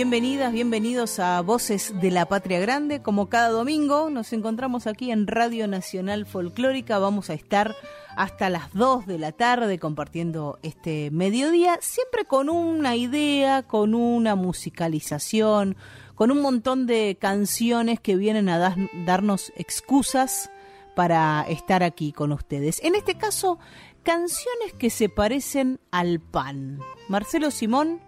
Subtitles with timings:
[0.00, 3.02] Bienvenidas, bienvenidos a Voces de la Patria Grande.
[3.02, 6.98] Como cada domingo nos encontramos aquí en Radio Nacional Folclórica.
[6.98, 7.76] Vamos a estar
[8.16, 14.36] hasta las 2 de la tarde compartiendo este mediodía, siempre con una idea, con una
[14.36, 15.76] musicalización,
[16.14, 20.50] con un montón de canciones que vienen a darnos excusas
[20.96, 22.82] para estar aquí con ustedes.
[22.82, 23.58] En este caso,
[24.02, 26.80] canciones que se parecen al pan.
[27.10, 28.00] Marcelo Simón,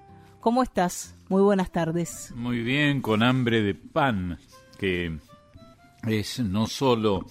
[0.42, 1.14] ¿cómo estás?
[1.28, 2.32] Muy buenas tardes.
[2.34, 4.38] Muy bien, con hambre de pan,
[4.76, 5.16] que
[6.04, 7.26] es no solo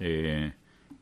[0.00, 0.54] eh,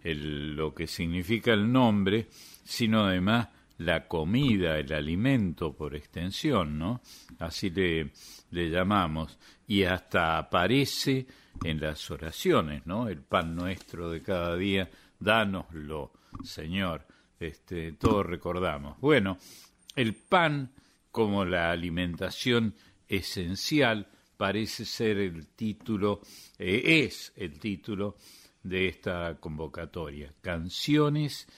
[0.02, 2.26] lo que significa el nombre,
[2.64, 7.00] sino además la comida, el alimento por extensión, ¿no?
[7.38, 8.10] Así le,
[8.50, 9.38] le llamamos.
[9.68, 11.28] Y hasta aparece
[11.62, 13.08] en las oraciones, ¿no?
[13.08, 17.06] El pan nuestro de cada día, dánoslo, Señor.
[17.38, 18.98] Este, todos recordamos.
[18.98, 19.38] Bueno,
[19.94, 20.72] el pan
[21.16, 22.74] como la alimentación
[23.08, 26.20] esencial parece ser el título,
[26.58, 28.16] eh, es el título
[28.62, 30.34] de esta convocatoria.
[30.42, 31.48] Canciones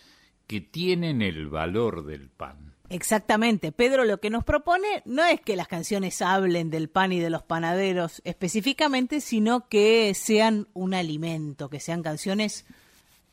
[0.46, 2.76] que tienen el valor del pan.
[2.88, 3.72] Exactamente.
[3.72, 7.30] Pedro lo que nos propone no es que las canciones hablen del pan y de
[7.30, 12.64] los panaderos específicamente, sino que sean un alimento, que sean canciones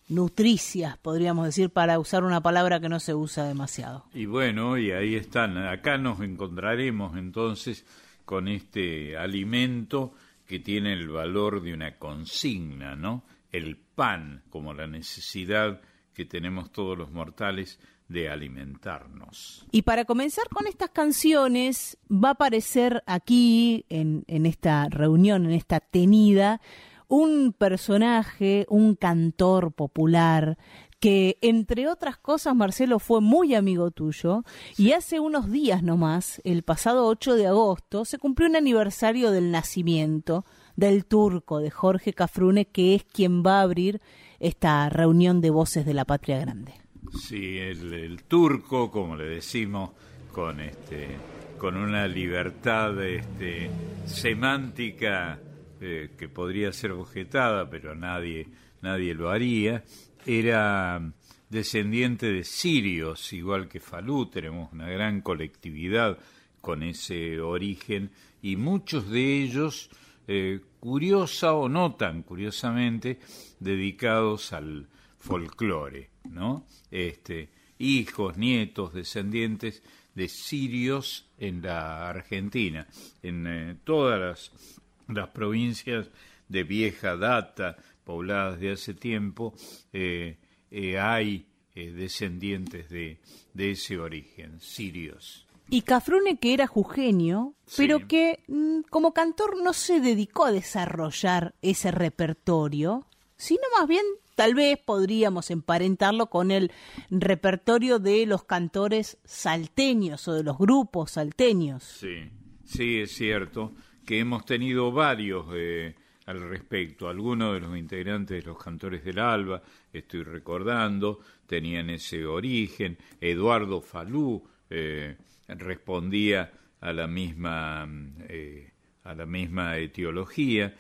[0.07, 4.05] nutricias, podríamos decir, para usar una palabra que no se usa demasiado.
[4.13, 5.57] Y bueno, y ahí están.
[5.57, 7.85] Acá nos encontraremos entonces
[8.23, 10.13] con este alimento
[10.45, 13.23] que tiene el valor de una consigna, ¿no?
[13.51, 15.81] El pan como la necesidad
[16.13, 19.65] que tenemos todos los mortales de alimentarnos.
[19.71, 25.51] Y para comenzar con estas canciones, va a aparecer aquí, en, en esta reunión, en
[25.51, 26.61] esta tenida,
[27.07, 30.57] un personaje, un cantor popular,
[30.99, 34.43] que entre otras cosas Marcelo fue muy amigo tuyo
[34.77, 39.51] y hace unos días nomás, el pasado 8 de agosto, se cumplió un aniversario del
[39.51, 40.45] nacimiento
[40.75, 44.01] del turco de Jorge Cafrune, que es quien va a abrir
[44.39, 46.73] esta reunión de voces de la Patria Grande.
[47.21, 49.91] Sí, el, turco, como le decimos,
[50.31, 51.17] con este
[51.59, 53.69] con una libertad este,
[54.05, 55.39] semántica
[55.81, 58.47] eh, que podría ser objetada, pero nadie,
[58.81, 59.83] nadie lo haría,
[60.25, 61.13] era
[61.49, 66.17] descendiente de sirios, igual que Falú, tenemos una gran colectividad
[66.61, 69.89] con ese origen, y muchos de ellos,
[70.27, 73.19] eh, curiosa o no tan curiosamente,
[73.59, 74.87] dedicados al
[75.17, 76.65] folclore, ¿no?
[76.91, 82.87] Este, hijos, nietos, descendientes de sirios en la Argentina,
[83.21, 84.74] en eh, todas las
[85.07, 86.09] las provincias
[86.47, 89.53] de vieja data, pobladas de hace tiempo,
[89.93, 90.37] eh,
[90.71, 93.19] eh, hay eh, descendientes de,
[93.53, 95.45] de, ese origen, sirios.
[95.69, 101.55] Y Cafrune, que era jujeño, pero que mm, como cantor no se dedicó a desarrollar
[101.61, 104.05] ese repertorio, sino más bien
[104.35, 106.71] tal vez podríamos emparentarlo con el
[107.09, 111.83] repertorio de los cantores salteños o de los grupos salteños.
[111.83, 112.29] Sí,
[112.63, 113.73] sí, es cierto
[114.05, 115.95] que hemos tenido varios eh,
[116.27, 117.09] al respecto.
[117.09, 119.61] Algunos de los integrantes de los Cantores del Alba,
[119.91, 122.97] estoy recordando, tenían ese origen.
[123.19, 125.17] Eduardo Falú eh,
[125.47, 126.51] respondía
[126.81, 127.87] a la misma,
[128.27, 128.71] eh,
[129.03, 130.75] a la misma etiología.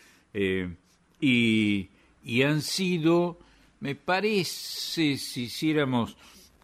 [1.19, 1.89] Y,
[2.23, 3.39] y, han sido,
[3.79, 6.17] me parece, si hiciéramos,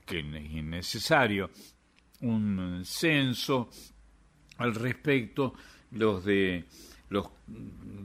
[0.06, 1.50] que es innecesario,
[2.22, 3.70] un censo
[4.58, 5.54] al respecto,
[5.92, 6.66] los de
[7.10, 7.28] los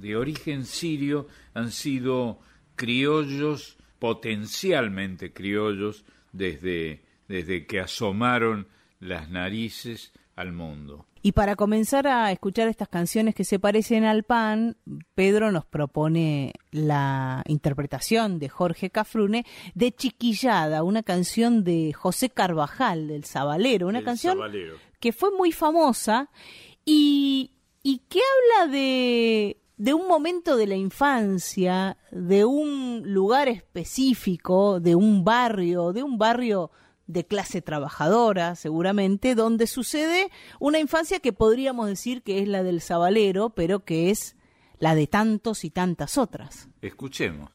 [0.00, 2.40] de origen sirio han sido
[2.74, 8.66] criollos, potencialmente criollos, desde, desde que asomaron
[9.00, 11.06] las narices al mundo.
[11.22, 14.76] Y para comenzar a escuchar estas canciones que se parecen al pan,
[15.14, 19.44] Pedro nos propone la interpretación de Jorge Cafrune
[19.74, 24.38] de Chiquillada, una canción de José Carvajal, del Zabalero, una canción
[25.00, 26.30] que fue muy famosa
[26.84, 27.55] y,
[27.86, 34.96] y que habla de, de un momento de la infancia, de un lugar específico, de
[34.96, 36.72] un barrio, de un barrio
[37.06, 42.80] de clase trabajadora, seguramente, donde sucede una infancia que podríamos decir que es la del
[42.80, 44.34] sabalero, pero que es
[44.80, 46.68] la de tantos y tantas otras.
[46.82, 47.50] Escuchemos.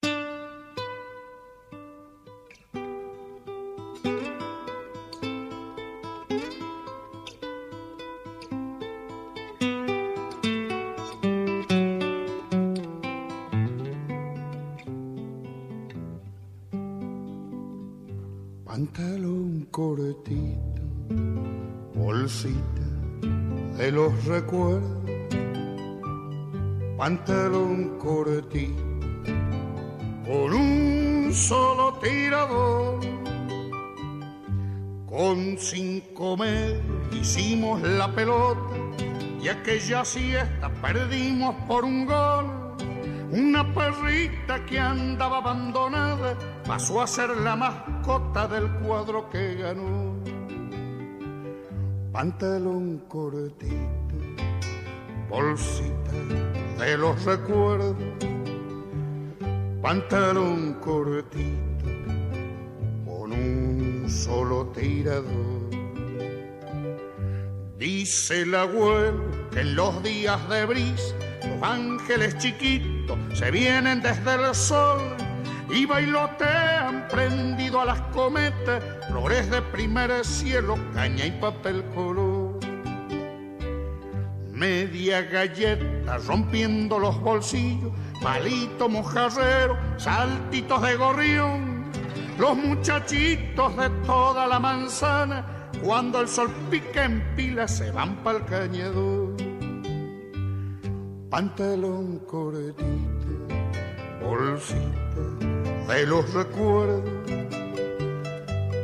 [23.91, 24.89] Los recuerdos,
[26.97, 28.81] pantalón cortito,
[30.25, 32.99] con un solo tirador,
[35.05, 38.61] con cinco medios hicimos la pelota
[39.41, 42.45] y aquella siesta perdimos por un gol.
[43.31, 50.10] Una perrita que andaba abandonada pasó a ser la mascota del cuadro que ganó.
[52.11, 53.73] Pantalón cortito,
[55.29, 56.11] bolsita
[56.77, 57.95] de los recuerdos.
[59.81, 61.85] Pantalón cortito,
[63.05, 65.69] con un solo tirador.
[67.77, 71.15] Dice el abuelo que en los días de brisa
[71.47, 75.10] los ángeles chiquitos se vienen desde el sol
[75.71, 82.59] y bailotean prendido a las cometas, flores de primer cielo, caña y papel color.
[84.51, 87.91] Media galleta rompiendo los bolsillos,
[88.21, 91.85] palito mojarrero, saltitos de gorrión,
[92.37, 98.45] los muchachitos de toda la manzana, cuando el sol pica en pila se van pa'l
[98.45, 99.51] cañador
[101.31, 103.47] pantalón cortito,
[104.21, 105.30] bolsita
[105.87, 107.03] de los recuerdos,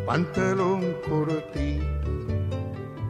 [0.06, 1.86] pantalón cortito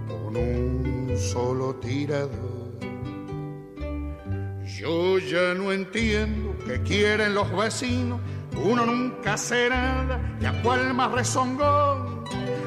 [0.08, 2.58] con un solo tirador.
[4.64, 8.20] Yo ya no entiendo qué quieren los vecinos,
[8.64, 10.52] uno nunca hace nada y a
[10.94, 12.24] más rezongón.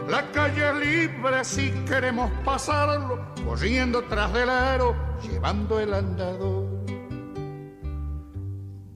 [0.09, 6.80] La calle libre si queremos pasarlo, corriendo tras del aro llevando el andador.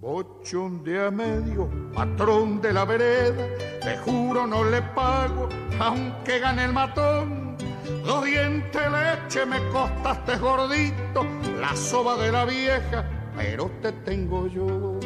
[0.05, 3.49] Bochón de a medio, patrón de la vereda,
[3.81, 5.49] te juro no le pago,
[5.81, 7.57] aunque gane el matón.
[8.05, 11.25] Dos dientes leche me costaste gordito,
[11.59, 13.03] la soba de la vieja,
[13.35, 15.01] pero te tengo yo.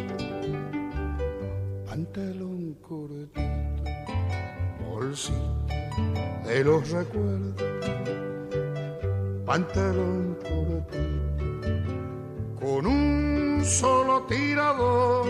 [1.86, 3.40] Pantalón cortito,
[4.84, 7.54] bolsita de los recuerdos
[9.46, 10.98] pantalón cortito,
[12.58, 13.27] con un
[13.68, 15.26] solo tirador.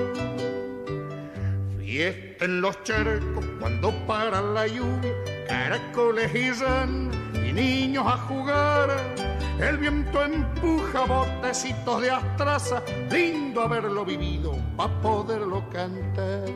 [1.79, 5.13] Fiesta en los charcos cuando para la lluvia,
[5.49, 8.91] caracoles y y niños a jugar.
[9.59, 16.49] El viento empuja botecitos de astraza, lindo haberlo vivido pa' poderlo cantar.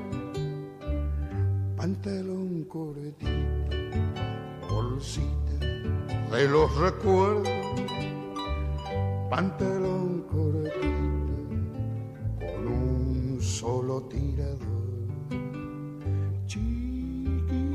[1.77, 3.27] Pantalón cortito,
[4.71, 5.67] bolsita
[6.31, 7.49] de los recuerdos,
[9.29, 11.02] pantalón cortito
[13.43, 14.59] solo tirador.
[16.47, 17.73] Chiquilla,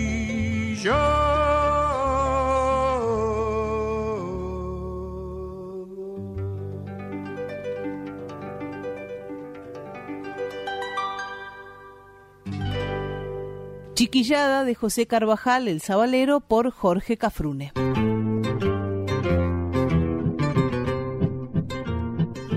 [13.94, 17.72] Chiquillada de José Carvajal, El Sabalero, por Jorge Cafrune.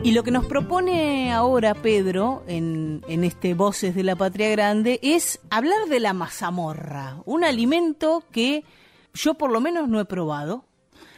[0.03, 5.00] Y lo que nos propone ahora Pedro en, en, este Voces de la Patria Grande
[5.03, 8.63] es hablar de la mazamorra, un alimento que
[9.13, 10.65] yo por lo menos no he probado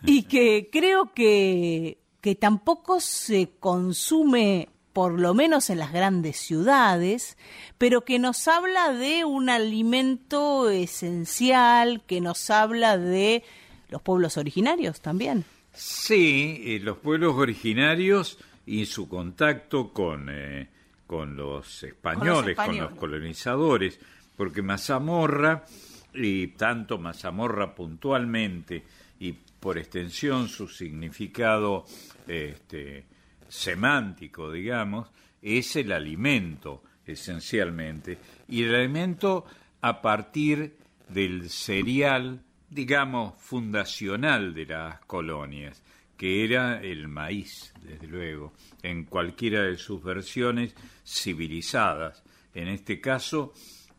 [0.06, 7.38] y que creo que, que tampoco se consume por lo menos en las grandes ciudades,
[7.78, 13.44] pero que nos habla de un alimento esencial, que nos habla de
[13.90, 15.46] los pueblos originarios también.
[15.74, 20.70] Sí, eh, los pueblos originarios y su contacto con, eh,
[21.06, 24.00] con, los españoles, con los colonizadores,
[24.36, 25.66] porque Mazamorra,
[26.14, 28.84] y tanto Mazamorra puntualmente
[29.20, 31.86] y por extensión su significado
[32.28, 33.06] este,
[33.48, 35.10] semántico, digamos,
[35.42, 38.18] es el alimento, esencialmente,
[38.48, 39.46] y el alimento
[39.82, 40.78] a partir
[41.10, 45.84] del cereal, digamos, fundacional de las colonias,
[46.18, 52.24] que era el maíz, desde luego, en cualquiera de sus versiones civilizadas.
[52.54, 53.54] En este caso,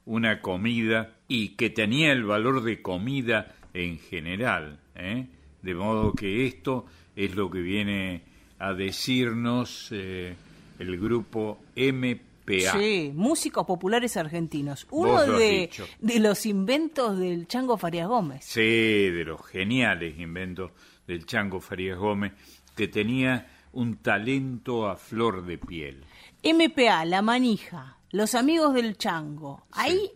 [0.06, 4.80] una comida y que tenía el valor de comida en general.
[4.94, 5.26] ¿eh?
[5.62, 8.22] De modo que esto es lo que viene
[8.58, 10.34] a decirnos eh,
[10.78, 12.72] el grupo MPA.
[12.78, 14.86] Sí, músicos populares argentinos.
[14.90, 18.44] Uno de, de, los inventos del Chango Farías Gómez.
[18.44, 20.70] Sí, de los geniales inventos
[21.06, 22.32] del Chango Farías Gómez,
[22.74, 26.04] que tenía un talento a flor de piel.
[26.42, 29.66] MPA, La Manija, Los Amigos del Chango.
[29.72, 30.10] Ahí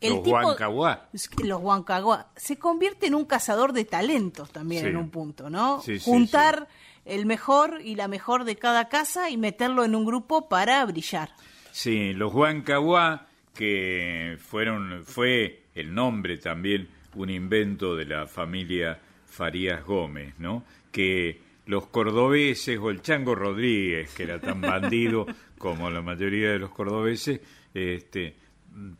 [0.00, 1.08] el los tipo, Huancaguá.
[1.42, 2.30] Los Huancaguá.
[2.36, 5.80] Se convierte en un cazador de talentos también en un punto, ¿no?
[5.80, 6.68] Sí, Juntar
[7.04, 11.30] el mejor y la mejor de cada casa y meterlo en un grupo para brillar.
[11.70, 19.00] Sí, los Huancaguá, que fueron, fue el nombre también, un invento de la familia
[19.34, 20.64] Farías Gómez, ¿no?
[20.92, 25.26] Que los cordobeses o el Chango Rodríguez, que era tan bandido
[25.58, 27.40] como la mayoría de los cordobeses,
[27.74, 28.36] este,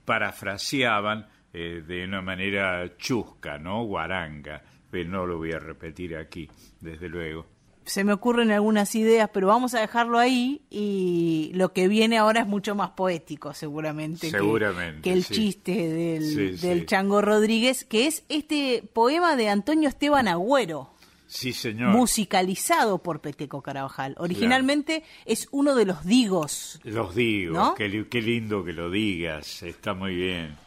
[0.04, 3.84] parafraseaban eh, de una manera chusca, ¿no?
[3.84, 6.50] Guaranga, pero no lo voy a repetir aquí,
[6.80, 7.53] desde luego.
[7.84, 12.40] Se me ocurren algunas ideas, pero vamos a dejarlo ahí y lo que viene ahora
[12.40, 18.82] es mucho más poético, seguramente, seguramente que, el chiste del, Chango Rodríguez, que es este
[18.92, 20.90] poema de Antonio Esteban Agüero.
[21.26, 21.90] Sí, señor.
[21.90, 24.14] Musicalizado por Peteco Carabajal.
[24.18, 26.80] Originalmente es uno de los digos.
[26.84, 30.63] Los digos, qué, qué lindo que lo digas, está muy bien.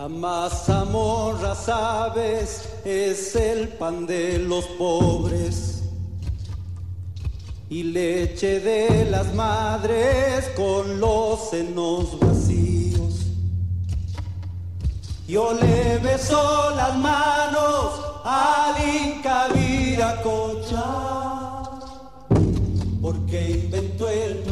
[0.00, 5.82] La mazamorra, sabes, es el pan de los pobres
[7.68, 13.26] y leche de las madres con los senos vacíos.
[15.28, 20.84] Yo le beso las manos al Inca Viracocha
[23.02, 24.49] porque inventó el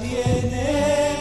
[0.00, 1.15] viene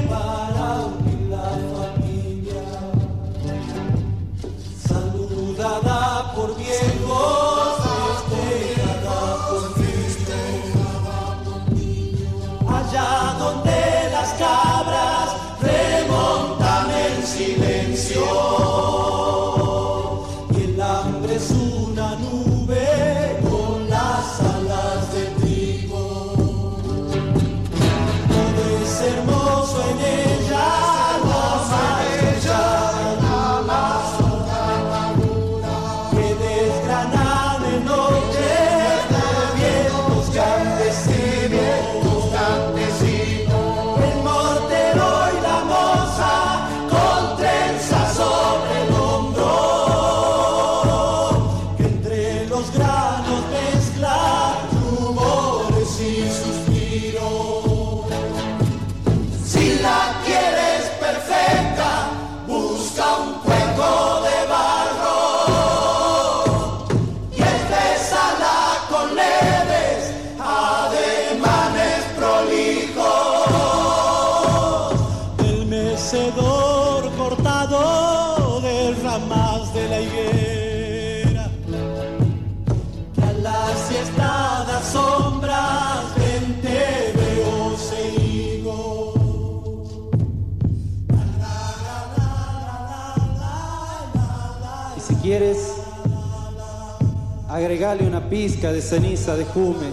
[97.55, 99.87] agregale una pizca de ceniza de jume,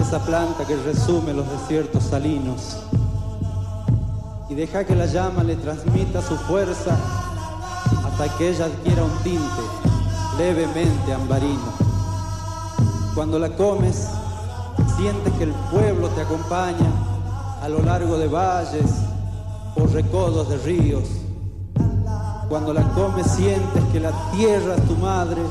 [0.00, 2.78] esa planta que resume los desiertos salinos,
[4.48, 6.96] y deja que la llama le transmita su fuerza
[8.04, 9.62] hasta que ella adquiera un tinte
[10.36, 11.72] levemente ambarino.
[13.14, 14.08] Cuando la comes,
[14.96, 16.90] sientes que el pueblo te acompaña
[17.62, 18.90] a lo largo de valles
[19.76, 21.04] o recodos de ríos.
[22.48, 25.42] Cuando la comes, sientes que la tierra es tu madre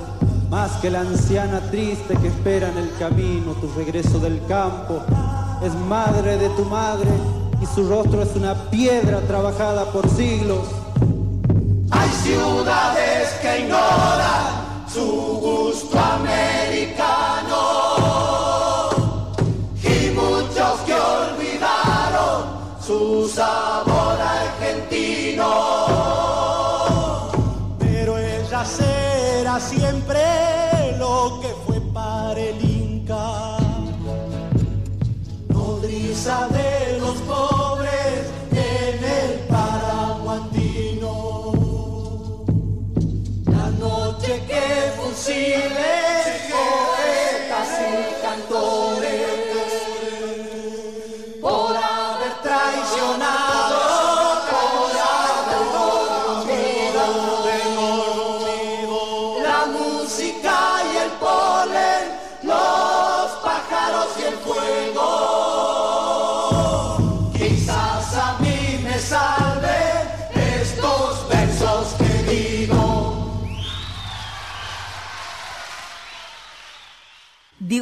[0.49, 5.01] más que la anciana triste que espera en el camino tu regreso del campo.
[5.61, 7.09] Es madre de tu madre
[7.61, 10.67] y su rostro es una piedra trabajada por siglos.
[12.23, 16.46] ciudades que ignoran su gusto americano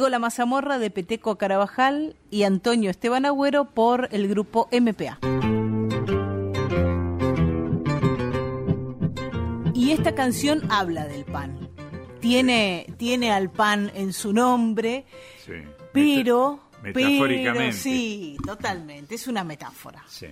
[0.08, 5.18] La mazamorra de Peteco Carabajal y Antonio Esteban Agüero por el grupo MPA.
[9.74, 11.68] Y esta canción habla del pan.
[12.20, 15.04] Tiene, tiene al pan en su nombre,
[15.44, 15.52] Sí.
[15.92, 16.60] pero...
[16.82, 17.60] Meta- metafóricamente.
[17.68, 19.14] pero sí, totalmente.
[19.14, 20.04] Es una metáfora.
[20.08, 20.28] Sí,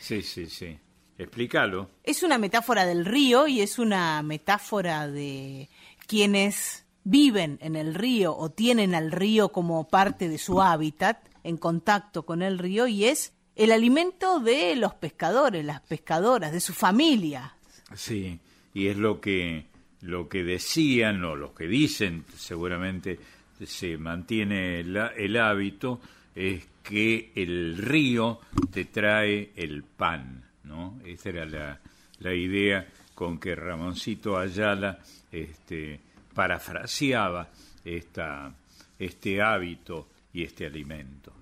[0.00, 0.46] sí, sí.
[0.46, 0.78] sí.
[1.18, 1.88] Explícalo.
[2.02, 5.68] Es una metáfora del río y es una metáfora de
[6.06, 11.56] quienes viven en el río o tienen al río como parte de su hábitat, en
[11.56, 16.72] contacto con el río, y es el alimento de los pescadores, las pescadoras, de su
[16.72, 17.56] familia.
[17.94, 18.38] Sí,
[18.74, 19.66] y es lo que
[20.02, 23.18] lo que decían o lo que dicen, seguramente
[23.64, 26.00] se mantiene el, hábito,
[26.34, 28.40] es que el río
[28.72, 30.98] te trae el pan, ¿no?
[31.04, 31.80] Esa era la,
[32.18, 34.98] la idea con que Ramoncito Ayala
[35.30, 36.00] este,
[36.32, 37.48] parafraseaba
[37.84, 38.52] esta,
[38.98, 41.32] este hábito y este alimento.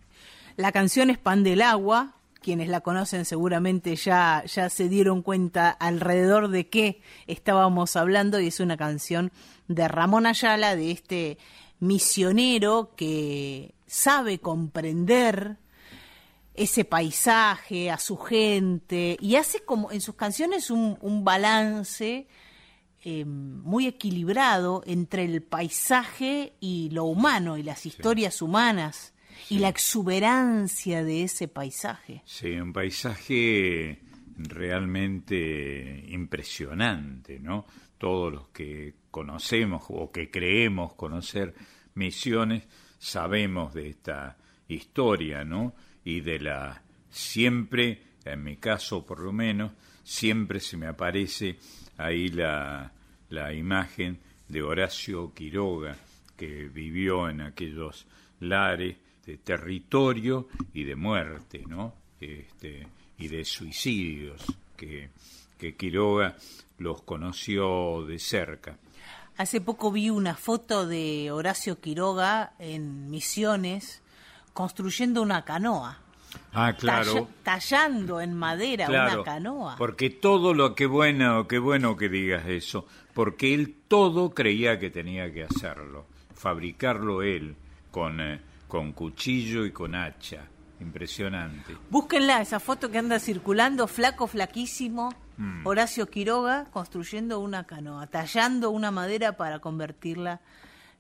[0.56, 2.14] La canción es Pan del Agua.
[2.42, 8.46] Quienes la conocen seguramente ya, ya se dieron cuenta alrededor de qué estábamos hablando y
[8.46, 9.30] es una canción
[9.68, 11.38] de Ramón Ayala, de este
[11.80, 15.58] misionero que sabe comprender
[16.54, 22.26] ese paisaje, a su gente, y hace como en sus canciones un, un balance
[23.02, 29.14] eh, muy equilibrado entre el paisaje y lo humano y las historias humanas
[29.48, 32.22] y la exuberancia de ese paisaje.
[32.26, 34.00] Sí, un paisaje
[34.36, 37.64] realmente impresionante, ¿no?
[37.98, 41.54] Todos los que conocemos o que creemos conocer
[41.94, 42.64] Misiones
[42.98, 44.36] sabemos de esta
[44.68, 45.74] historia, ¿no?
[46.04, 49.72] Y de la siempre, en mi caso por lo menos,
[50.04, 51.58] siempre se me aparece
[52.04, 52.92] ahí la,
[53.28, 55.96] la imagen de Horacio Quiroga,
[56.36, 58.06] que vivió en aquellos
[58.40, 61.94] lares de territorio y de muerte, ¿no?
[62.20, 62.86] Este,
[63.18, 64.42] y de suicidios,
[64.76, 65.10] que,
[65.58, 66.36] que Quiroga
[66.78, 68.78] los conoció de cerca.
[69.36, 74.02] Hace poco vi una foto de Horacio Quiroga en Misiones
[74.52, 76.00] construyendo una canoa.
[76.52, 77.12] Ah, claro.
[77.14, 79.76] Talla- tallando en madera Claro, una canoa.
[79.76, 84.90] Porque todo lo que bueno, qué bueno que digas eso, porque él todo creía que
[84.90, 87.56] tenía que hacerlo, fabricarlo él
[87.90, 90.44] con eh, con cuchillo y con hacha,
[90.80, 91.76] impresionante.
[91.90, 95.66] Búsquenla, esa foto que anda circulando, flaco, flaquísimo, Mm.
[95.66, 100.40] Horacio Quiroga construyendo una canoa, tallando una madera para convertirla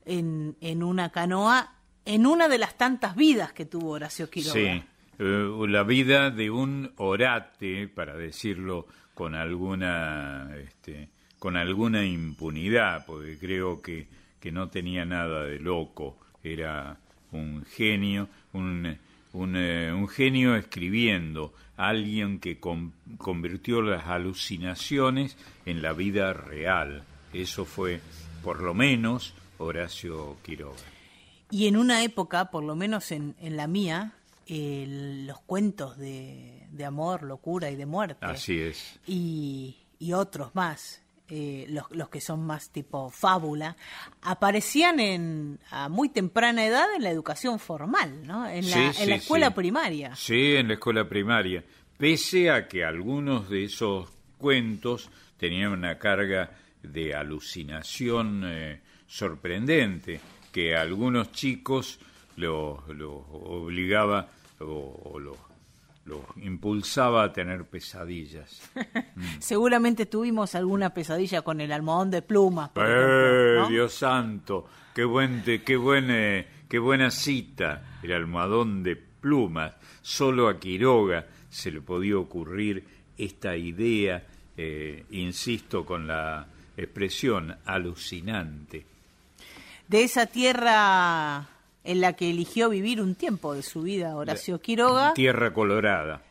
[0.06, 1.74] en, en una canoa,
[2.06, 4.54] en una de las tantas vidas que tuvo Horacio Quiroga.
[4.54, 4.82] Sí,
[5.20, 13.36] eh, la vida de un orate, para decirlo con alguna, este, con alguna impunidad, porque
[13.38, 14.06] creo que,
[14.40, 16.96] que no tenía nada de loco, era
[17.32, 18.96] un genio, un,
[19.34, 27.04] un, eh, un genio escribiendo, alguien que con- convirtió las alucinaciones en la vida real.
[27.32, 28.00] Eso fue,
[28.42, 30.78] por lo menos, Horacio Quiroga.
[31.50, 34.12] Y en una época, por lo menos en, en la mía,
[34.50, 38.18] el- los cuentos de, de amor, locura y de muerte.
[38.20, 38.98] Así es.
[39.06, 43.76] y, y otros más, eh, los, los que son más tipo fábula,
[44.22, 48.48] aparecían en, a muy temprana edad en la educación formal, ¿no?
[48.48, 49.54] En la, Sí, en sí, la escuela sí.
[49.54, 50.16] primaria.
[50.16, 51.64] Sí, en la escuela primaria.
[51.96, 54.08] Pese a que algunos de esos
[54.38, 56.50] cuentos tenían una carga
[56.82, 62.00] de alucinación eh, sorprendente, que a algunos chicos
[62.36, 64.28] los lo obligaba
[64.60, 65.36] o, o los
[66.04, 68.70] lo impulsaba a tener pesadillas.
[69.38, 72.70] Seguramente tuvimos alguna pesadilla con el almohadón de plumas.
[72.70, 73.68] por ¡Eh, ejemplo, ¿no?
[73.68, 74.66] Dios santo!
[74.94, 77.98] ¡Qué, buen, qué, buen, eh, ¡Qué buena cita!
[78.02, 79.74] El almohadón de plumas.
[80.02, 82.84] Solo a Quiroga se le podía ocurrir
[83.16, 84.24] esta idea,
[84.56, 86.46] eh, insisto, con la
[86.76, 88.86] expresión alucinante.
[89.86, 91.46] De esa tierra
[91.90, 96.22] en la que eligió vivir un tiempo de su vida Horacio Quiroga, Tierra colorada.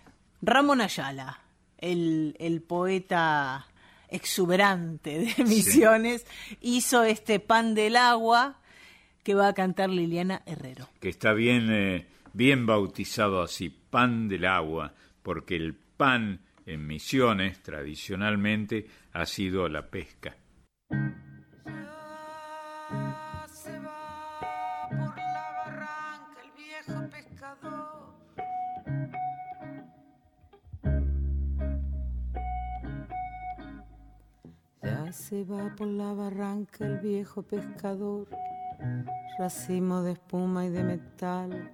[0.42, 1.42] Ramón Ayala,
[1.78, 3.68] el, el poeta
[4.08, 6.26] exuberante de Misiones,
[6.62, 8.62] hizo este pan del agua
[9.22, 10.88] que va a cantar Liliana Herrero.
[11.02, 17.62] que está bien, eh, bien bautizado así, pan del agua, porque el pan en misiones
[17.62, 20.38] tradicionalmente ha sido la pesca.
[35.12, 38.28] Se va por la barranca el viejo pescador,
[39.40, 41.72] racimo de espuma y de metal,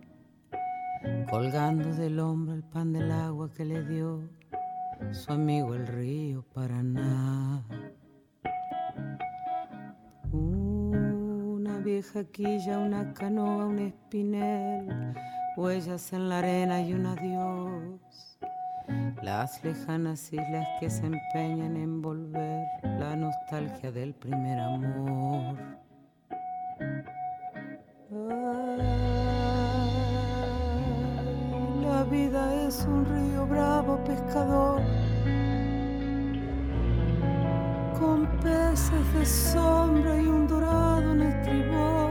[1.30, 4.22] colgando del hombro el pan del agua que le dio
[5.12, 7.64] su amigo el río Paraná.
[10.32, 15.14] Una vieja quilla, una canoa, un espinel,
[15.58, 18.35] huellas en la arena y un adiós.
[19.22, 25.56] Las lejanas islas que se empeñan en volver la nostalgia del primer amor.
[31.82, 34.82] La vida es un río bravo pescador
[38.00, 42.05] con peces de sombra y un dorado en estribor.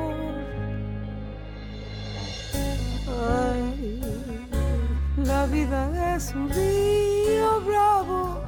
[5.46, 8.40] Vida es un río bravo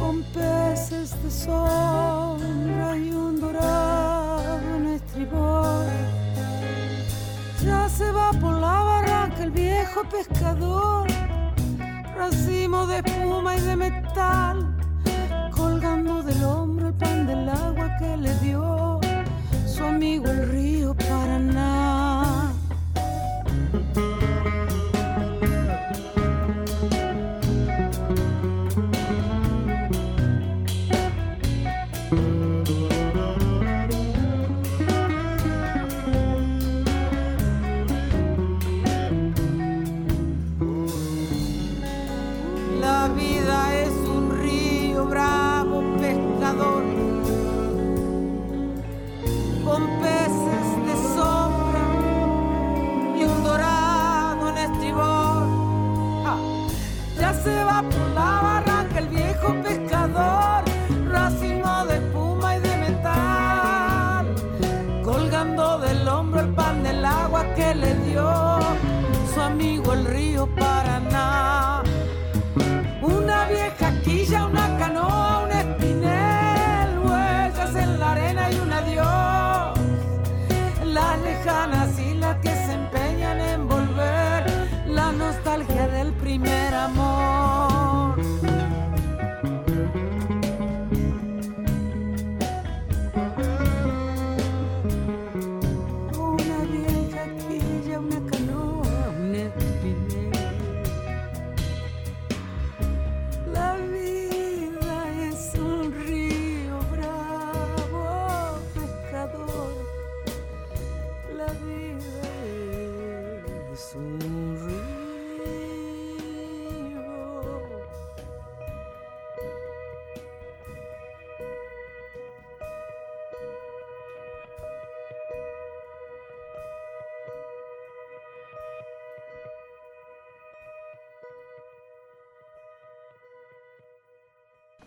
[0.00, 5.86] con peces de sombra y un dorado en estribor.
[7.64, 11.06] Ya se va por la barranca el viejo pescador,
[12.16, 14.76] racimo de espuma y de metal,
[15.50, 19.00] colgando del hombro el pan del agua que le dio
[19.66, 21.73] su amigo el río Paraná.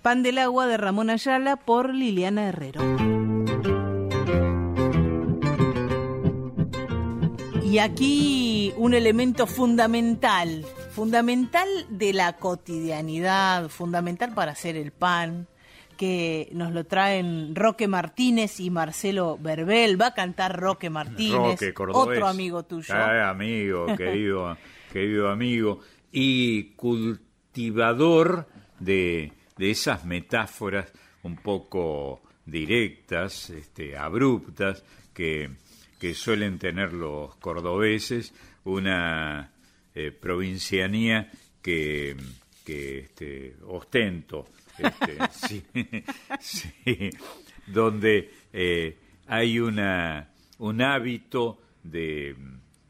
[0.08, 2.80] Pan del agua de Ramón Ayala por Liliana Herrero.
[7.62, 15.50] Y aquí un elemento fundamental, fundamental de la cotidianidad, fundamental para hacer el pan,
[15.98, 20.02] que nos lo traen Roque Martínez y Marcelo Verbel.
[20.02, 22.96] Va a cantar Roque Martínez, Roque otro amigo tuyo.
[22.96, 24.58] Eh, amigo, querido,
[24.94, 25.82] querido amigo.
[26.14, 28.48] Y cultivador
[28.80, 30.92] de, de esas metáforas
[31.24, 35.50] un poco directas, este, abruptas, que,
[36.00, 39.52] que suelen tener los cordobeses, una
[39.94, 42.16] eh, provincianía que,
[42.64, 44.48] que este, ostento.
[44.78, 45.64] Este, sí,
[46.40, 47.10] sí,
[47.66, 52.36] donde eh, hay una, un hábito de,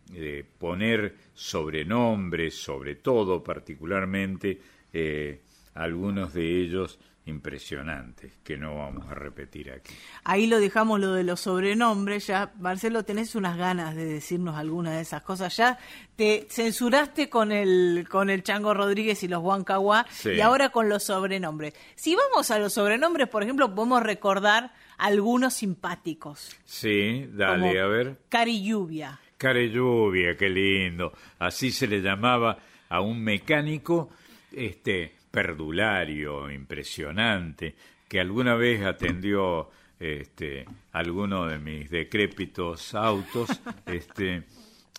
[0.09, 4.59] de poner sobrenombres, sobre todo particularmente,
[4.93, 5.41] eh,
[5.77, 9.93] algunos de ellos impresionantes que no vamos a repetir aquí.
[10.23, 14.91] Ahí lo dejamos lo de los sobrenombres, ya Marcelo tenés unas ganas de decirnos alguna
[14.93, 15.77] de esas cosas, ya
[16.15, 20.31] te censuraste con el con el Chango Rodríguez y los Huancahuá Sí.
[20.31, 21.73] y ahora con los sobrenombres.
[21.95, 27.87] Si vamos a los sobrenombres, por ejemplo, podemos recordar algunos simpáticos, Sí, dale, Como- a
[27.87, 28.17] ver.
[28.29, 29.19] Cari Lluvia.
[29.37, 31.13] Care lluvia, qué lindo.
[31.37, 32.57] Así se le llamaba
[32.89, 34.09] a un mecánico
[34.51, 37.75] este perdulario, impresionante,
[38.07, 39.69] que alguna vez atendió
[39.99, 43.47] este alguno de mis decrépitos autos,
[43.85, 44.45] este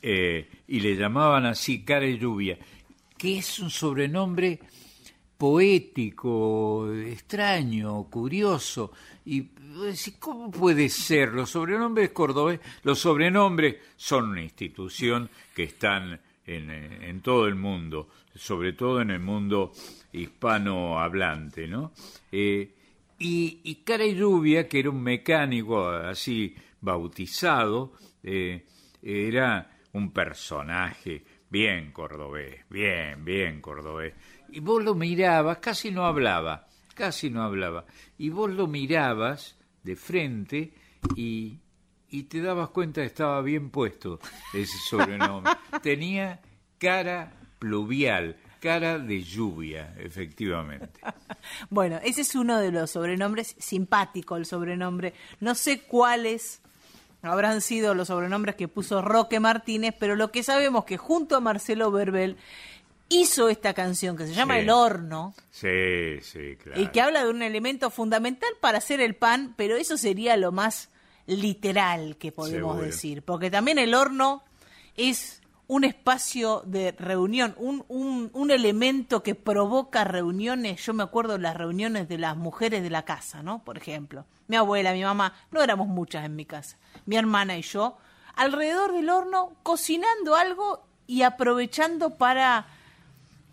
[0.01, 2.57] eh, y le llamaban así Care lluvia,
[3.17, 4.61] que es un sobrenombre
[5.37, 8.93] poético, extraño, curioso.
[9.25, 9.49] Y
[10.21, 11.33] ¿cómo puede ser?
[11.33, 18.73] Los sobrenombres cordobés, los sobrenombres son una institución que están en todo el mundo, sobre
[18.73, 19.73] todo en el mundo
[20.19, 21.93] hispanohablante, ¿no?
[22.31, 22.75] Eh,
[23.19, 28.65] y, y Cara y Lluvia, que era un mecánico así bautizado, eh,
[29.03, 34.15] era un personaje bien cordobés, bien, bien cordobés.
[34.51, 37.85] Y vos lo mirabas, casi no hablaba, casi no hablaba.
[38.17, 40.73] Y vos lo mirabas de frente
[41.17, 41.59] y,
[42.11, 44.21] y te dabas cuenta que estaba bien puesto
[44.53, 45.53] ese sobrenombre.
[45.83, 46.41] Tenía
[46.79, 51.01] cara pluvial, cara de lluvia, efectivamente.
[51.71, 55.15] Bueno, ese es uno de los sobrenombres, simpático el sobrenombre.
[55.41, 56.61] No sé cuáles
[57.23, 61.41] habrán sido los sobrenombres que puso Roque Martínez, pero lo que sabemos que junto a
[61.41, 62.37] Marcelo Verbel
[63.09, 64.61] hizo esta canción que se llama Sí.
[64.61, 66.81] El Horno Sí, sí, claro.
[66.81, 70.53] y que habla de un elemento fundamental para hacer el pan, pero eso sería lo
[70.53, 70.91] más
[71.27, 72.87] literal que podemos Seguro.
[72.87, 74.43] decir, porque también el horno
[74.97, 75.38] es
[75.69, 80.85] un espacio de reunión, un, un, un elemento que provoca reuniones.
[80.85, 83.63] Yo me acuerdo de las reuniones de las mujeres de la casa, ¿no?
[83.63, 87.63] Por ejemplo, mi abuela, mi mamá, no éramos muchas en mi casa, mi hermana y
[87.63, 87.99] yo,
[88.35, 92.67] alrededor del horno, cocinando algo y aprovechando para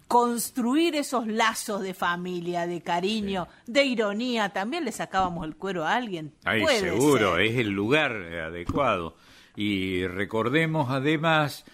[0.07, 4.49] construir esos lazos de familia, de cariño, de ironía.
[4.49, 6.33] También le sacábamos el cuero a alguien.
[6.45, 7.41] Ay, Puede seguro, ser.
[7.41, 9.17] es el lugar adecuado.
[9.55, 11.65] Y recordemos además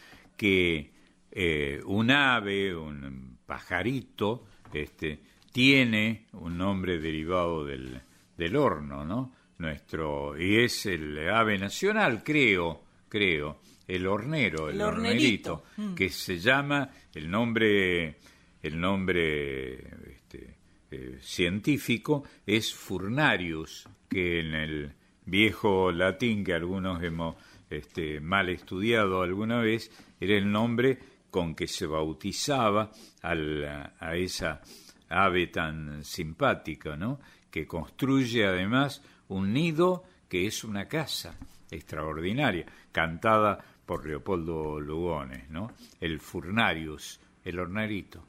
[0.42, 0.92] que
[1.30, 5.20] eh, un ave, un pajarito, este,
[5.52, 8.02] tiene un nombre derivado del,
[8.36, 9.36] del horno, ¿no?
[9.60, 15.64] Nuestro, y es el ave nacional, creo, creo, el hornero, el, El hornerito.
[15.78, 18.16] hornerito, que se llama el nombre,
[18.64, 19.74] el nombre
[20.12, 20.56] este,
[20.90, 27.36] eh, científico es Furnarius, que en el viejo latín que algunos hemos
[27.70, 30.98] este, mal estudiado alguna vez, era el nombre
[31.30, 32.90] con que se bautizaba
[33.22, 34.62] al- a esa
[35.10, 37.20] ave tan simpática, ¿no?
[37.50, 41.36] Que construye además un nido que es una casa
[41.70, 45.72] extraordinaria, cantada por Leopoldo Lugones, ¿no?
[46.00, 48.24] El Furnarius, el hornerito.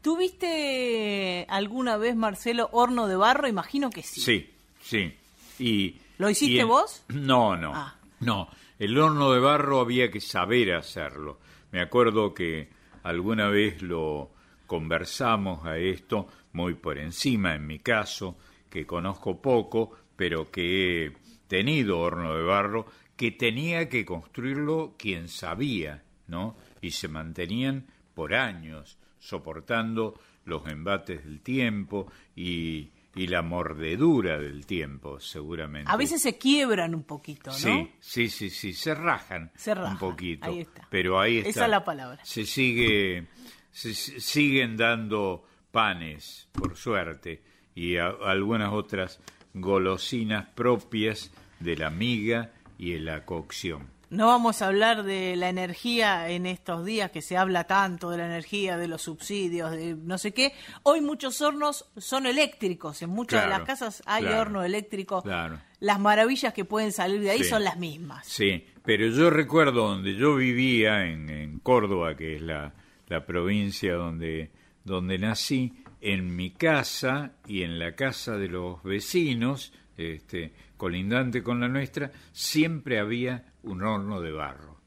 [0.00, 3.48] ¿Tuviste alguna vez, Marcelo, horno de barro?
[3.48, 4.20] Imagino que sí.
[4.20, 4.50] Sí,
[4.80, 5.14] sí.
[5.58, 7.02] Y, ¿Lo hiciste y vos?
[7.08, 7.72] No, no.
[7.74, 7.94] Ah.
[8.20, 8.48] No,
[8.82, 11.38] el horno de barro había que saber hacerlo.
[11.70, 12.68] Me acuerdo que
[13.04, 14.32] alguna vez lo
[14.66, 18.36] conversamos a esto muy por encima, en mi caso,
[18.68, 21.12] que conozco poco, pero que he
[21.46, 26.56] tenido horno de barro, que tenía que construirlo quien sabía, ¿no?
[26.80, 34.64] Y se mantenían por años soportando los embates del tiempo y, y la mordedura del
[34.66, 35.90] tiempo, seguramente.
[35.92, 37.56] A veces se quiebran un poquito, ¿no?
[37.56, 40.46] Sí, sí, sí, sí, se rajan, Se rajan, un poquito.
[40.48, 40.86] ahí está.
[40.90, 41.50] Pero ahí está.
[41.50, 42.24] Esa es la palabra.
[42.24, 43.26] Se sigue,
[43.70, 47.42] se siguen dando panes, por suerte,
[47.74, 49.20] y a- algunas otras
[49.52, 53.91] golosinas propias de la miga y de la cocción.
[54.12, 58.18] No vamos a hablar de la energía en estos días que se habla tanto de
[58.18, 60.52] la energía, de los subsidios, de no sé qué.
[60.82, 63.00] Hoy muchos hornos son eléctricos.
[63.00, 65.22] En muchas de las casas hay claro, horno eléctrico.
[65.22, 65.58] claro.
[65.80, 67.44] Las maravillas que pueden salir de ahí Sí.
[67.48, 68.26] son las mismas.
[68.28, 72.74] Sí, pero yo recuerdo donde yo vivía, en, en Córdoba, que es la,
[73.08, 74.50] la provincia donde,
[74.84, 75.72] donde nací,
[76.02, 82.12] en mi casa y en la casa de los vecinos, este, colindante con la nuestra,
[82.32, 84.80] siempre había un horno de barro.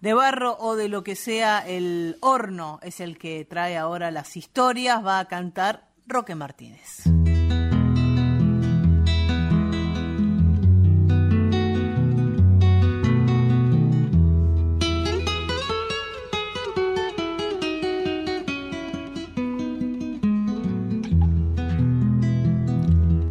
[0.00, 4.36] de barro o de lo que sea el horno es el que trae ahora las
[4.36, 7.04] historias, va a cantar Roque Martínez.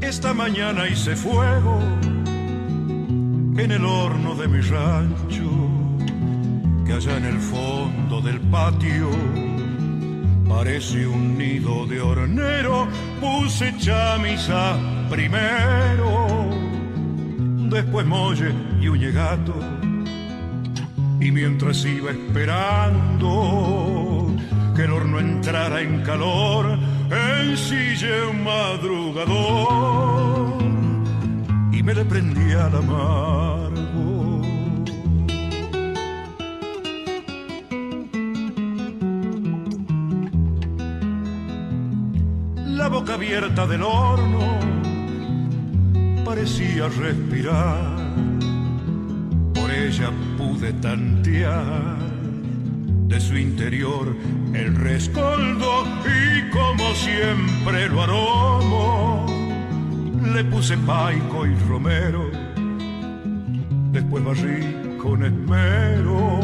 [0.02, 2.03] Esta mañana hice fuego
[3.58, 5.50] en el horno de mi rancho,
[6.86, 9.10] que allá en el fondo del patio
[10.48, 12.88] parece un nido de hornero.
[13.20, 14.78] Puse chamisa
[15.10, 16.50] primero,
[17.70, 19.54] después molle y un gato.
[21.20, 24.32] Y mientras iba esperando
[24.76, 26.80] que el horno entrara en calor,
[27.12, 30.63] ensillé un madrugador
[31.84, 34.42] me le prendí al amargo.
[42.66, 44.60] La boca abierta del horno
[46.24, 47.98] parecía respirar,
[49.54, 51.98] por ella pude tantear
[53.08, 54.16] de su interior
[54.54, 59.26] el rescoldo y como siempre lo aromo,
[60.26, 62.30] le puse paico y romero,
[63.92, 66.40] después barrí con esmero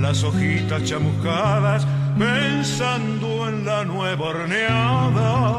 [0.00, 1.86] las hojitas chamuscadas
[2.18, 5.58] pensando en la nueva horneada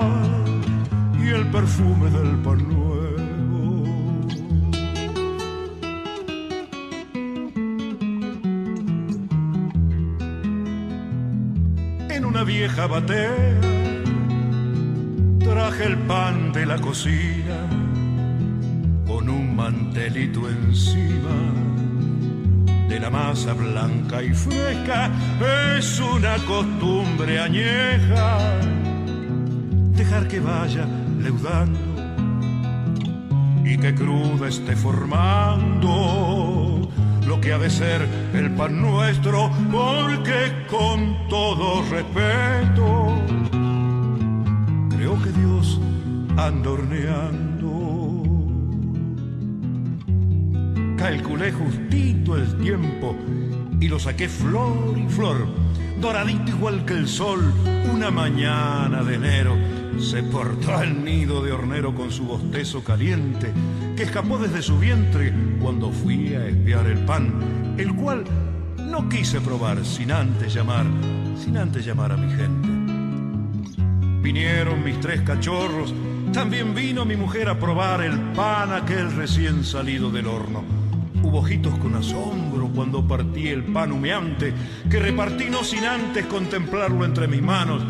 [1.21, 2.89] y el perfume del pan nuevo.
[12.09, 13.68] En una vieja batea
[15.59, 17.67] traje el pan de la cocina
[19.05, 21.35] con un mantelito encima
[22.87, 25.11] de la masa blanca y fresca.
[25.77, 28.37] Es una costumbre añeja
[29.97, 30.87] dejar que vaya
[31.19, 31.77] leudando
[33.65, 36.89] y que cruda esté formando
[37.27, 43.28] lo que ha de ser el pan nuestro, porque con todo respeto
[45.39, 45.79] Dios
[46.37, 48.23] anda horneando.
[50.97, 53.15] Calculé justito el tiempo
[53.79, 55.47] y lo saqué flor y flor,
[56.01, 57.53] doradito igual que el sol,
[57.93, 59.55] una mañana de enero.
[59.97, 63.51] Se portó al nido de hornero con su bostezo caliente,
[63.95, 68.23] que escapó desde su vientre cuando fui a espiar el pan, el cual
[68.77, 70.85] no quise probar sin antes llamar,
[71.37, 72.78] sin antes llamar a mi gente.
[74.21, 75.93] Vinieron mis tres cachorros,
[76.33, 80.63] también vino mi mujer a probar el pan aquel recién salido del horno.
[81.23, 84.53] Hubo ojitos con asombro cuando partí el pan humeante,
[84.89, 87.83] que repartí no sin antes contemplarlo entre mis manos,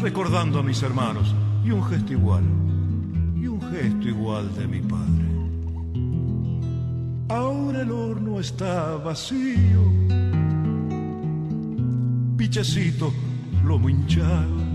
[0.00, 2.44] recordando a mis hermanos, y un gesto igual,
[3.40, 5.26] y un gesto igual de mi padre.
[7.28, 9.82] Ahora el horno está vacío,
[12.36, 13.12] pichecito
[13.64, 14.65] lomo hinchado,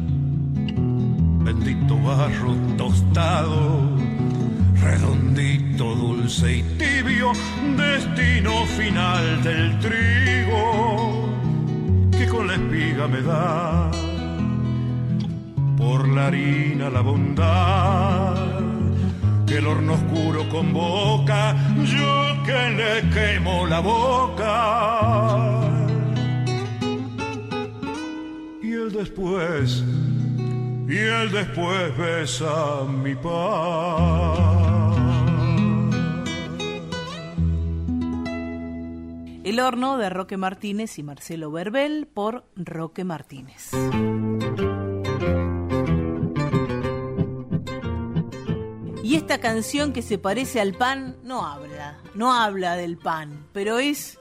[1.43, 4.01] bendito barro tostado
[4.81, 7.31] redondito, dulce y tibio,
[7.77, 11.29] destino final del trigo
[12.11, 13.91] que con la espiga me da.
[15.77, 18.35] Por la harina la bondad
[19.45, 25.61] que el horno oscuro convoca, yo que le quemo la boca.
[28.61, 29.83] Y el después
[30.91, 34.39] y él después besa mi paz.
[39.45, 43.71] El horno de Roque Martínez y Marcelo Verbel por Roque Martínez.
[49.01, 53.79] Y esta canción que se parece al pan no habla, no habla del pan, pero
[53.79, 54.20] es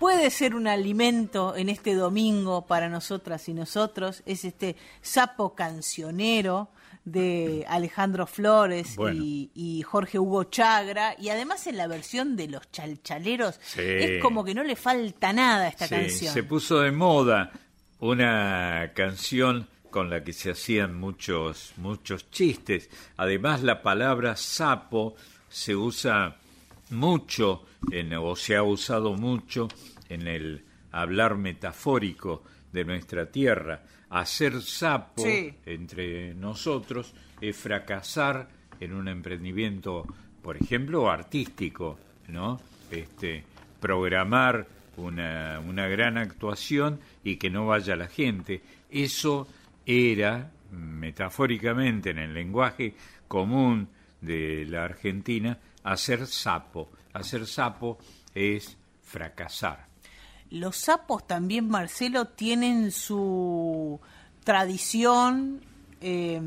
[0.00, 6.70] puede ser un alimento en este domingo para nosotras y nosotros, es este sapo cancionero
[7.04, 9.22] de Alejandro Flores Bueno.
[9.22, 13.80] y, y Jorge Hugo Chagra, y además en la versión de los chalchaleros Sí.
[13.82, 16.34] es como que no le falta nada a esta Sí, canción.
[16.34, 17.52] Se puso de moda
[18.00, 22.88] una canción con la que se hacían muchos, muchos chistes.
[23.16, 25.14] Además, la palabra sapo
[25.48, 26.36] se usa
[26.90, 29.68] mucho, en, o se ha usado mucho
[30.10, 33.82] en el hablar metafórico de nuestra tierra.
[34.10, 35.54] Hacer sapo Sí.
[35.66, 38.48] entre nosotros es fracasar
[38.80, 40.04] en un emprendimiento,
[40.42, 41.98] por ejemplo, artístico,
[42.28, 42.60] ¿no?
[42.90, 43.44] Este,
[43.80, 48.62] programar una, una gran actuación y que no vaya la gente.
[48.90, 49.48] Eso
[49.86, 52.94] era, metafóricamente, en el lenguaje
[53.28, 53.88] común
[54.20, 56.90] de la Argentina, hacer sapo.
[57.12, 57.98] Hacer sapo
[58.34, 59.89] es fracasar.
[60.50, 64.00] Los sapos también, Marcelo, tienen su
[64.44, 65.60] tradición
[66.00, 66.40] eh,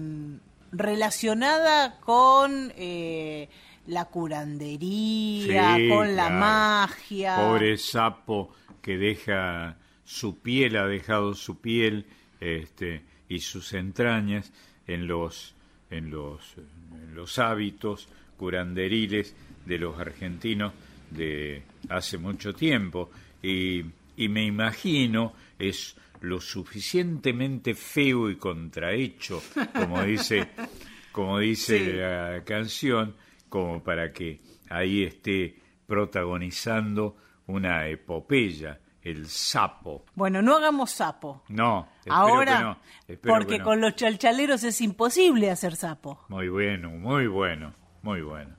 [0.72, 3.48] relacionada con eh,
[3.88, 6.40] la curandería, Sí, con la claro.
[6.40, 7.36] magia.
[7.36, 12.06] Pobre sapo que deja su piel, ha dejado su piel
[12.40, 14.52] este, y sus entrañas
[14.88, 15.56] en los,
[15.90, 19.36] en los, en los hábitos curanderiles
[19.66, 20.74] de los argentinos
[21.10, 23.10] de hace mucho tiempo.
[23.44, 23.84] Y,
[24.18, 30.48] y me imagino, es lo suficientemente feo y contrahecho, como dice,
[31.12, 31.92] como dice Sí.
[31.94, 33.16] la canción,
[33.50, 34.40] como para que
[34.70, 37.18] ahí esté protagonizando
[37.48, 40.06] una epopeya, el sapo.
[40.16, 41.44] Bueno, no hagamos sapo.
[41.50, 43.66] No, Ahora, que no, porque que no.
[43.66, 46.24] con los chalchaleros es imposible hacer sapo.
[46.30, 48.56] Muy bueno, muy bueno, muy bueno.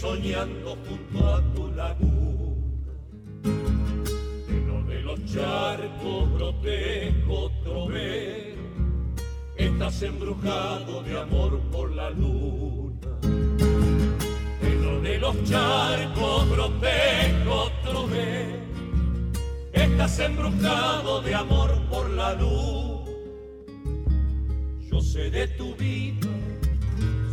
[0.00, 2.92] Soñando junto a tu laguna.
[4.48, 8.62] Lleno de los charcos brotejo trovero,
[9.56, 13.10] estás embrujado de amor por la luna.
[14.62, 18.58] Lleno de los charcos brotejo trovero,
[19.72, 23.02] estás embrujado de amor por la luz.
[24.90, 26.28] Yo sé de tu vida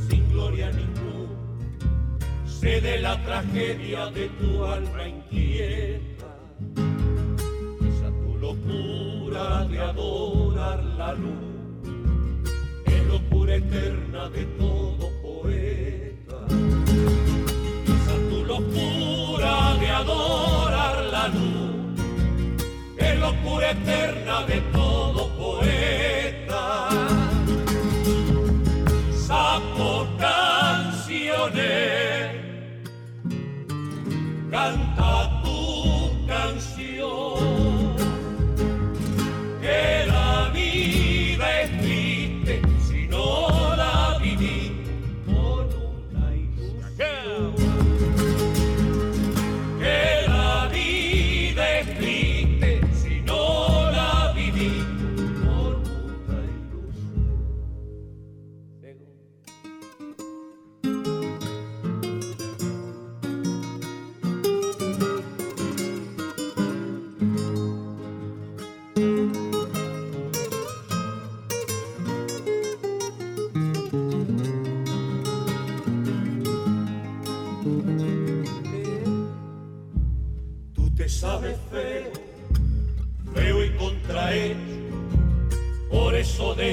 [0.10, 0.99] sin gloria ninguna,
[2.60, 6.30] sé de la tragedia de tu alma inquieta,
[7.90, 11.46] esa tu locura de adorar la luz,
[12.86, 16.40] es locura eterna de todo poeta.
[17.96, 22.00] Esa tu locura de adorar la luz,
[22.98, 26.29] es locura eterna de todo poeta.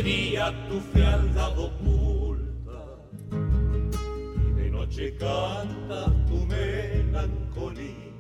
[0.07, 2.81] Día tu fealdad oculta.
[4.47, 8.13] Y de noche canta tu melancolía.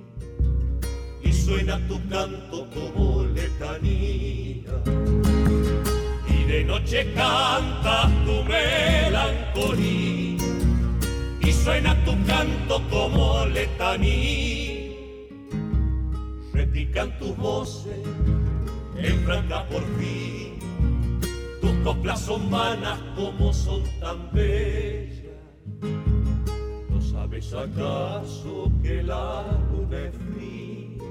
[1.22, 4.74] Y suena tu canto como letanía.
[6.36, 10.36] Y de noche canta tu melancolía.
[11.40, 14.90] Y suena tu canto como letanía.
[16.52, 18.00] Repican tus voces
[18.98, 20.45] en franca por fin.
[21.86, 25.22] Coplas son vanas como son tan bellas.
[26.90, 31.04] ¿No sabes acaso que la luna es fría?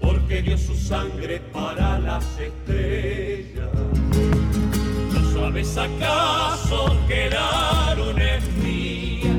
[0.00, 3.70] Porque dio su sangre para las estrellas.
[5.14, 9.34] ¿No sabes acaso que la luna es fría?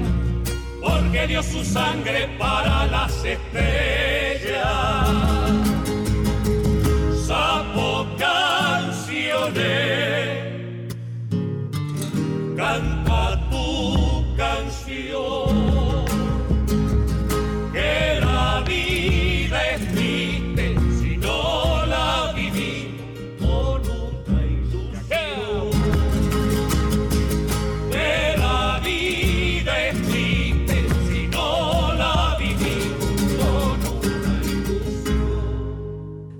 [0.82, 5.10] Porque dio su sangre para las estrellas.
[7.28, 8.08] Sapo
[12.68, 12.97] canta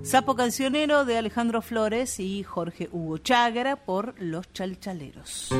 [0.08, 5.50] Sapo Cancionero de Alejandro Flores y Jorge Hugo Chagra por Los Chalchaleros.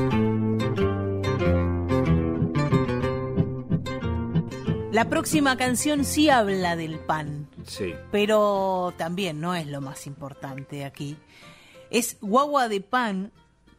[4.91, 7.47] La próxima canción sí habla del pan.
[7.63, 7.93] Sí.
[8.11, 11.15] Pero también no es lo más importante aquí.
[11.91, 13.31] Es Guagua de Pan,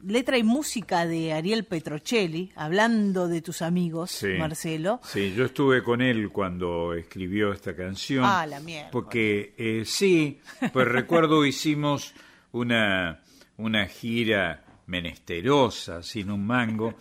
[0.03, 4.29] letra y música de Ariel Petrocelli, hablando de tus amigos, Sí.
[4.39, 5.01] Marcelo.
[5.05, 8.25] Sí, yo estuve con él cuando escribió esta canción.
[8.25, 8.91] Ah, la mierda.
[8.91, 10.41] Porque eh, sí,
[10.73, 12.15] pues recuerdo hicimos
[12.53, 13.21] una,
[13.57, 16.95] una gira menesterosa, sin un mango,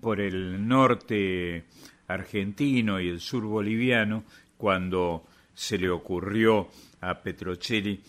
[0.00, 1.64] por el norte
[2.08, 4.24] argentino y el sur boliviano,
[4.56, 6.68] cuando se le ocurrió
[7.00, 8.00] a Petrocelli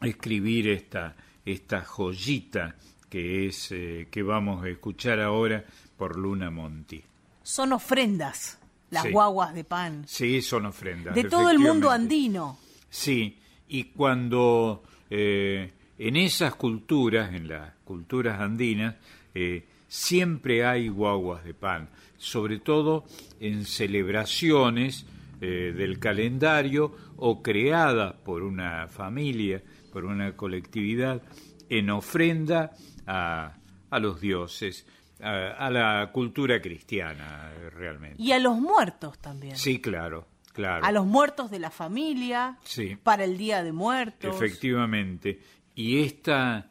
[0.00, 1.14] escribir esta,
[1.44, 2.74] esta joyita
[3.08, 5.64] que es eh, que vamos a escuchar ahora
[5.96, 7.02] por Luna Monti.
[7.42, 8.58] Son ofrendas,
[8.90, 9.10] las Sí.
[9.10, 10.04] guaguas de pan.
[10.06, 11.14] Sí, son ofrendas.
[11.14, 12.58] De todo el mundo andino.
[12.90, 13.38] Sí,
[13.68, 18.96] y cuando eh, en esas culturas, en las culturas andinas,
[19.34, 21.88] eh, siempre hay guaguas de pan,
[22.18, 23.04] sobre todo
[23.40, 25.06] en celebraciones
[25.40, 31.22] del calendario o creadas por una familia, por una colectividad,
[31.68, 32.72] en ofrenda
[33.08, 33.56] a,
[33.90, 34.86] a los dioses,
[35.20, 38.22] a, a la cultura cristiana realmente.
[38.22, 39.56] Y a los muertos también.
[39.56, 40.84] Sí, claro, claro.
[40.84, 42.96] A los muertos de la familia, Sí.
[43.02, 44.34] para el Día de Muertos.
[44.34, 45.40] Efectivamente.
[45.74, 46.70] Y esta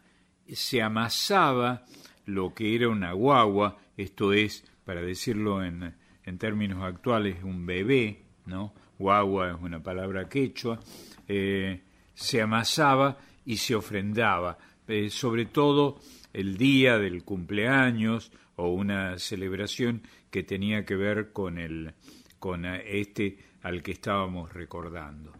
[0.53, 1.83] se amasaba
[2.25, 8.23] lo que era una guagua, esto es, para decirlo en, en términos actuales, un bebé,
[8.45, 8.73] ¿no?
[8.99, 10.79] Guagua es una palabra quechua,
[11.27, 11.83] eh,
[12.13, 14.57] se amasaba y se ofrendaba,
[14.87, 15.99] eh, sobre todo
[16.37, 21.93] el día del cumpleaños o una celebración que tenía que ver con el
[22.39, 25.33] con eh, este al que estábamos recordando.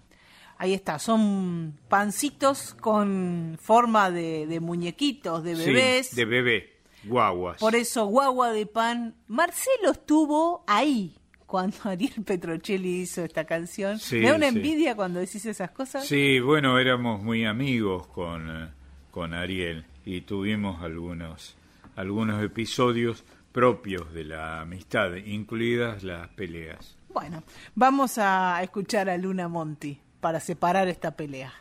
[0.58, 6.16] Ahí está, son pancitos con forma de, de muñequitos, de Sí, bebés.
[6.16, 6.74] de bebé,
[7.04, 7.60] guaguas.
[7.60, 9.14] Por eso, guagua de pan.
[9.28, 14.00] Marcelo estuvo ahí cuando Ariel Petrocelli hizo esta canción.
[14.00, 14.56] Sí, Me da una sí.
[14.58, 16.08] envidia cuando decís esas cosas.
[16.08, 18.70] Sí, bueno, éramos muy amigos con, eh,
[19.12, 21.58] con Ariel y tuvimos algunos,
[21.98, 26.98] algunos episodios propios de la amistad, incluidas las peleas.
[27.10, 27.44] Bueno,
[27.76, 31.54] vamos a escuchar a Luna Monti para separar esta pelea.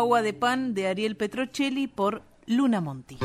[0.00, 3.18] Guagua de pan de Ariel Petrocelli por Luna Monti.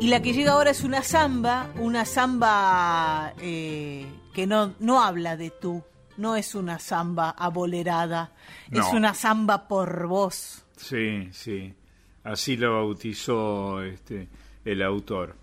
[0.00, 5.36] Y la que llega ahora es una samba, una samba eh, que no, no habla
[5.36, 5.82] de tú,
[6.16, 8.32] no es una samba abolerada,
[8.70, 10.64] es una samba por vos.
[10.78, 11.74] Sí, sí.
[12.22, 14.28] Así lo bautizó este,
[14.64, 15.36] el autor.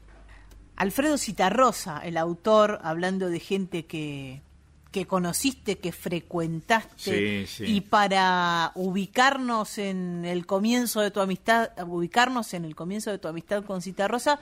[0.75, 4.41] Alfredo Citarrosa, el autor, hablando de gente que,
[4.91, 7.75] que conociste, que frecuentaste, Sí, sí.
[7.77, 13.27] y para ubicarnos en el comienzo de tu amistad, ubicarnos en el comienzo de tu
[13.29, 14.39] amistad con Citarrosa,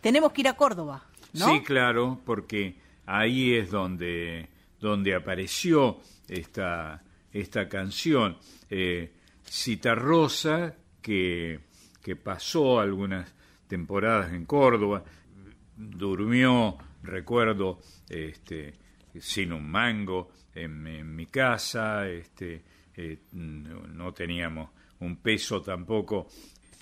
[0.00, 1.48] tenemos que ir a Córdoba, ¿no?
[1.48, 2.76] Sí, claro, porque
[3.06, 4.48] ahí es donde,
[4.80, 8.36] donde apareció esta, esta canción.
[8.70, 9.12] Eh,
[9.48, 11.60] Citarrosa, que,
[12.02, 13.32] que pasó algunas
[13.68, 15.04] temporadas en Córdoba,
[15.76, 18.74] durmió, recuerdo, este,
[19.20, 22.62] sin un mango en, en mi casa, este,
[22.96, 26.28] eh, no, teníamos un peso tampoco,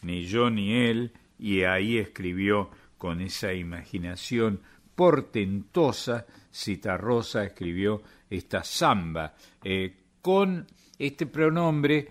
[0.02, 4.60] ni yo ni él, y ahí escribió con esa imaginación
[4.94, 10.66] portentosa, Citarrosa escribió esta samba, eh, con
[10.98, 12.08] este pronombre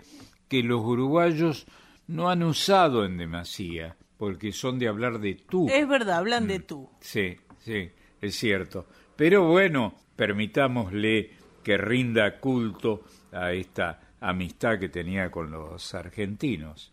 [0.48, 1.66] que los uruguayos
[2.08, 5.68] no han usado en demasía, porque son de hablar de tú.
[5.70, 6.90] Es verdad, hablan de tú.
[7.00, 8.86] Sí, sí, es cierto.
[9.16, 11.30] Pero bueno, permitámosle
[11.62, 16.92] que rinda culto a esta amistad que tenía con los argentinos.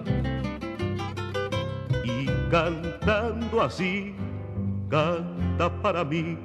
[2.51, 4.13] cantando así.
[4.89, 6.37] Canta para mí,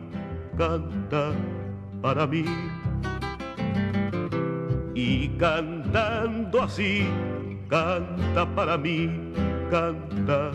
[0.57, 1.33] canta
[2.01, 2.45] para mí.
[4.95, 7.07] Y cantando así
[7.69, 9.33] canta para mí,
[9.71, 10.51] canta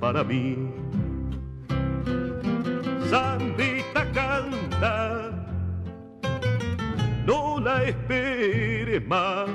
[0.00, 0.56] para mí.
[3.10, 5.30] Sandita canta,
[7.26, 9.48] no la esperes más.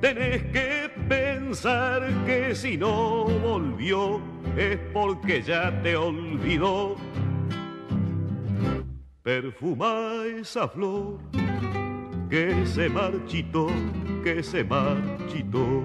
[0.00, 0.81] Tenés que
[1.12, 4.18] pensar que si no volvió
[4.56, 6.96] es porque ya te olvidó.
[9.22, 11.18] Perfuma esa flor
[12.30, 13.66] que se marchitó,
[14.24, 15.84] que se marchitó.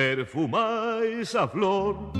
[0.00, 2.12] Perfuma esa flor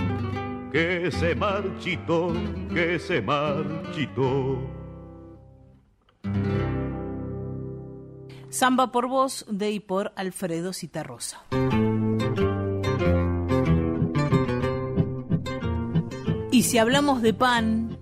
[0.70, 2.30] que se marchitó,
[2.74, 4.58] que se marchitó.
[8.50, 11.42] Samba por voz de y por Alfredo Citarrosa.
[16.52, 17.98] Y si hablamos de pan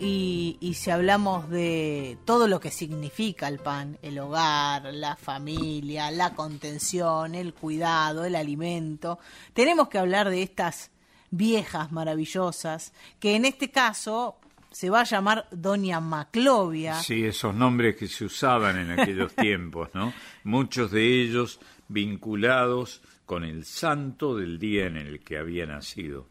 [0.00, 6.10] y, y si hablamos de todo lo que significa el pan, el hogar, la familia,
[6.10, 9.18] la contención, el cuidado, el alimento,
[9.52, 10.90] tenemos que hablar de estas
[11.30, 14.36] viejas maravillosas, que en este caso
[14.70, 16.94] se va a llamar Doña Maclovia.
[16.94, 20.12] Sí, esos nombres que se usaban en aquellos tiempos, ¿no?
[20.44, 26.26] Muchos de ellos vinculados con el santo del día en el que había nacido.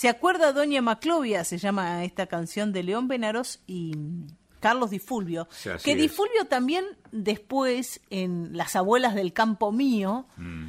[0.00, 1.44] ¿Se acuerda Doña Maclovia?
[1.44, 3.92] Se llama esta canción de León Benaros y
[4.58, 5.46] Carlos Di Fulvio.
[5.50, 6.08] Sí, que Di.
[6.08, 10.68] Fulvio también después en Las abuelas del campo mío Mm.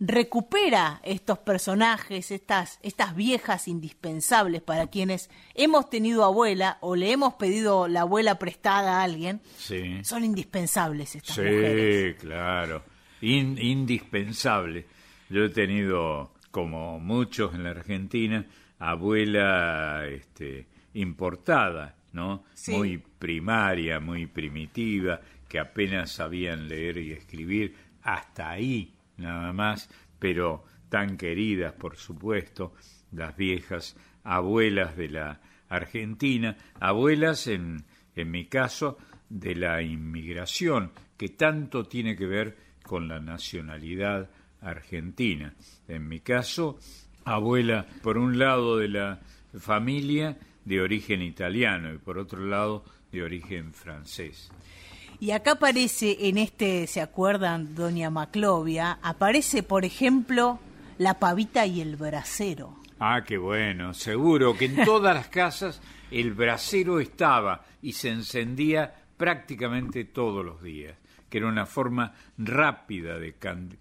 [0.00, 7.34] recupera estos personajes, estas, estas viejas indispensables para quienes hemos tenido abuela o le hemos
[7.34, 9.40] pedido la abuela prestada a alguien.
[9.56, 10.00] Sí.
[10.02, 12.16] Son indispensables estas Sí, mujeres.
[12.18, 12.82] claro.
[13.20, 14.86] In- indispensable.
[15.30, 18.44] Yo he tenido, como muchos en la Argentina,
[18.90, 22.44] abuela este, importada, ¿no?
[22.54, 22.72] Sí.
[22.72, 30.64] Muy primaria, muy primitiva, que apenas sabían leer y escribir, hasta ahí nada más, pero
[30.88, 32.74] tan queridas, por supuesto,
[33.12, 41.30] las viejas abuelas de la Argentina, abuelas en, en mi caso de la inmigración, que
[41.30, 44.30] tanto tiene que ver con la nacionalidad
[44.60, 45.54] argentina.
[45.88, 46.78] En mi caso,
[47.24, 49.20] abuela por un lado de la
[49.58, 54.50] familia de origen italiano y por otro lado de origen francés.
[55.20, 58.98] Y acá aparece en este, ¿se acuerdan, Doña Maclovia?
[59.02, 60.58] Aparece, por ejemplo,
[60.98, 62.76] la pavita y el brasero.
[62.98, 63.94] Ah, qué bueno.
[63.94, 70.62] Seguro que en todas las casas el brasero estaba y se encendía prácticamente todos los
[70.62, 70.96] días,
[71.28, 73.34] que era una forma rápida de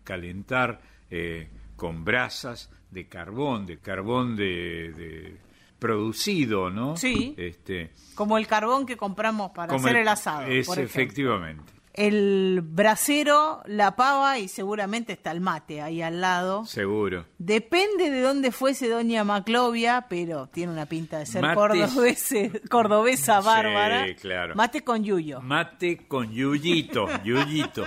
[0.04, 5.38] calentar eh, con brasas de carbón, de carbón de, de-
[5.80, 6.96] producido, ¿no?
[6.96, 7.36] Sí.
[7.38, 10.44] Este, Como el carbón que compramos para hacer el, asado.
[10.48, 11.74] Es por efectivamente.
[11.96, 16.66] El brasero, la pava y seguramente está el mate ahí al lado.
[16.66, 17.26] Seguro.
[17.38, 24.08] Depende de dónde fuese Doña Maclovia, pero tiene una pinta de ser cordobese- cordobesa bárbara.
[24.08, 24.56] Sí, claro.
[24.56, 25.40] Mate con yuyo.
[25.42, 27.86] Mate con Yuyito, Yuyito.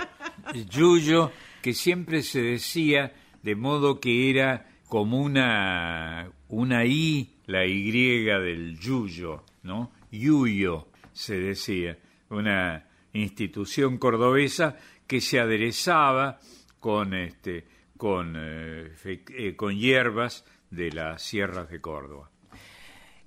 [0.69, 1.31] Yuyo,
[1.61, 3.11] que siempre se decía
[3.43, 7.91] de modo que era como una, una I, la Y
[8.23, 9.91] del Yuyo, ¿no?
[10.11, 11.97] Yuyo, se decía.
[12.29, 14.75] Una institución cordobesa
[15.05, 16.39] que se aderezaba
[16.79, 17.65] con, este,
[17.95, 22.29] con, eh, eh, con hierbas de las sierras de Córdoba.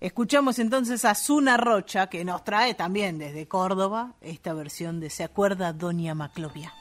[0.01, 5.25] Escuchamos entonces a Zuna Rocha, que nos trae también desde Córdoba esta versión de Se
[5.25, 6.73] acuerda Doña Maclovia.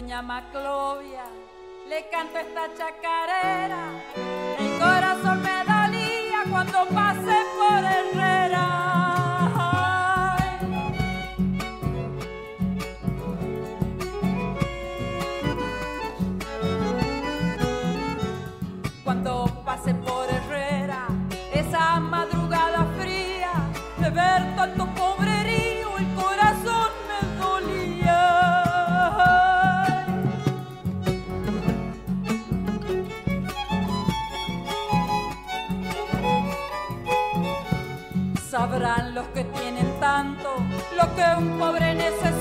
[0.00, 1.24] Doña Maclovia,
[1.88, 3.84] le canto esta chacarera.
[4.56, 8.18] El corazón me dolía cuando pasé por Herrera.
[8.18, 8.27] Cuando
[39.18, 40.48] los que tienen tanto
[40.96, 42.37] lo que un pobre necesita,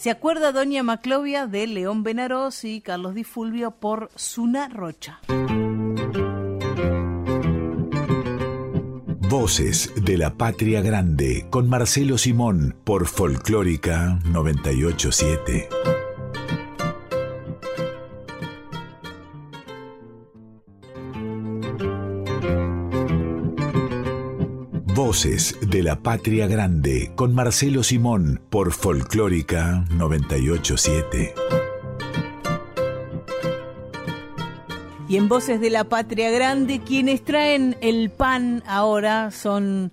[0.00, 5.20] ¿Se acuerda Doña Maclovia de León Benarós y Carlos Di Fulvio por Zuna Rocha?
[9.28, 15.68] Voces de la Patria Grande con Marcelo Simón por Folclórica 987.
[25.20, 31.34] Voces de la Patria Grande con Marcelo Simón por Folclórica 987.
[35.10, 39.92] Y en Voces de la Patria Grande, quienes traen el pan ahora son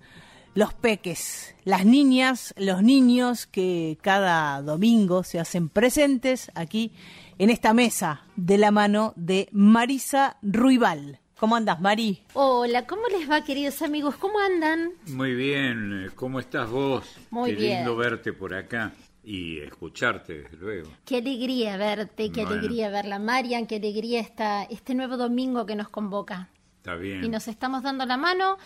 [0.54, 6.94] los peques, las niñas, los niños que cada domingo se hacen presentes aquí
[7.38, 11.20] en esta mesa de la mano de Marisa Ruibal.
[11.40, 12.24] ¿Cómo andas, Mari?
[12.34, 14.16] Hola, ¿cómo les va, queridos amigos?
[14.16, 14.92] ¿Cómo andan?
[15.08, 17.06] Muy bien, eh, ¿cómo estás vos?
[17.30, 17.76] Muy Qué bien.
[17.78, 18.92] lindo verte por acá
[19.24, 20.90] y escucharte, desde luego.
[21.06, 22.58] Qué alegría verte, qué Bueno.
[22.60, 26.50] alegría verla, Marian, qué alegría esta, este nuevo domingo que nos convoca.
[26.78, 27.24] Está bien.
[27.24, 28.58] Y nos estamos dando la mano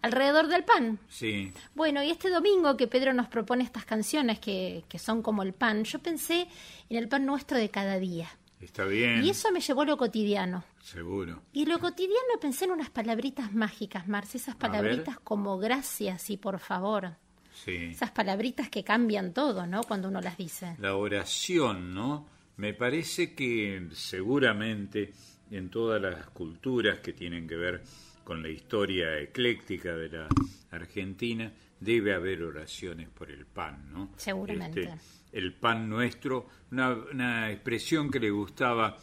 [0.00, 1.00] alrededor del pan.
[1.08, 5.42] Sí, Bueno, y este domingo que Pedro nos propone estas canciones que, que son como
[5.42, 6.46] el pan, yo pensé
[6.88, 8.28] en el pan nuestro de cada día.
[8.60, 9.24] está bien.
[9.24, 10.62] Y eso me llevó a lo cotidiano.
[10.82, 11.42] Seguro.
[11.52, 16.58] Y lo cotidiano pensé en unas palabritas mágicas, Marce, esas palabritas como gracias y por
[16.58, 17.16] favor.
[17.54, 17.90] Sí.
[17.92, 19.82] Esas palabritas que cambian todo, ¿no?
[19.84, 20.74] Cuando uno las dice.
[20.78, 22.26] La oración, ¿no?
[22.56, 25.12] Me parece que seguramente
[25.52, 27.82] en todas las culturas que tienen que ver
[28.24, 30.28] con la historia ecléctica de la
[30.72, 34.10] Argentina debe haber oraciones por el pan, ¿no?
[34.16, 34.82] Seguramente.
[34.82, 34.98] Este,
[35.32, 38.96] el pan nuestro, una, una expresión que le gustaba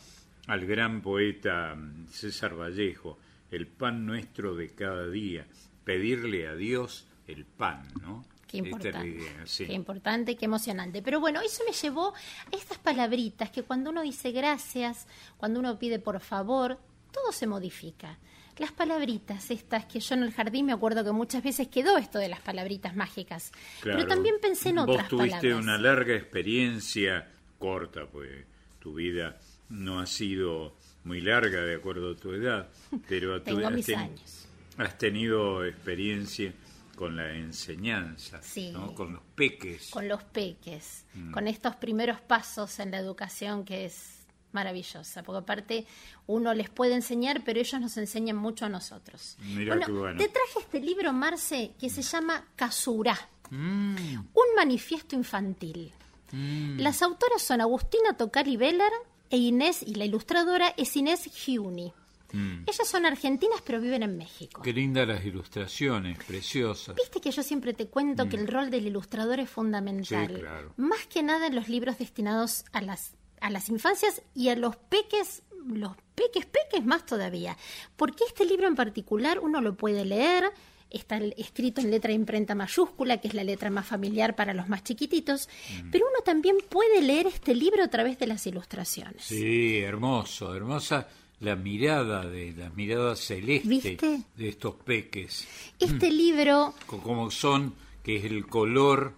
[0.50, 3.18] al gran poeta mm, César Vallejo,
[3.52, 5.48] el pan nuestro de cada día,
[5.84, 8.26] pedirle a Dios el pan, ¿no?
[8.48, 9.08] Qué importante.
[9.08, 9.68] idea, sí.
[9.68, 11.04] Qué importante, qué emocionante.
[11.04, 15.78] Pero bueno, eso me llevó a estas palabritas que cuando uno dice gracias, cuando uno
[15.78, 16.80] pide por favor,
[17.12, 18.18] todo se modifica.
[18.58, 22.18] Las palabritas estas que yo en el jardín me acuerdo que muchas veces quedó esto
[22.18, 23.52] de las palabritas mágicas.
[23.84, 24.10] Pero Claro.
[24.10, 25.64] también pensé en Vos otras tuviste palabras.
[25.64, 27.30] una larga experiencia,
[27.60, 28.46] corta, pues
[28.80, 29.38] tu vida
[29.70, 32.70] no ha sido muy larga de acuerdo a tu edad,
[33.08, 34.48] pero tú Tengo has, mis ten- años.
[34.78, 36.54] has tenido experiencia
[36.96, 38.72] con la enseñanza, Sí.
[38.72, 38.94] ¿no?
[38.94, 39.90] con los peques.
[39.90, 41.32] Con los peques, Mm.
[41.32, 44.18] con estos primeros pasos en la educación que es
[44.52, 45.86] maravillosa, porque aparte
[46.28, 49.38] uno les puede enseñar, pero ellos nos enseñan mucho a nosotros.
[49.40, 50.18] Mirá qué bueno.
[50.18, 53.18] Te traje este libro, Marce, que se llama Casura,
[53.52, 53.96] Mm,
[54.34, 55.92] un manifiesto infantil.
[56.32, 56.80] mm.
[56.80, 58.92] Las autoras son Agustina Tocali Veller
[59.30, 61.94] e Inés, y la ilustradora es Inés Giuni.
[62.32, 62.64] Mm.
[62.68, 64.62] Ellas son argentinas, pero viven en México.
[64.62, 66.96] Qué lindas las ilustraciones, preciosas.
[66.96, 70.32] Viste que yo siempre te cuento que el rol del ilustrador es fundamental.
[70.32, 70.36] Mm.
[70.36, 70.74] Sí, claro.
[70.78, 74.76] Más que nada en los libros destinados a las, a las infancias y a los
[74.76, 77.58] peques, los peques, peques más todavía.
[77.96, 80.52] Porque este libro en particular uno lo puede leer,
[80.90, 84.68] está escrito en letra de imprenta mayúscula, que es la letra más familiar para los
[84.70, 85.48] más chiquititos,
[85.84, 85.92] Mm.
[85.92, 89.24] pero uno también puede leer este libro a través de las ilustraciones.
[89.24, 91.08] Sí, hermoso, hermosa
[91.42, 94.22] la mirada de la mirada celeste ¿Viste?
[94.36, 95.48] de estos peques.
[95.80, 97.74] Este libro co- como son,
[98.04, 99.14] que es el color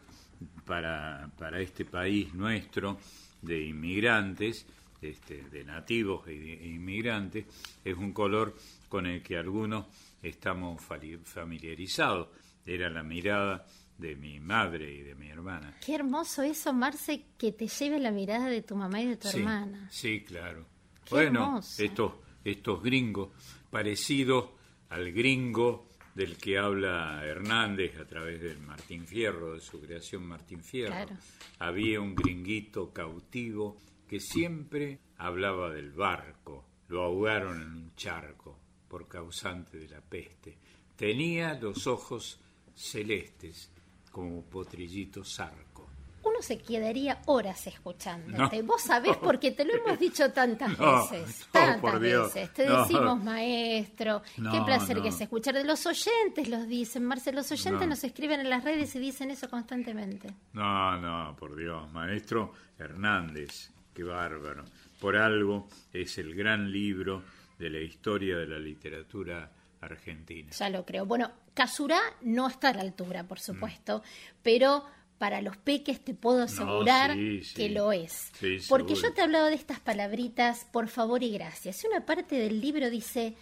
[0.66, 2.98] para, para este país nuestro
[3.42, 4.66] de inmigrantes,
[5.02, 6.34] este, de nativos e
[6.66, 7.46] inmigrantes,
[7.84, 8.56] es un color
[8.88, 9.86] con el que algunos
[10.22, 10.82] estamos
[11.24, 12.30] familiarizados.
[12.66, 13.66] Era la mirada
[13.98, 15.78] de mi madre y de mi hermana.
[15.86, 19.28] Qué hermoso eso, Marce, que te lleve la mirada de tu mamá y de tu
[19.28, 19.88] Sí, hermana.
[19.92, 20.66] Sí, claro.
[21.06, 21.84] Qué bueno, hermoso.
[21.84, 22.14] estos,
[22.44, 23.30] estos gringos,
[23.70, 24.50] parecidos
[24.90, 30.64] al gringo del que habla Hernández a través del Martín Fierro, de su creación Martín
[30.64, 30.92] Fierro.
[30.94, 31.16] Claro.
[31.60, 38.60] Había un gringuito cautivo que siempre hablaba del barco, lo ahogaron en un charco
[38.92, 40.58] por causante de la peste.
[40.98, 42.38] Tenía los ojos
[42.76, 43.72] celestes
[44.12, 45.88] como potrillito zarco.
[46.24, 48.58] Uno se quedaría horas escuchándote.
[48.62, 48.68] No.
[48.68, 51.48] Vos sabés porque te lo hemos dicho tantas No, veces.
[51.52, 52.54] tantas veces.
[52.54, 54.22] Te decimos maestro.
[54.36, 55.54] qué placer que es escuchar.
[55.56, 57.36] De los oyentes los dicen, Marcel.
[57.36, 57.88] Los oyentes No.
[57.88, 60.28] nos escriben en las redes y dicen eso constantemente.
[60.52, 64.66] No, no, por Dios, maestro Hernández, qué bárbaro.
[65.00, 67.24] Por algo es el gran libro
[67.62, 69.52] de la historia de la literatura
[69.82, 70.50] argentina.
[70.52, 71.06] Ya lo creo.
[71.06, 74.02] Bueno, Casurá no está a la altura, por supuesto,
[74.42, 74.84] pero
[75.20, 77.54] para los peques te puedo asegurar sí, sí.
[77.54, 78.32] que lo es.
[78.40, 79.10] Sí, Porque seguro.
[79.10, 81.84] yo te he hablado de estas palabritas, por favor y gracias.
[81.84, 83.36] Y una parte del libro dice,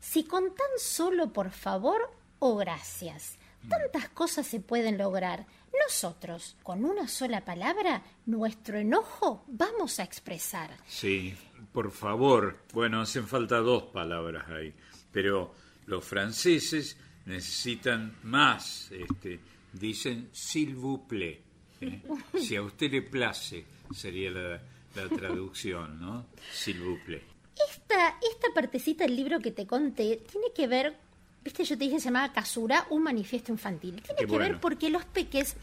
[0.00, 2.00] si con tan solo por favor
[2.38, 3.36] o gracias,
[3.68, 5.44] tantas cosas se pueden lograr.
[5.86, 10.70] Nosotros, con una sola palabra, nuestro enojo vamos a expresar.
[10.86, 11.34] Sí,
[11.76, 12.56] por favor.
[12.72, 14.72] Bueno, hacen falta dos palabras ahí,
[15.12, 15.52] pero
[15.84, 16.96] los franceses
[17.26, 18.90] necesitan más.
[18.90, 19.38] Este,
[19.74, 21.42] dicen s'il vous plaît.
[21.82, 22.00] ¿eh?
[22.40, 23.62] Si a usted le place,
[23.94, 24.58] sería la,
[24.94, 26.24] la traducción, ¿no?
[26.50, 27.24] S'il vous plaît.
[27.70, 30.96] Esta, esta partecita del libro que te conté tiene que ver,
[31.44, 34.00] viste, yo te dije se llamaba Casura, un manifiesto infantil.
[34.00, 35.56] Tiene Qué que ver porque los peques,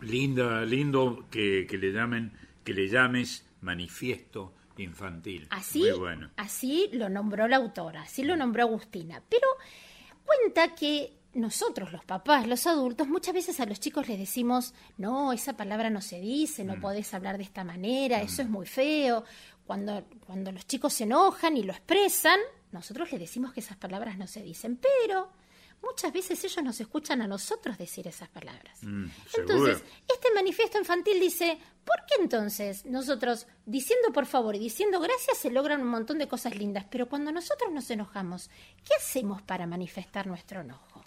[0.00, 2.32] Linda, lindo que, que le llamen,
[2.64, 5.46] que le llames manifiesto infantil.
[5.50, 6.30] así, Muy bueno.
[6.36, 9.22] así lo nombró la autora, así lo nombró Agustina.
[9.28, 9.46] Pero
[10.24, 15.32] cuenta que nosotros, los papás, los adultos, muchas veces a los chicos les decimos, no,
[15.32, 16.66] esa palabra no se dice, Mm.
[16.66, 19.24] no podés hablar de esta manera, eso es muy feo.
[19.66, 22.38] Cuando, cuando los chicos se enojan y lo expresan,
[22.70, 25.28] nosotros les decimos que esas palabras no se dicen, pero
[25.84, 28.78] muchas veces ellos nos escuchan a nosotros decir esas palabras.
[28.82, 29.06] Mm,
[29.38, 29.82] Entonces,
[30.12, 35.50] este manifiesto infantil dice, ¿por qué entonces nosotros diciendo por favor y diciendo gracias se
[35.50, 38.50] logran un montón de cosas lindas, pero cuando nosotros nos enojamos,
[38.84, 41.04] ¿qué hacemos para manifestar nuestro enojo?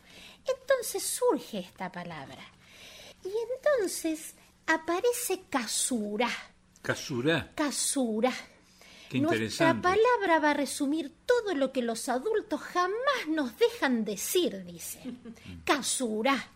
[0.47, 2.41] Entonces surge esta palabra.
[3.23, 6.29] Y entonces aparece casura,
[6.81, 8.31] Casura, casura.
[9.09, 14.63] Qué Nuestra palabra va a resumir todo lo que los adultos jamás nos dejan decir,
[14.65, 14.99] dice.
[15.63, 16.49] Casura.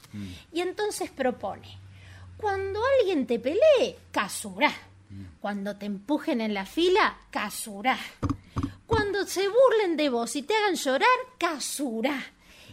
[0.52, 1.78] Y entonces propone,
[2.38, 4.74] cuando alguien te pelee, casura.
[5.40, 7.98] Cuando te empujen en la fila, casura.
[8.88, 12.22] Cuando se burlen de vos y te hagan llorar, casura.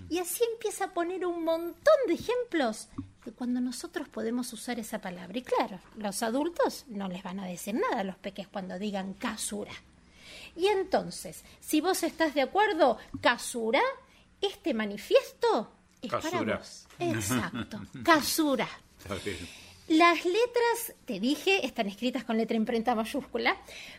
[0.09, 2.89] Y así empieza a poner un montón de ejemplos
[3.35, 5.39] cuando nosotros podemos usar esa palabra.
[5.39, 9.15] Y claro, los adultos no les van a decir nada a los peques cuando digan
[9.15, 9.73] casura.
[10.57, 13.83] Y entonces, si vos estás de acuerdo, casura,
[14.41, 15.73] este manifiesto
[16.03, 16.87] es para vos.
[16.99, 18.69] Exacto, casura.
[19.89, 23.57] Las letras, te dije, están escritas con letra imprenta mayúscula,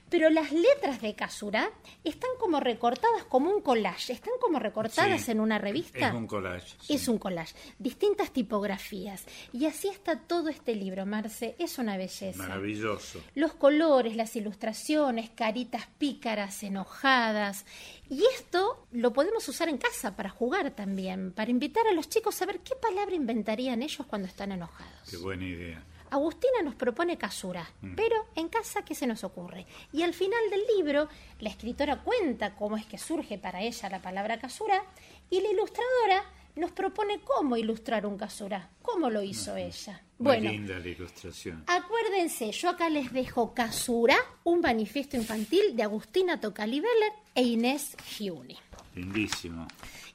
[0.09, 1.69] pero las letras de Casura
[2.03, 5.31] están como recortadas como un collage, están como recortadas Sí.
[5.31, 6.09] en una revista.
[6.09, 6.75] Es un collage.
[6.81, 6.93] sí.
[6.93, 9.25] Es un collage, distintas tipografías.
[9.53, 12.37] Y así está todo este libro, Marce, es una belleza.
[12.37, 13.21] Maravilloso.
[13.35, 17.65] Los colores, las ilustraciones, caritas pícaras, enojadas.
[18.09, 22.41] Y esto lo podemos usar en casa para jugar también, para invitar a los chicos
[22.41, 25.09] a ver qué palabra inventarían ellos cuando están enojados.
[25.09, 25.83] Qué buena idea.
[26.11, 29.65] Agustina nos propone casura, pero en casa, ¿qué se nos ocurre?
[29.93, 31.07] Y al final del libro,
[31.39, 34.83] la escritora cuenta cómo es que surge para ella la palabra casura
[35.29, 36.23] y la ilustradora
[36.55, 40.01] nos propone cómo ilustrar un casura, cómo lo hizo ella.
[40.17, 41.63] Muy Bueno, linda la ilustración.
[41.67, 48.57] Acuérdense, yo acá les dejo Casura, un manifiesto infantil de Agustina Tocalibeller e Inés Giuni.
[48.95, 49.65] Lindísimo.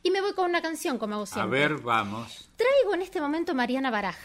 [0.03, 1.61] Y me voy con una canción, como hago A siempre.
[1.61, 2.51] ver, vamos.
[2.57, 4.16] Traigo en este momento Mariana Baraj.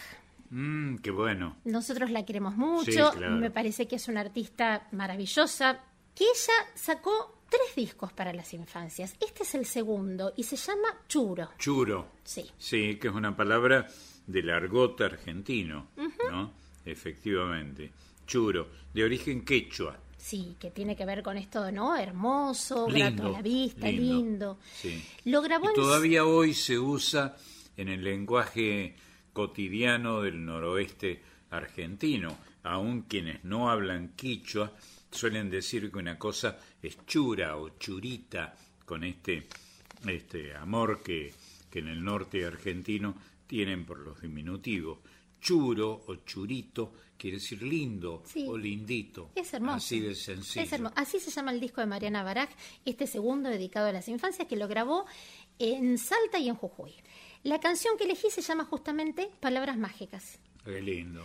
[0.50, 1.58] Mm, qué bueno.
[1.66, 3.36] Nosotros la queremos mucho, Sí, claro.
[3.38, 5.80] me parece que es una artista maravillosa,
[6.16, 9.16] que ella sacó tres discos para las infancias.
[9.20, 11.50] Este es el segundo y se llama Churo.
[11.58, 12.08] Churo.
[12.24, 12.50] Sí.
[12.58, 13.88] Sí, que es una palabra
[14.28, 15.88] del argot argentino,
[16.32, 16.54] ¿no?
[16.86, 17.92] Efectivamente.
[18.28, 19.98] Churo, de origen quechua.
[20.18, 21.96] Sí, que tiene que ver con esto, ¿no?
[21.96, 24.04] Hermoso, grato a la vista, lindo.
[24.14, 24.60] lindo.
[24.74, 25.04] Sí.
[25.26, 27.36] Lo grabó Y en todavía hoy se usa
[27.78, 28.96] en el lenguaje
[29.40, 31.22] cotidiano del noroeste
[31.52, 32.40] argentino.
[32.64, 34.74] Aún quienes no hablan quichua
[35.10, 39.48] suelen decir que una cosa es chura o churita, con este,
[40.06, 41.34] este amor que,
[41.70, 43.16] que en el norte argentino
[43.48, 45.00] tienen por los diminutivos.
[45.40, 48.46] Churo o churito quiere decir lindo Sí.
[48.46, 49.32] o lindito.
[49.36, 49.78] Es hermoso.
[49.78, 50.66] Así de sencillo.
[50.66, 50.94] Es hermoso.
[50.98, 52.50] Así se llama el disco de Mariana Baraj,
[52.84, 55.06] este segundo dedicado a las infancias, que lo grabó
[55.60, 56.94] en Salta y en Jujuy.
[57.44, 60.40] La canción que elegí se llama justamente Palabras Mágicas.
[60.66, 61.24] Qué lindo.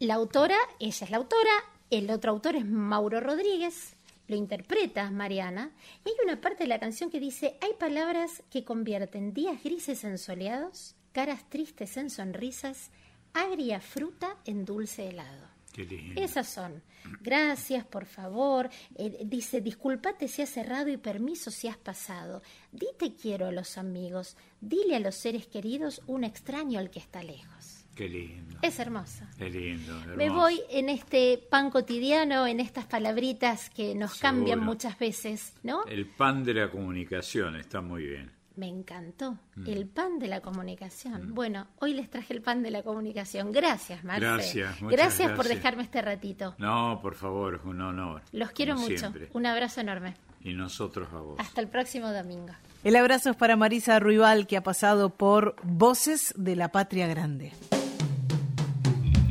[0.00, 1.52] La autora, ella es la autora,
[1.90, 3.94] el otro autor es Mauro Rodríguez,
[4.26, 5.70] lo interpreta Mariana,
[6.04, 10.02] y hay una parte de la canción que dice, hay palabras que convierten días grises
[10.02, 12.90] en soleados, caras tristes en sonrisas,
[13.32, 15.51] agria fruta en dulce helado.
[15.72, 16.20] Qué lindo.
[16.20, 16.82] Esas son.
[17.20, 18.68] Gracias, por favor.
[18.94, 22.42] Eh, dice, disculpate si has cerrado y permiso si has pasado.
[22.70, 24.36] Dite quiero a los amigos.
[24.60, 27.84] Dile a los seres queridos un extraño al que está lejos.
[27.94, 28.58] Qué lindo.
[28.62, 29.30] Es hermosa.
[29.36, 29.94] Qué lindo.
[30.16, 30.40] Me hermoso.
[30.40, 35.84] voy en este pan cotidiano, en estas palabritas que nos cambian muchas veces, ¿no?
[35.86, 38.41] El pan de la comunicación está muy bien.
[38.56, 39.38] Me encantó.
[39.56, 39.66] Mm.
[39.66, 41.34] El pan de la comunicación.
[41.34, 43.50] Bueno, hoy les traje el pan de la comunicación.
[43.52, 44.20] Gracias, Marce.
[44.20, 45.56] Gracias, muchas Gracias por gracias.
[45.56, 46.54] dejarme este ratito.
[46.58, 48.22] No, por favor, es un honor.
[48.32, 48.98] Los quiero mucho.
[48.98, 49.30] siempre.
[49.32, 50.14] Un abrazo enorme.
[50.42, 51.36] Y nosotros a vos.
[51.38, 52.52] Hasta el próximo domingo.
[52.84, 57.52] El abrazo es para Marisa Ruibal, que ha pasado por Voces de la Patria Grande.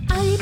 [0.10, 0.38] Hay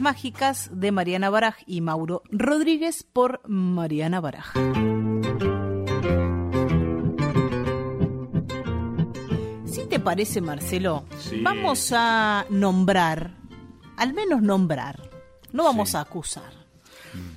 [0.00, 4.52] Mágicas de Mariana Baraj y Mauro Rodríguez por Mariana Baraj.
[9.66, 11.40] Si te parece, Marcelo, Sí.
[11.42, 13.34] vamos a nombrar,
[13.96, 15.08] al menos nombrar,
[15.52, 16.52] no vamos a acusar,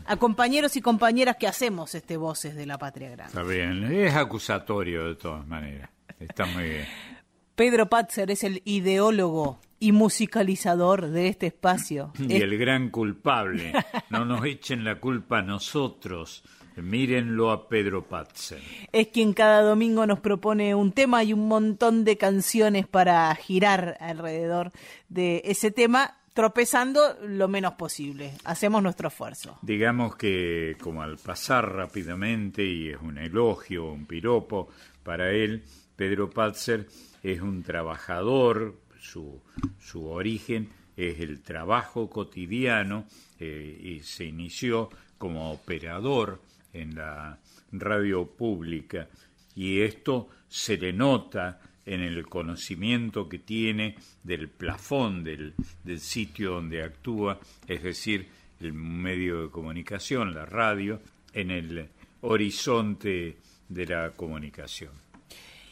[0.06, 3.28] a compañeros y compañeras que hacemos este Voces de la Patria Grande.
[3.30, 5.90] Está bien, es acusatorio de todas maneras.
[6.20, 6.86] Está muy bien.
[7.56, 12.14] Pedro Patzer es el ideólogo y musicalizador de este espacio.
[12.20, 13.74] Y el gran culpable.
[14.12, 16.44] No nos echen la culpa a nosotros.
[16.78, 18.62] Mírenlo a Pedro Patzer.
[18.92, 23.98] Es quien cada domingo nos propone un tema y un montón de canciones para girar
[24.00, 24.72] alrededor
[25.10, 28.34] de ese tema tropezando lo menos posible.
[28.46, 29.58] Hacemos nuestro esfuerzo.
[29.64, 34.70] Digamos que como al pasar rápidamente, y es un elogio, un piropo
[35.04, 35.64] para él,
[35.96, 36.88] Pedro Patzer
[37.24, 39.42] es un trabajador, su,
[39.80, 43.06] su origen es el trabajo cotidiano
[43.40, 46.42] eh, y se inició como operador
[46.74, 47.40] en la
[47.72, 49.10] radio pública
[49.56, 56.52] y esto se le nota en el conocimiento que tiene del plafón del, del sitio
[56.52, 58.28] donde actúa, es decir,
[58.60, 61.02] el medio de comunicación, la radio,
[61.34, 61.90] en el
[62.22, 63.38] horizonte
[63.68, 64.92] de la comunicación.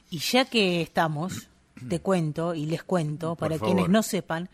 [0.09, 1.48] Y ya que estamos,
[1.87, 3.73] te cuento y les cuento, Por para favor.
[3.75, 4.49] quienes no sepan,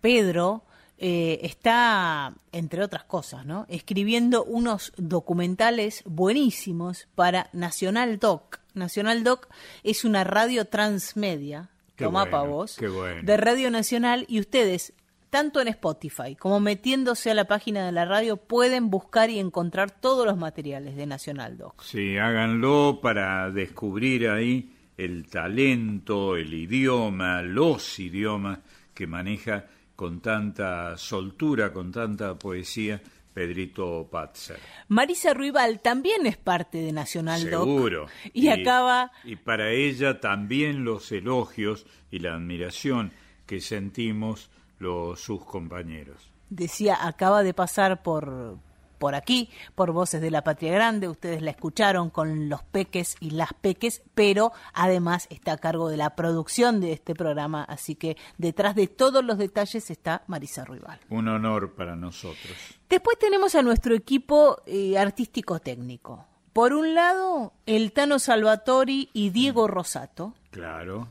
[0.00, 0.62] Pedro
[0.98, 3.64] eh, está, entre otras cosas, ¿no?
[3.68, 8.60] escribiendo unos documentales buenísimos para Nacional Doc.
[8.74, 9.48] Nacional Doc
[9.82, 13.22] es una radio transmedia, Qué toma bueno, bueno.
[13.22, 14.92] de Radio Nacional y ustedes,
[15.30, 19.90] tanto en Spotify como metiéndose a la página de la radio, pueden buscar y encontrar
[19.90, 21.82] todos los materiales de Nacional Doc.
[21.82, 28.58] Sí, háganlo para descubrir ahí el talento, el idioma, los idiomas
[28.92, 29.64] que maneja
[29.96, 33.00] con tanta soltura, con tanta poesía
[33.32, 34.58] Pedrito Patzer.
[34.88, 37.64] Marisa Ruibal también es parte de Nacional Doc.
[37.64, 38.06] Seguro.
[38.34, 43.12] Y, acaba Y para ella también los elogios y la admiración
[43.46, 46.30] que sentimos los sus compañeros.
[46.50, 48.58] decía, acaba de pasar por,
[49.00, 53.30] por aquí, por Voces de la Patria Grande, ustedes la escucharon con los peques y
[53.30, 58.18] las peques, pero además está a cargo de la producción de este programa, así que
[58.36, 61.00] detrás de todos los detalles está Marisa Ruibal.
[61.08, 62.52] Un honor para nosotros.
[62.90, 66.26] Después tenemos a nuestro equipo eh, artístico técnico.
[66.52, 71.08] Por un lado, el Tano Salvatori y Diego Rosato, Claro.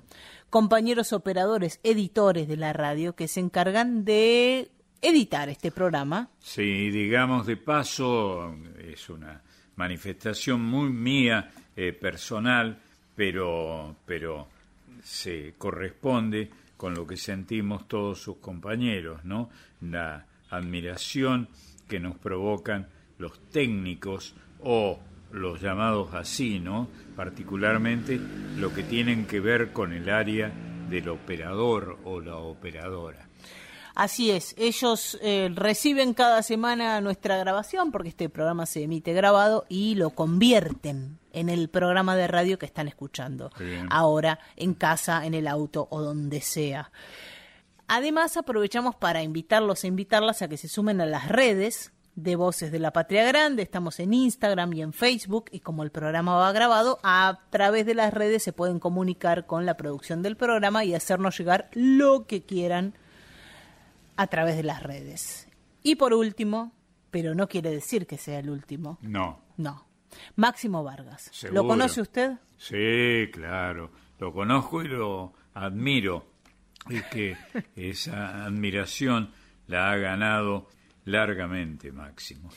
[0.52, 4.70] compañeros operadores, editores de la radio, que se encargan de
[5.02, 6.30] editar este programa.
[6.40, 9.42] Sí, digamos de paso, es una
[9.76, 12.78] manifestación muy mía, eh, personal,
[13.16, 14.48] pero, pero
[15.02, 19.50] se corresponde con lo que sentimos todos sus compañeros, ¿no?
[19.82, 21.48] La admiración
[21.88, 25.00] que nos provocan los técnicos o
[25.32, 26.90] los llamados así, ¿no?
[27.16, 28.20] Particularmente
[28.58, 30.52] lo que tienen que ver con el área
[30.90, 33.29] del operador o la operadora.
[34.00, 39.66] Así es, ellos eh, reciben cada semana nuestra grabación, porque este programa se emite grabado,
[39.68, 43.88] y lo convierten en el programa de radio que están escuchando Bien.
[43.92, 46.94] ahora, en casa, en el auto o donde sea.
[47.90, 52.72] Además, aprovechamos para invitarlos e invitarlas a que se sumen a las redes de Voces
[52.72, 53.64] de la Patria Grande.
[53.64, 57.96] Estamos en Instagram y en Facebook y como el programa va grabado, a través de
[57.96, 62.44] las redes se pueden comunicar con la producción del programa y hacernos llegar lo que
[62.44, 62.94] quieran
[64.20, 65.48] a través de las redes.
[65.82, 66.74] Y por último,
[67.10, 69.88] pero no quiere decir que sea el último, No, no,
[70.36, 71.30] Máximo Vargas.
[71.32, 71.62] Seguro.
[71.64, 72.34] ¿Lo conoce usted?
[72.58, 76.34] Sí, claro, lo conozco y lo admiro.
[76.90, 77.38] Y que
[77.78, 79.32] esa admiración
[79.68, 80.68] la ha ganado
[81.06, 82.50] largamente Máximo.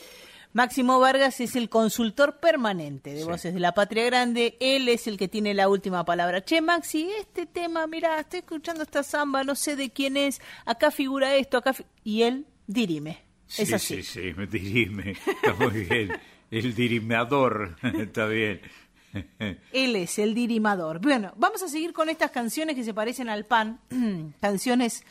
[0.55, 3.25] Máximo Vargas es el consultor permanente de Sí.
[3.25, 4.57] Voces de la Patria Grande.
[4.61, 6.45] Él es el que tiene la última palabra.
[6.45, 10.41] Che, Maxi, este tema, mira, estoy escuchando esta samba, no sé de quién es.
[10.67, 11.73] Acá figura esto, acá.
[11.73, 11.85] fi-".
[12.05, 13.23] Y él dirime.
[13.47, 14.03] Sí, es así.
[14.03, 15.13] sí, sí, me dirime.
[15.13, 16.13] Está muy bien.
[16.51, 18.61] El dirimador, está bien.
[19.73, 20.99] Él es el dirimador.
[21.01, 23.79] Bueno, vamos a seguir con estas canciones que se parecen al pan,
[24.41, 25.05] canciones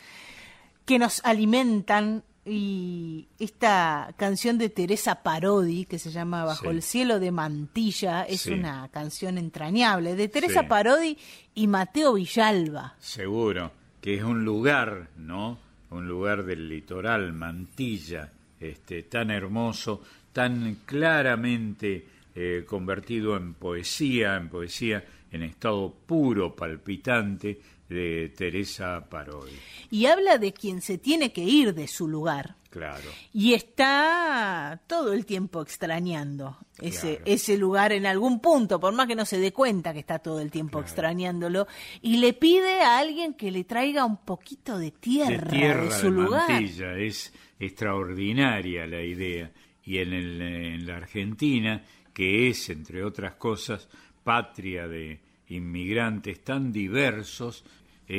[0.86, 6.70] que nos alimentan y esta canción de Teresa Parodi que se llama Bajo Sí.
[6.70, 8.52] el cielo de Mantilla es Sí.
[8.54, 10.68] una canción entrañable de Teresa Sí.
[10.68, 11.18] Parodi
[11.54, 12.96] y Mateo Villalba.
[13.00, 15.60] Seguro que es un lugar, ¿no?
[15.92, 20.02] Un lugar del litoral, Mantilla, este, tan hermoso,
[20.34, 27.60] tan claramente eh, convertido en poesía, en poesía en estado puro, palpitante
[27.92, 29.52] de Teresa Parodi.
[29.90, 32.56] Y habla de quien se tiene que ir de su lugar.
[32.70, 33.10] Claro.
[33.34, 37.24] Y está todo el tiempo extrañando ese, Claro.
[37.26, 40.40] ese lugar en algún punto, por más que no se dé cuenta que está todo
[40.40, 41.68] el tiempo extrañándolo,
[42.02, 45.52] y le pide a alguien que le traiga un poquito de tierra
[45.84, 46.50] de, su de lugar.
[46.50, 46.98] Mantilla.
[46.98, 49.52] Es extraordinaria la idea.
[49.84, 53.90] Y en, el- en la Argentina, que es, entre otras cosas,
[54.24, 57.66] patria de inmigrantes tan diversos,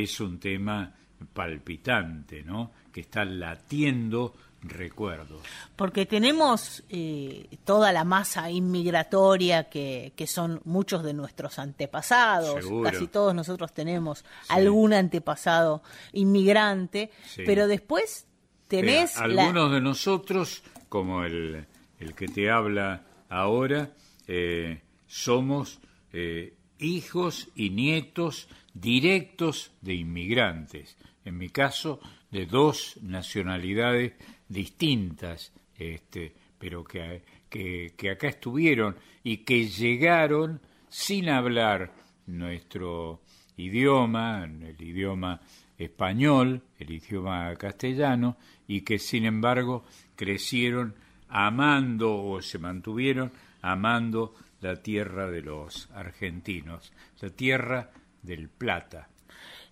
[0.00, 0.94] es un tema
[1.34, 2.72] palpitante, ¿no?
[2.90, 5.42] Que está latiendo recuerdos.
[5.76, 12.64] Porque tenemos eh, toda la masa inmigratoria que, que, son muchos de nuestros antepasados.
[12.64, 12.90] Seguro.
[12.90, 15.82] Casi todos nosotros tenemos algún antepasado
[16.12, 17.10] inmigrante.
[17.26, 17.42] Sí.
[17.44, 18.26] Pero después
[18.68, 19.16] tenés...
[19.16, 21.66] Eh, algunos de nosotros, como el,
[21.98, 23.90] el, que te habla ahora,
[24.26, 25.80] eh, somos
[26.12, 30.96] eh, hijos y nietos directos de inmigrantes.
[31.24, 32.00] En mi caso,
[32.30, 34.14] de dos nacionalidades
[34.48, 41.92] distintas, este, pero que, que, que, acá estuvieron y que llegaron sin hablar
[42.26, 43.22] nuestro
[43.56, 45.40] idioma, el idioma
[45.76, 48.36] español, el idioma castellano,
[48.66, 49.84] y que sin embargo
[50.16, 50.94] crecieron
[51.28, 53.32] amando o se mantuvieron
[53.62, 57.90] amando la tierra de los argentinos, la tierra
[58.22, 59.08] del Plata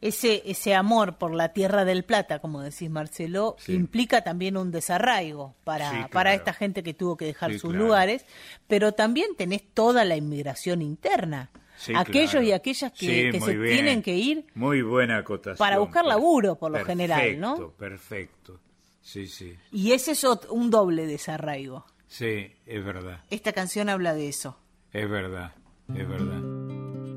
[0.00, 3.74] ese, ese amor por la tierra del plata, como decís Marcelo, sí.
[3.74, 6.10] implica también un desarraigo para, sí, claro.
[6.10, 7.86] para esta gente que tuvo que dejar sí, sus claro.
[7.86, 8.24] lugares,
[8.66, 11.50] pero también tenés toda la inmigración interna.
[11.94, 12.46] Aquellos claro.
[12.46, 13.74] y aquellas que, que se bien.
[13.74, 17.70] tienen que ir muy buena acotación, para buscar laburo, por lo perfecto, general, ¿no?
[17.70, 18.60] Perfecto,
[19.00, 19.56] sí, sí.
[19.72, 21.86] Y ese es un doble desarraigo.
[22.06, 23.20] Sí, es verdad.
[23.30, 24.58] Esta canción habla de eso.
[24.92, 25.52] Es verdad,
[25.94, 26.42] es verdad.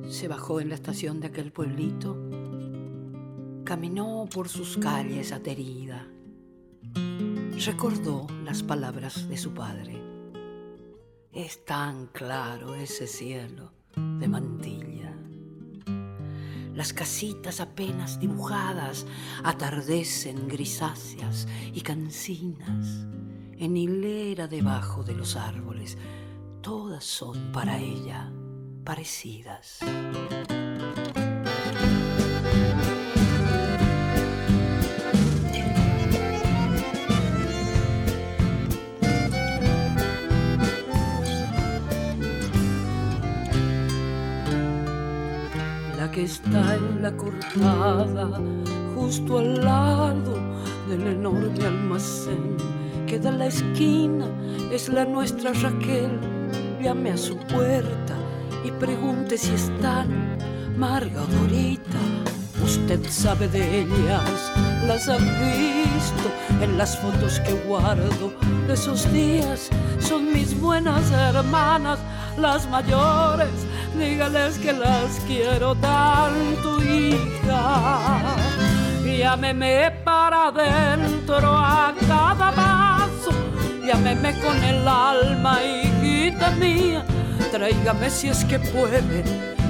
[0.10, 2.18] Se bajó en la estación de aquel pueblito
[3.64, 6.06] caminó por sus calles aterida.
[7.66, 10.02] Recordó las palabras de su padre.
[11.32, 15.18] Es tan claro ese cielo de mantilla.
[16.76, 19.06] Las casitas apenas dibujadas
[19.44, 23.08] atardecen grisáceas y cansinas
[23.58, 25.98] en hilera debajo de los árboles.
[26.64, 28.32] Todas son para ella
[28.86, 29.80] parecidas.
[46.14, 48.40] que está en la cortada,
[48.94, 50.36] justo al lado
[50.88, 52.56] del enorme almacén
[53.08, 54.28] que da la esquina,
[54.72, 56.43] es la nuestra Raquel.
[56.84, 58.14] Llame a su puerta
[58.66, 60.38] y pregunte si están
[60.78, 61.22] Marga.
[62.62, 64.52] Usted sabe de ellas,
[64.86, 66.30] las ha visto
[66.62, 68.34] en las fotos que guardo
[68.68, 69.70] de esos días.
[70.00, 72.00] Son mis buenas hermanas,
[72.38, 73.66] las mayores
[73.98, 78.36] dígales que las quiero tanto, hija.
[79.06, 83.32] Llámeme para adentro a cada paso,
[83.86, 85.60] llámeme con el alma,
[86.32, 87.04] mía.
[87.52, 89.24] Tráigame si es que puede,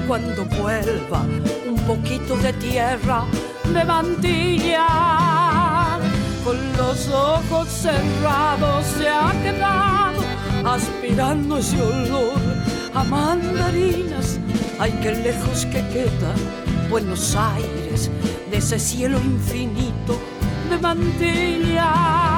[0.06, 1.22] cuando vuelva,
[1.66, 3.24] un poquito de tierra
[3.72, 4.86] de mantilla.
[6.44, 10.22] Con los ojos cerrados se ha quedado
[10.64, 12.40] aspirando ese olor
[12.94, 14.38] a mandarinas.
[14.78, 16.34] Ay, qué lejos que queda
[16.90, 18.10] Buenos Aires
[18.50, 20.20] de ese cielo infinito
[20.70, 22.33] de mantillas.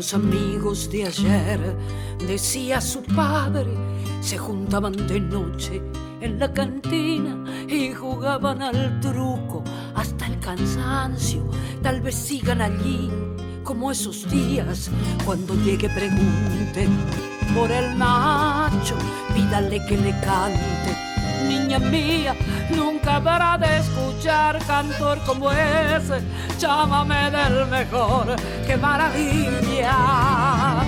[0.00, 1.76] Los amigos de ayer,
[2.26, 3.68] decía su padre,
[4.22, 5.82] se juntaban de noche
[6.22, 9.62] en la cantina y jugaban al truco
[9.94, 11.42] hasta el cansancio.
[11.82, 13.10] Tal vez sigan allí
[13.62, 14.90] como esos días.
[15.26, 16.88] Cuando llegue pregunte
[17.54, 18.96] por el Nacho,
[19.34, 21.09] pídale que le cante.
[21.50, 22.36] Niña mía,
[22.76, 26.20] nunca habrá de escuchar cantor como ese.
[26.60, 30.84] Llámame del mejor, qué maravilla.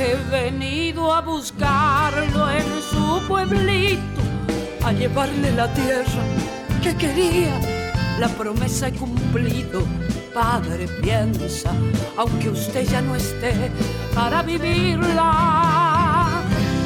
[0.00, 4.20] He venido a buscarlo en su pueblito,
[4.84, 6.24] a llevarle la tierra
[6.82, 7.60] que quería.
[8.18, 9.84] La promesa he cumplido,
[10.34, 11.70] padre piensa,
[12.16, 13.70] aunque usted ya no esté
[14.12, 16.30] para vivirla.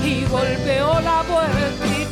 [0.05, 2.04] Y golpeó la la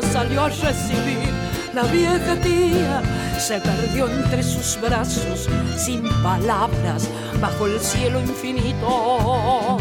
[0.00, 1.28] salió a recibir
[1.74, 3.02] la vieja tía
[3.38, 7.08] se perdió entre sus brazos sin palabras
[7.40, 9.78] bajo el cielo infinito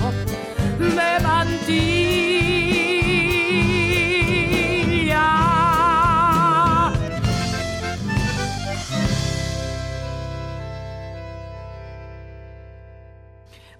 [0.80, 2.42] de mantilla.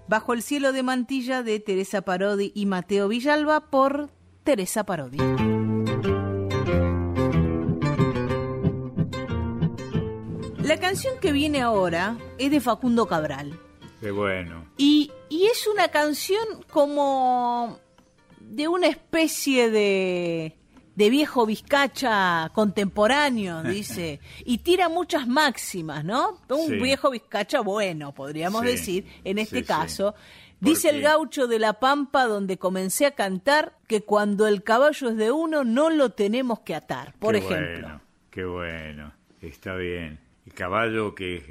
[0.06, 4.10] Bajo el cielo de mantilla de Teresa Parodi y Mateo Villalba por
[4.44, 5.61] Teresa Parodi.
[10.72, 13.60] La canción que viene ahora es de Facundo Cabral.
[14.00, 14.64] Qué bueno.
[14.78, 17.78] Y, y es una canción como
[18.40, 20.56] de una especie de,
[20.96, 26.40] de viejo vizcacha contemporáneo, dice, y tira muchas máximas, ¿no?
[26.48, 26.76] Un Sí.
[26.76, 30.14] viejo vizcacha bueno, podríamos Sí, decir, en este sí, caso.
[30.58, 35.16] Dice el gaucho de la pampa donde comencé a cantar que cuando el caballo es
[35.18, 37.88] de uno no lo tenemos que atar, por qué ejemplo.
[37.88, 38.00] Bueno,
[38.30, 39.12] qué bueno,
[39.42, 40.31] está bien.
[40.52, 41.44] Caballo que es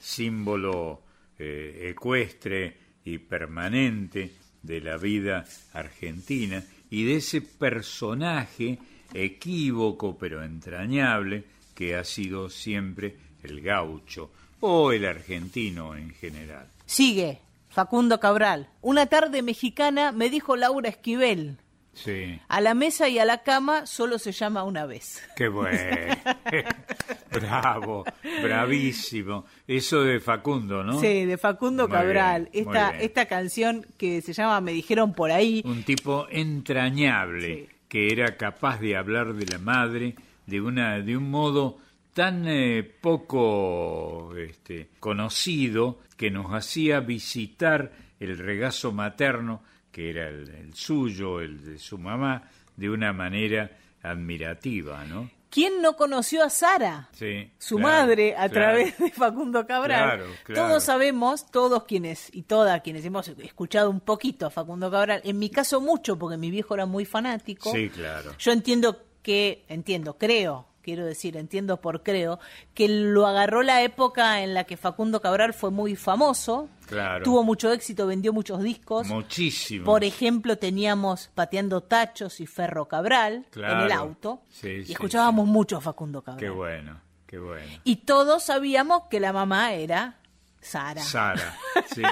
[0.00, 1.02] símbolo
[1.38, 8.78] eh, ecuestre y permanente de la vida argentina y de ese personaje
[9.14, 14.30] equívoco pero entrañable que ha sido siempre el gaucho
[14.60, 16.66] o el argentino en general.
[16.86, 18.68] Sigue, Facundo Cabral.
[18.80, 21.58] Una tarde mexicana me dijo Laura Esquivel,
[21.96, 25.26] Sí, a la mesa y a la cama solo se llama una vez.
[25.34, 26.14] qué bueno.
[27.32, 28.04] Bravo,
[28.42, 29.46] bravísimo.
[29.66, 31.00] Eso de Facundo, ¿no?
[31.00, 32.48] Sí, de Facundo Muy Cabral.
[32.52, 35.62] bien, esta, esta canción que se llama Me dijeron por ahí.
[35.64, 40.14] Un tipo entrañable que era capaz de hablar de la madre
[40.46, 41.78] de una de un modo
[42.14, 49.62] tan eh, poco este, conocido que nos hacía visitar el regazo materno
[49.96, 52.42] que era el, el suyo, el de su mamá,
[52.76, 53.70] de una manera
[54.02, 55.30] admirativa, ¿no?
[55.48, 57.08] ¿Quién no conoció a Sara?
[57.12, 58.52] Sí, Su claro, madre a claro.
[58.52, 60.18] través de Facundo Cabral.
[60.44, 60.60] Claro.
[60.68, 65.38] Todos sabemos, todos quienes y todas quienes hemos escuchado un poquito a Facundo Cabral, en
[65.38, 67.72] mi caso mucho, porque mi viejo era muy fanático.
[67.72, 68.32] Sí, claro.
[68.38, 72.38] Yo entiendo que, entiendo, creo, quiero decir, entiendo por creo,
[72.72, 77.24] que lo agarró la época en la que Facundo Cabral fue muy famoso, Claro.
[77.24, 79.08] tuvo mucho éxito, vendió muchos discos.
[79.08, 79.84] Muchísimo.
[79.84, 85.48] Por ejemplo, teníamos Pateando Tachos y Ferro Cabral en el auto Sí, y sí, escuchábamos
[85.48, 86.38] mucho a Facundo Cabral.
[86.40, 87.66] Qué bueno, qué bueno.
[87.82, 90.18] Y todos sabíamos que la mamá era
[90.60, 91.02] Sara.
[91.02, 91.58] Sara,
[91.92, 92.02] sí.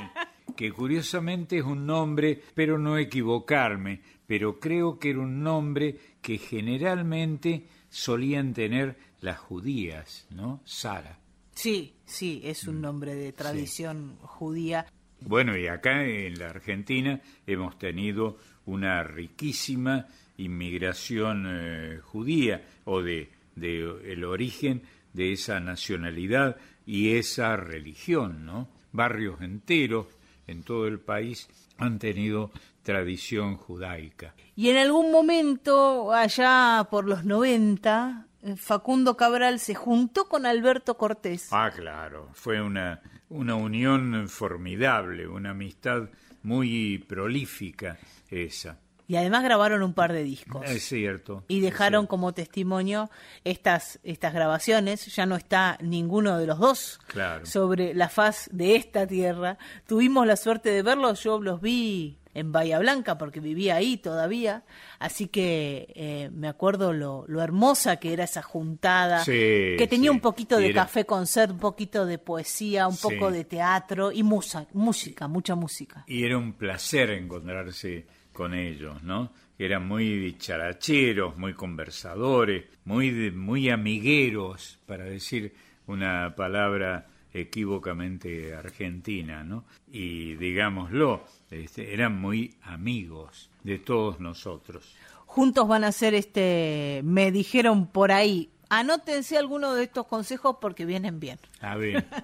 [0.57, 6.39] Que curiosamente es un nombre, pero no equivocarme, pero creo que era un nombre que
[6.39, 10.61] generalmente solían tener las judías, ¿no?
[10.65, 11.21] Sara.
[11.55, 14.87] Sí, sí, es un nombre de tradición judía.
[15.21, 20.09] Bueno, y acá en la Argentina hemos tenido una riquísima
[20.39, 28.69] inmigración eh, judía o de, de el origen de esa nacionalidad y esa religión, ¿no?
[28.91, 30.09] Barrios enteros
[30.49, 31.49] en todo el país
[31.79, 32.51] han tenido
[32.85, 34.35] tradición judaica.
[34.55, 40.97] Y en algún momento, allá por los 90, eh, Facundo Cabral se juntó con Alberto
[40.97, 41.49] Cortés.
[41.51, 43.01] Ah, claro, fue una,
[43.31, 46.09] una unión formidable, una amistad
[46.45, 47.99] muy prolífica
[48.31, 48.79] esa.
[49.07, 50.63] Y además grabaron un par de discos.
[50.67, 51.45] Es cierto.
[51.49, 53.11] y dejaron como testimonio
[53.45, 55.05] estas, estas grabaciones.
[55.15, 57.45] Ya no está ninguno de los dos Claro.
[57.45, 59.59] sobre la faz de esta tierra.
[59.87, 64.65] Tuvimos la suerte de verlos, yo los vi en Bahía Blanca porque vivía ahí todavía,
[64.99, 70.11] así que eh, me acuerdo lo, lo hermosa que era esa juntada, Sí, que tenía
[70.11, 70.17] sí.
[70.17, 73.03] un poquito de era- café concert, un poquito de poesía, un Sí.
[73.09, 76.05] poco de teatro y musa- música, mucha música.
[76.07, 79.33] Y era un placer encontrarse con ellos, ¿no?
[79.57, 85.55] Eran muy dicharacheros, muy conversadores, muy, de- muy amigueros, para decir
[85.87, 89.65] una palabra equívocamente argentina, ¿no?
[89.93, 91.25] Y digámoslo,
[91.63, 94.95] este, eran muy amigos de todos nosotros.
[95.27, 100.85] juntos van a hacer este, me dijeron por ahí, anótense algunos de estos consejos porque
[100.85, 101.39] vienen bien.
[101.61, 102.05] A ver,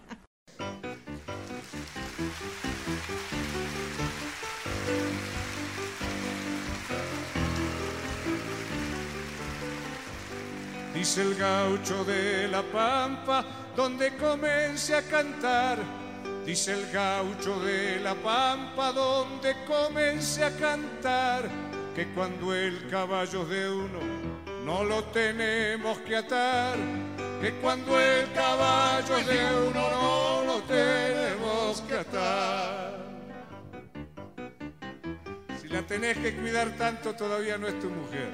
[11.00, 13.42] Dice el gaucho de la pampa,
[13.74, 15.78] donde comencé a cantar.
[16.44, 21.48] Dice el gaucho de la pampa, donde comencé a cantar.
[21.94, 23.98] Que cuando el caballo de uno,
[24.64, 26.76] no lo tenemos que atar.
[27.40, 32.98] Que cuando el caballo de uno, no lo tenemos que atar.
[35.60, 38.28] Si la tenés que cuidar tanto, todavía no es tu mujer.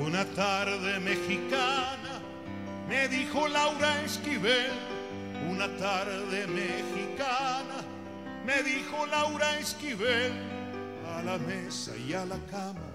[0.00, 1.97] Una tarde mexicana,
[2.88, 4.72] me dijo Laura Esquivel.
[5.48, 7.84] Una tarde mexicana,
[8.44, 10.32] me dijo Laura Esquivel.
[11.16, 12.86] A la mesa y a la cama,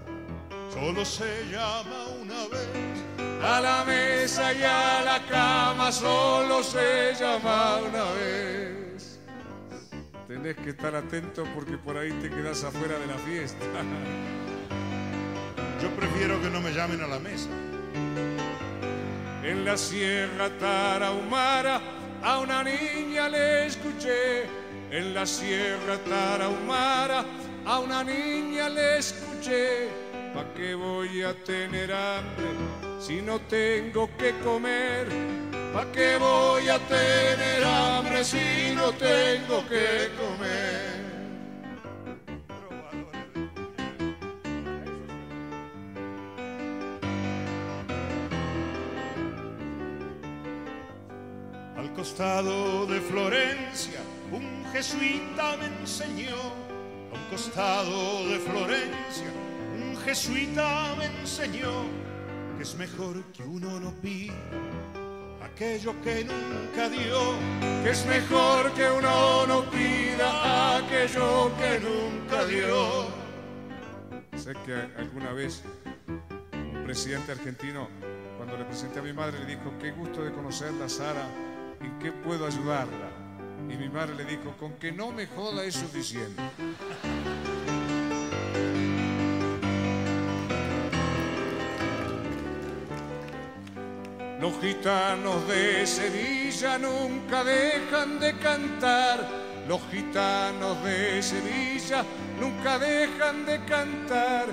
[0.72, 2.68] solo se llama una vez.
[3.42, 9.20] A la mesa y a la cama solo se llama una vez.
[10.26, 13.64] tenés que estar atento porque por ahí te quedas afuera de la fiesta.
[15.82, 17.50] Yo prefiero que no me llamen a la mesa.
[19.44, 21.78] En la sierra tarahumara
[22.22, 24.44] a una niña le escuché.
[24.90, 27.26] En la sierra tarahumara
[27.66, 29.90] a una niña le escuché.
[30.32, 32.48] ¿Pa' qué voy a tener hambre
[32.98, 35.08] si no tengo que comer?
[35.74, 40.93] ¿Pa' qué voy a tener hambre si no tengo que comer?
[52.04, 53.98] Costado de Florencia,
[54.30, 56.36] un jesuita me enseñó.
[57.10, 59.30] A un costado de Florencia,
[59.74, 61.72] un jesuita me enseñó
[62.58, 64.34] que es mejor que uno no pida
[65.42, 67.20] aquello que nunca dio.
[67.82, 73.06] Que es mejor que uno no pida aquello que nunca dio.
[74.36, 75.62] Sé que alguna vez
[76.52, 77.88] un presidente argentino,
[78.36, 81.26] cuando le presenté a mi madre, le dijo, qué gusto de conocerla, Sara,
[81.80, 83.10] ¿en qué puedo ayudarla?
[83.68, 86.42] Y mi madre le dijo, con que no me joda es suficiente.
[94.40, 99.26] Los gitanos de Sevilla nunca dejan de cantar.
[99.66, 102.04] Los gitanos de Sevilla
[102.38, 104.46] nunca dejan de cantar.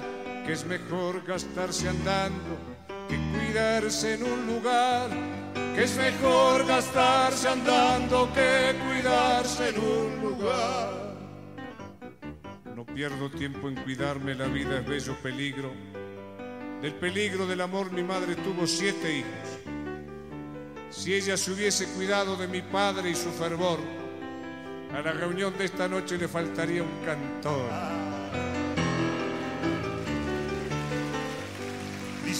[0.46, 2.72] Que es mejor gastarse andando
[3.10, 5.10] que cuidarse en un lugar.
[5.54, 11.12] Que es mejor gastarse andando que cuidarse en un lugar.
[12.76, 15.72] No pierdo tiempo en cuidarme, la vida es bello peligro.
[16.82, 19.60] Del peligro del amor mi madre tuvo siete hijos.
[20.90, 23.80] Si ella se hubiese cuidado de mi padre y su fervor,
[24.94, 28.11] a la reunión de esta noche le faltaría un cantor.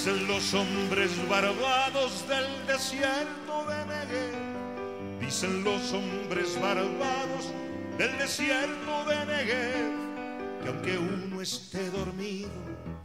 [0.04, 5.20] Dicen los hombres barbados del desierto de Negev.
[5.20, 7.54] Dicen los hombres barbados
[8.00, 10.64] del desierto de Negev.
[10.64, 12.50] Que aunque uno esté dormido,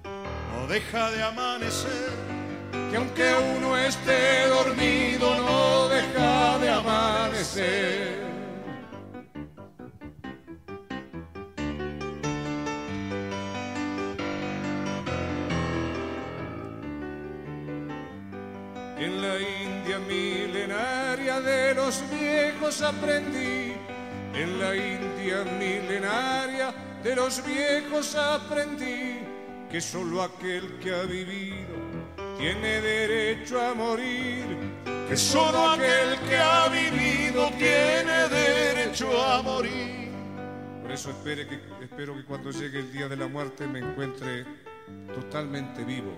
[0.04, 2.12] no deja de amanecer.
[2.90, 8.25] Que aunque uno esté dormido, no deja de amanecer.
[19.06, 23.72] En la India milenaria de los viejos aprendí,
[24.34, 26.74] en la India milenaria
[27.04, 29.20] de los viejos aprendí
[29.70, 31.76] que solo aquel que ha vivido
[32.36, 34.44] tiene derecho a morir,
[35.08, 40.10] que solo aquel que ha vivido tiene derecho a morir.
[40.82, 44.44] Por eso espere que, espero que cuando llegue el día de la muerte me encuentre
[45.14, 46.12] totalmente vivo.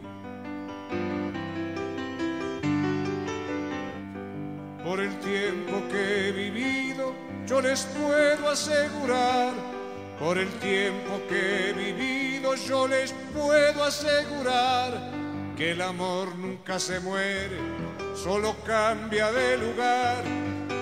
[4.89, 7.13] Por el tiempo que he vivido,
[7.47, 9.53] yo les puedo asegurar,
[10.19, 14.99] por el tiempo que he vivido, yo les puedo asegurar
[15.59, 17.59] que el amor nunca se muere,
[18.17, 20.25] solo cambia de lugar.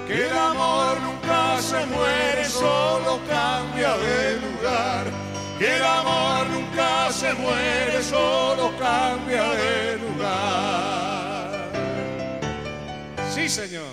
[0.07, 5.07] Que el amor nunca se muere, solo cambia de lugar.
[5.59, 11.06] Que el amor nunca se muere, solo cambia de lugar.
[13.49, 13.85] Sí, señor.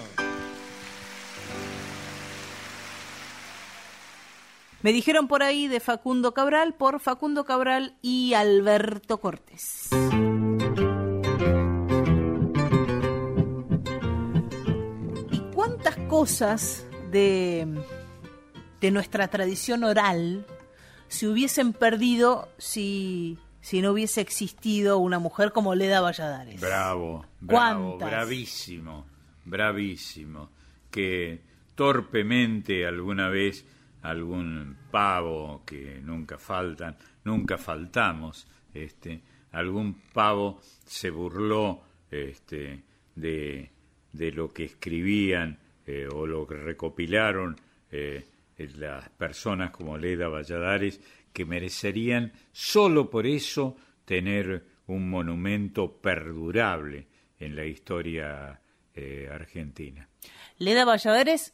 [4.81, 9.89] Me dijeron por ahí de Facundo Cabral por Facundo Cabral y Alberto Cortés.
[15.31, 17.67] ¿Y cuántas cosas de,
[18.81, 20.47] de nuestra tradición oral
[21.09, 26.59] se hubiesen perdido si, si no hubiese existido una mujer como Leda Valladares?
[26.59, 28.09] Bravo, bravo, ¿Cuántas?
[28.09, 29.12] bravísimo,
[29.45, 30.51] bravísimo.
[30.89, 31.41] Que
[31.75, 33.65] torpemente alguna vez
[34.03, 39.21] algún pavo que nunca faltan, nunca faltamos, este,
[39.51, 42.83] algún pavo se burló este,
[43.15, 43.71] de,
[44.11, 47.55] de lo que escribían eh, o lo que recopilaron
[47.91, 48.25] eh,
[48.77, 51.01] las personas como Leda Valladares,
[51.31, 53.75] que merecerían solo por eso
[54.05, 57.07] tener un monumento perdurable
[57.39, 58.61] en la historia
[58.95, 60.07] eh, argentina.
[60.57, 61.53] Leda Valladares,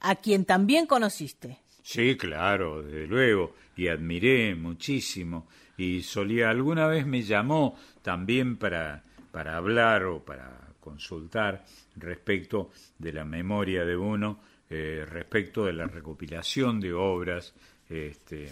[0.00, 1.58] a quien también conociste.
[1.82, 5.48] Sí, claro, desde luego, y admiré muchísimo.
[5.76, 11.64] Y solía, alguna vez me llamó también para, para hablar o para consultar
[11.96, 14.40] respecto de la memoria de uno,
[14.70, 17.54] eh, respecto de la recopilación de obras
[17.88, 18.48] este,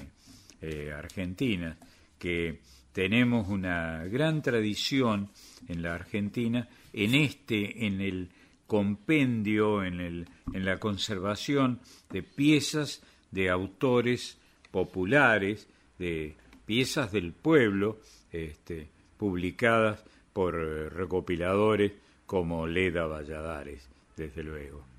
[0.60, 1.76] eh, argentinas,
[2.18, 2.60] que
[2.92, 5.28] tenemos una gran tradición
[5.68, 8.30] en la Argentina en este, en el
[8.66, 11.78] compendio, en, el, en la conservación
[12.10, 14.38] de piezas de autores
[14.70, 15.68] populares,
[15.98, 18.00] de piezas del pueblo,
[18.32, 20.02] este, publicadas
[20.32, 21.92] por eh, recopiladores
[22.24, 24.95] como Leda Valladares, desde luego.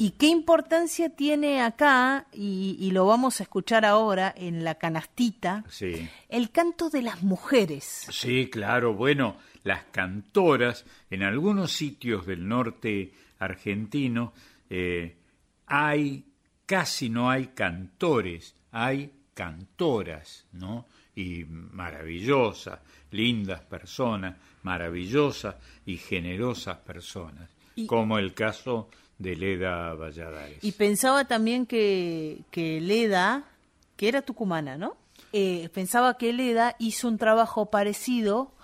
[0.00, 6.08] ¿Y qué importancia tiene acá, y, lo vamos a escuchar ahora en la canastita, sí.
[6.30, 8.06] el canto de las mujeres?
[8.10, 14.32] Sí, claro, bueno, las cantoras, en algunos sitios del norte argentino
[14.70, 15.18] eh,
[15.66, 16.24] hay,
[16.64, 20.86] casi no hay cantores, hay cantoras, ¿no?
[21.14, 27.50] Y maravillosas, lindas personas, maravillosas y generosas personas,
[27.86, 28.88] como el caso
[29.20, 30.64] de Leda Valladares.
[30.64, 33.44] Y pensaba también que, que Leda,
[33.96, 34.96] que era tucumana, ¿no?
[35.32, 38.54] Eh, pensaba que Leda hizo un trabajo parecido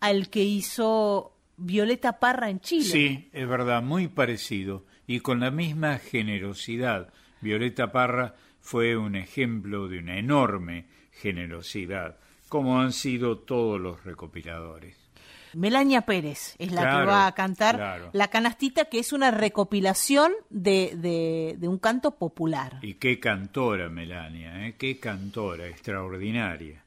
[0.00, 2.84] al que hizo Violeta Parra en Chile.
[2.84, 7.12] Sí, es verdad, muy parecido y con la misma generosidad.
[7.42, 12.18] Violeta Parra fue un ejemplo de una enorme generosidad,
[12.48, 15.05] como han sido todos los recopiladores.
[15.54, 21.56] Melania Pérez es la que va a cantar La Canastita, que es una recopilación de,
[21.58, 22.78] de, un canto popular.
[22.82, 24.76] Y qué cantora, Melania, ¿eh?
[24.78, 26.84] qué cantora extraordinaria.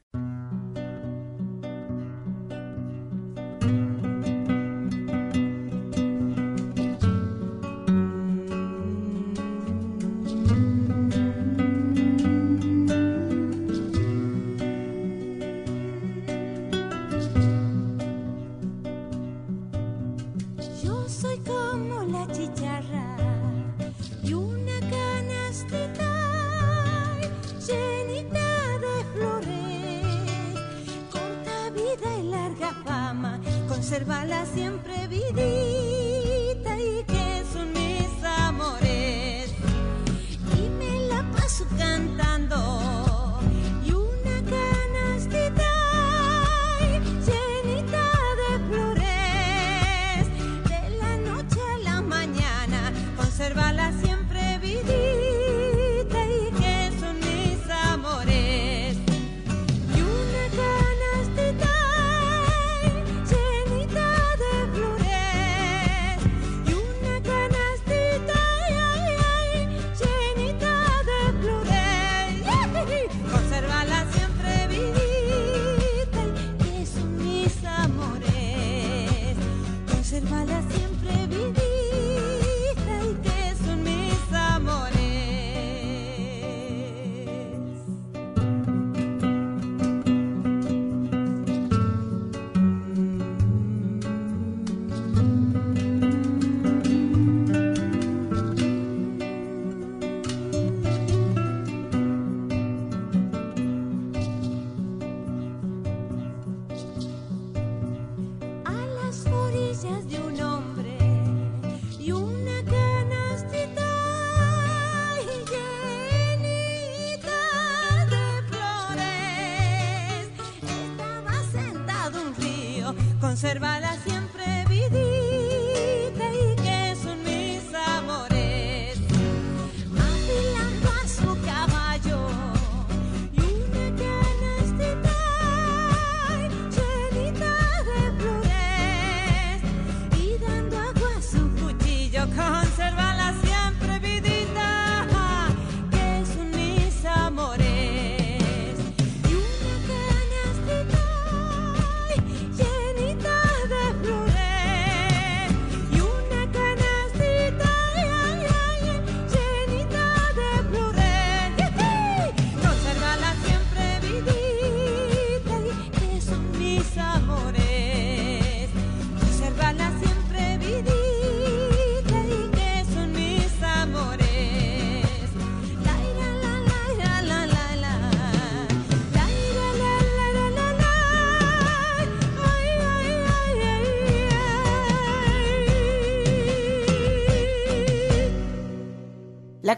[34.10, 34.44] La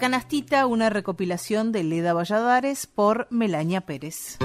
[0.01, 4.39] canastita, una recopilación de Leda Valladares por Melania Pérez.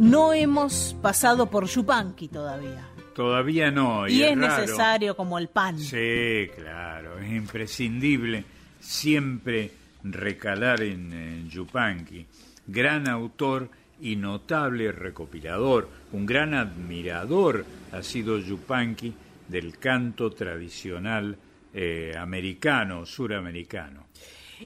[0.00, 2.88] No hemos pasado por Yupanqui todavía.
[3.14, 4.08] todavía no.
[4.08, 5.78] Y, Y, es necesario como el pan.
[5.78, 8.44] Sí, claro, es imprescindible
[8.80, 9.70] siempre
[10.02, 12.26] recalar en, en Yupanqui.
[12.66, 13.70] Gran autor
[14.00, 19.14] y notable recopilador, un gran admirador ha sido Yupanqui
[19.48, 21.36] del canto tradicional
[21.74, 24.06] eh, americano, suramericano.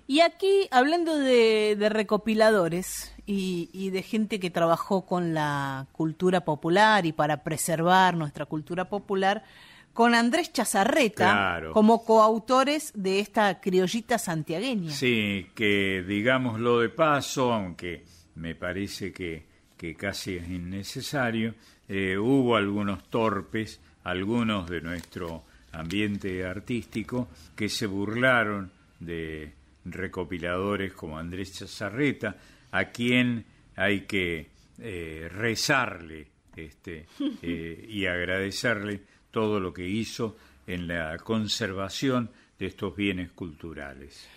[0.06, 6.44] Y aquí, hablando de, de recopiladores y, y de gente que trabajó con la cultura
[6.44, 9.42] popular y para preservar nuestra cultura popular,
[9.92, 11.72] con Andrés Chazarreta Claro.
[11.72, 14.92] como coautores de esta criollita santiagueña.
[14.92, 18.04] Sí, que digámoslo de paso, aunque
[18.36, 19.44] me parece que,
[19.76, 21.54] que casi es innecesario,
[21.88, 29.52] eh, hubo algunos torpes, algunos de nuestro ambiente artístico, que se burlaron de
[29.84, 32.36] recopiladores como Andrés Chazarreta,
[32.72, 33.44] a quien
[33.76, 34.48] hay que
[34.78, 37.06] eh, rezarle este,
[37.42, 40.36] eh, y agradecerle todo lo que hizo
[40.66, 44.28] en la conservación de estos bienes culturales.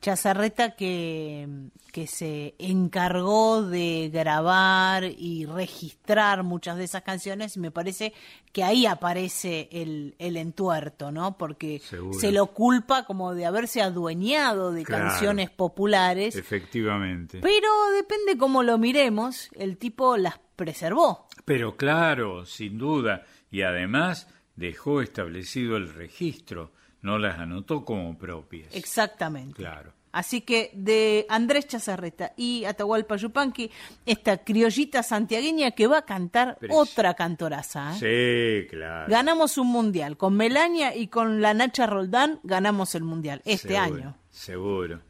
[0.00, 1.48] Chazarreta que,
[1.92, 8.12] que se encargó de grabar y registrar muchas de esas canciones y me parece
[8.52, 11.36] que ahí aparece el, el entuerto, ¿no?
[11.36, 12.18] Porque Seguro.
[12.18, 15.08] se lo culpa como de haberse adueñado de Claro.
[15.08, 17.40] canciones populares, Efectivamente.
[17.42, 21.26] pero depende cómo lo miremos, el tipo las preservó.
[21.44, 26.72] Pero claro, sin duda, y además dejó establecido el registro,
[27.02, 28.74] no las anotó como propias.
[28.74, 29.54] Exactamente.
[29.54, 29.92] Claro.
[30.10, 33.70] Así que de Andrés Chazarreta y Atahualpa Yupanqui,
[34.06, 37.94] esta criollita santiagueña que va a cantar otra cantoraza.
[38.00, 38.64] ¿eh?
[38.64, 39.10] Sí, claro.
[39.10, 40.16] Ganamos un mundial.
[40.16, 44.16] Con Melania y con la Nacha Roldán ganamos el mundial este Seguro, año.
[44.30, 45.00] Seguro.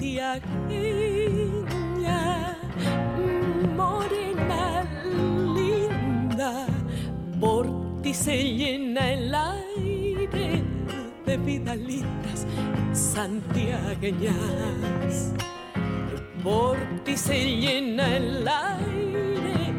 [0.00, 2.56] Santiagueña,
[3.76, 4.88] morena
[5.54, 6.66] linda,
[7.38, 7.66] por
[8.00, 10.62] ti se llena el aire
[11.26, 12.46] de vidalitas
[12.92, 15.34] santiagueñas.
[16.42, 19.74] Por ti se llena el aire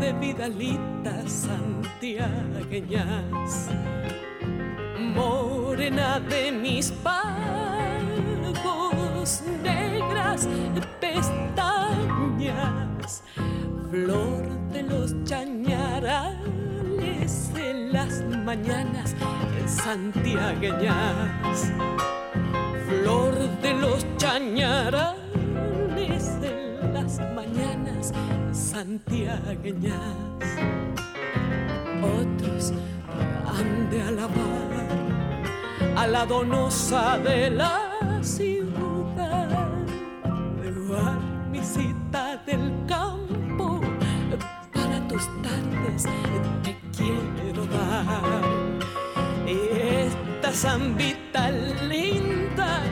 [0.00, 3.68] de vidalitas santiagueñas
[5.16, 6.92] morena de mis
[9.62, 10.48] negras
[11.00, 12.52] pestañas,
[13.90, 19.16] flor de los chañarales en las mañanas
[19.66, 21.72] santiagueñas,
[22.88, 25.16] flor de los chañarales
[26.42, 28.12] en las mañanas
[28.52, 30.00] santiagueñas.
[32.00, 32.72] Otros
[33.44, 34.86] han de alabar
[35.96, 37.90] a la donosa de la
[38.22, 38.65] ciudad,
[40.96, 43.80] guarnicita del campo,
[44.72, 46.04] para tus tardes
[46.62, 48.42] te quiero dar.
[49.46, 51.50] Esta zambita
[51.88, 52.82] linda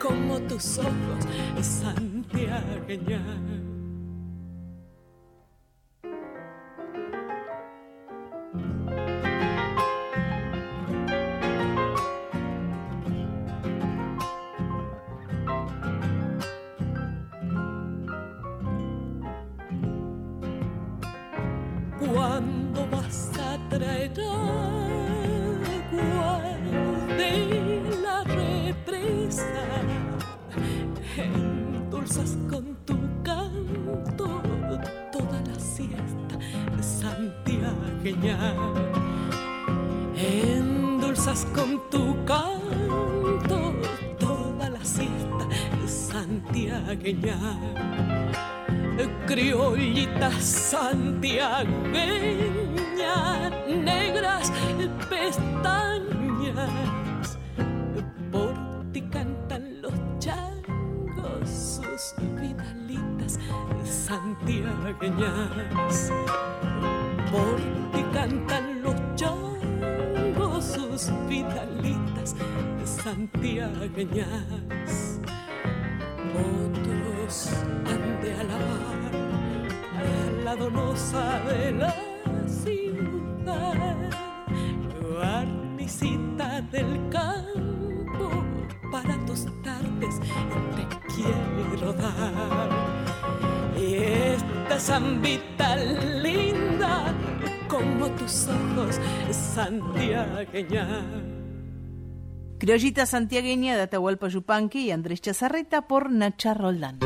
[0.00, 1.26] como tus ojos
[1.60, 3.22] santiagueña.
[31.16, 34.42] Endulzas con tu canto
[35.12, 36.38] toda la siesta
[36.80, 38.54] santiagueña.
[40.16, 43.74] Endulzas con tu canto
[44.18, 45.46] toda la siesta
[45.86, 47.38] santiagueña
[53.68, 54.52] negras
[55.08, 56.70] pestañas.
[58.32, 58.54] Por
[58.92, 63.38] ti cantan los changos sus vidalitas
[63.84, 66.10] santiagueñas.
[67.30, 67.56] Por
[67.92, 72.34] ti cantan los changos sus vidalitas
[72.84, 75.20] santiagueñas
[76.38, 77.50] otros
[77.86, 79.12] han de alabar
[79.96, 79.98] a
[80.44, 82.07] la donosa de la
[85.10, 88.44] guarnicita del campo,
[88.90, 92.68] para tus tardes te quiero dar.
[93.76, 97.14] Y esta zambita linda
[97.68, 98.98] como tus ojos
[99.30, 100.86] santiagueña.
[102.58, 106.98] Criollita santiagueña de Atahualpa Yupanqui y Andrés Chazarreta por Nacha Roldán.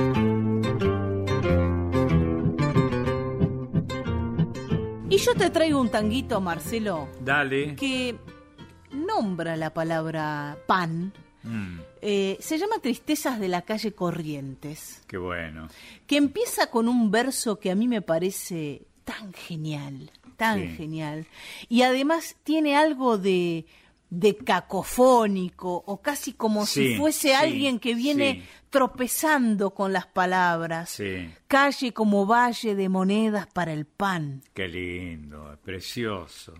[5.13, 7.77] Y yo te traigo un tanguito, Marcelo, Dale.
[7.77, 8.17] que
[8.93, 11.13] nombra la palabra pan.
[11.43, 15.69] Mm, Eh, se llama Tristezas de la calle Corrientes, qué bueno.
[16.07, 20.77] que empieza con un verso que a mí me parece tan genial, tan Sí.
[20.77, 21.27] genial.
[21.69, 23.67] Y además tiene algo de,
[24.15, 28.49] de cacofónico o casi como si fuese sí, alguien que viene sí.
[28.69, 31.01] tropezando con las palabras.
[31.49, 34.43] Calle como valle de monedas para el pan.
[34.53, 36.53] qué lindo, precioso,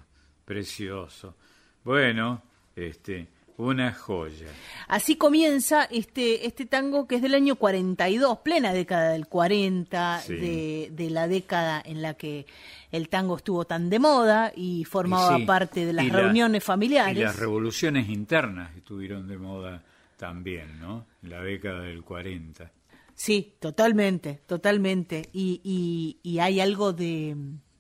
[0.47, 1.37] precioso.
[1.85, 2.41] Bueno,
[2.75, 4.47] este, una joya.
[4.89, 10.35] Así comienza este, este tango que es del año 42, plena década del 40, Sí.
[10.37, 12.47] de, de la década en la que
[12.93, 16.63] el tango estuvo tan de moda y formaba Y sí, parte de las la- reuniones
[16.63, 17.17] familiares.
[17.19, 19.83] Y las revoluciones internas estuvieron de moda
[20.17, 21.07] también, ¿no?
[21.23, 22.71] En la década del 40.
[23.15, 25.29] Sí, totalmente, totalmente.
[25.33, 27.37] Y, y, y hay algo de,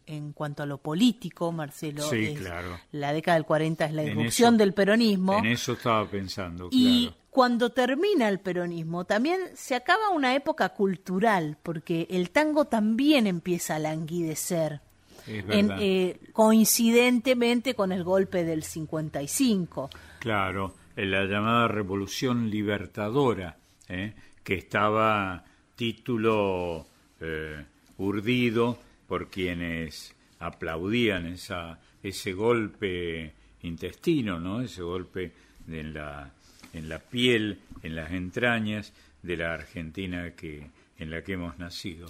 [0.06, 2.78] en cuanto a lo político, Marcelo, Sí, es- claro.
[2.92, 5.38] la década del 40 es la irrupción del peronismo.
[5.38, 7.16] En eso estaba pensando, Y claro.
[7.30, 13.76] cuando termina el peronismo, también se acaba una época cultural, porque el tango también empieza
[13.76, 14.80] a languidecer.
[15.26, 19.90] En, eh, coincidentemente con el golpe del 55.
[20.18, 23.56] Claro, en la llamada Revolución Libertadora,
[23.88, 24.12] ¿eh?
[24.42, 25.44] que estaba
[25.76, 26.86] título
[27.20, 27.64] eh,
[27.98, 33.32] urdido por quienes aplaudían esa, ese golpe
[33.62, 34.60] intestino, ¿no?
[34.60, 35.32] ese golpe
[35.68, 36.30] en la,
[36.72, 38.92] en la piel, en las entrañas
[39.22, 40.68] de la Argentina que,
[40.98, 42.08] en la que hemos nacido.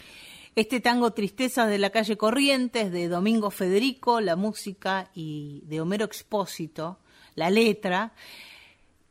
[0.55, 6.05] Este tango Tristezas de la calle Corrientes de Domingo Federico, la música y de Homero
[6.05, 6.99] Expósito,
[7.35, 8.13] la letra,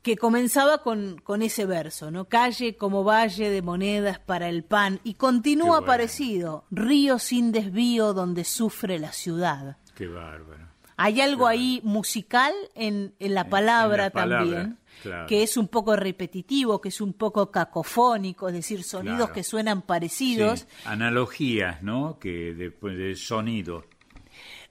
[0.04, 2.26] que comenzaba con, con ese verso, ¿no?
[2.26, 5.86] Calle como valle de monedas para el pan y continúa bueno.
[5.88, 9.78] parecido, río sin desvío donde sufre la ciudad.
[9.96, 10.70] Qué bárbaro.
[10.98, 15.28] Hay algo ahí musical en, en la palabra la palabra, también, claro.
[15.28, 19.34] que es un poco repetitivo, que es un poco cacofónico, es decir, sonidos Claro.
[19.34, 20.62] que suenan parecidos.
[20.62, 22.18] Sí, analogías, ¿no?
[22.20, 23.86] Que de, de sonido.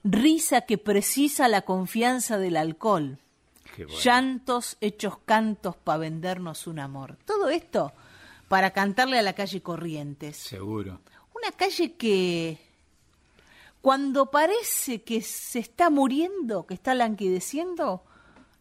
[0.03, 3.19] Risa que precisa la confianza del alcohol.
[3.77, 3.93] Bueno.
[4.03, 7.17] Llantos hechos cantos para vendernos un amor.
[7.25, 7.93] Todo esto
[8.47, 10.37] para cantarle a la calle Corrientes.
[10.37, 10.99] Seguro.
[11.33, 12.57] Una calle que
[13.81, 18.03] cuando parece que se está muriendo, que está languideciendo,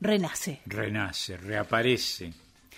[0.00, 0.60] renace.
[0.66, 2.32] Renace, reaparece.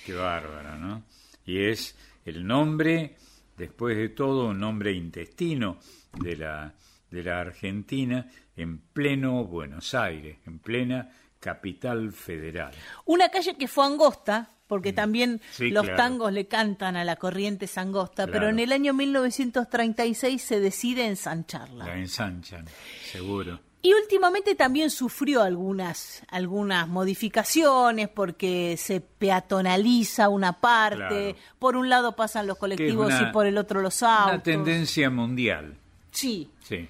[0.05, 1.05] Qué bárbaro, ¿no?
[1.47, 3.17] Y es el nombre,
[3.57, 5.79] después de todo, un nombre intestino
[6.19, 6.73] de la,
[7.11, 8.27] de la Argentina
[8.57, 12.73] en pleno Buenos Aires, en plena capital federal.
[13.07, 15.41] Una calle que fue angosta, porque también Mm.
[15.53, 15.97] Sí, los claro.
[15.97, 21.85] tangos le cantan a la corriente angosta, pero en el año 1936 se decide ensancharla.
[21.87, 22.67] La ensanchan,
[23.05, 23.61] seguro.
[23.85, 30.97] Y últimamente también sufrió algunas, algunas modificaciones porque se peatonaliza una parte,
[31.35, 31.37] Claro.
[31.59, 34.35] por un lado pasan los colectivos una- y por el otro los autos.
[34.35, 35.77] Una tendencia mundial.
[36.13, 36.89] Sí, Sí.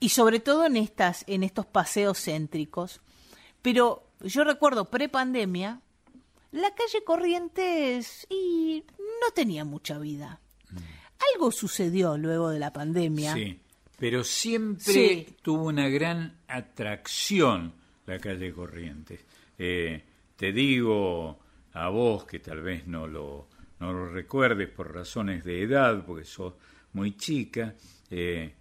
[0.00, 3.00] y sobre todo en estas en estos paseos céntricos.
[3.60, 5.80] Pero yo recuerdo pre-pandemia,
[6.50, 10.40] la calle Corrientes y no tenía mucha vida.
[11.34, 13.32] Algo sucedió luego de la pandemia.
[13.34, 13.38] Mm.
[13.38, 13.60] Sí,
[14.02, 15.26] pero siempre Sí.
[15.42, 17.72] tuvo una gran atracción
[18.04, 19.24] la calle Corrientes.
[19.56, 20.02] Eh,
[20.34, 21.38] te digo
[21.72, 23.48] a vos que tal vez no lo,
[23.78, 26.54] no lo recuerdes por razones de edad, porque sos
[26.94, 27.76] muy chica,
[28.10, 28.52] eh,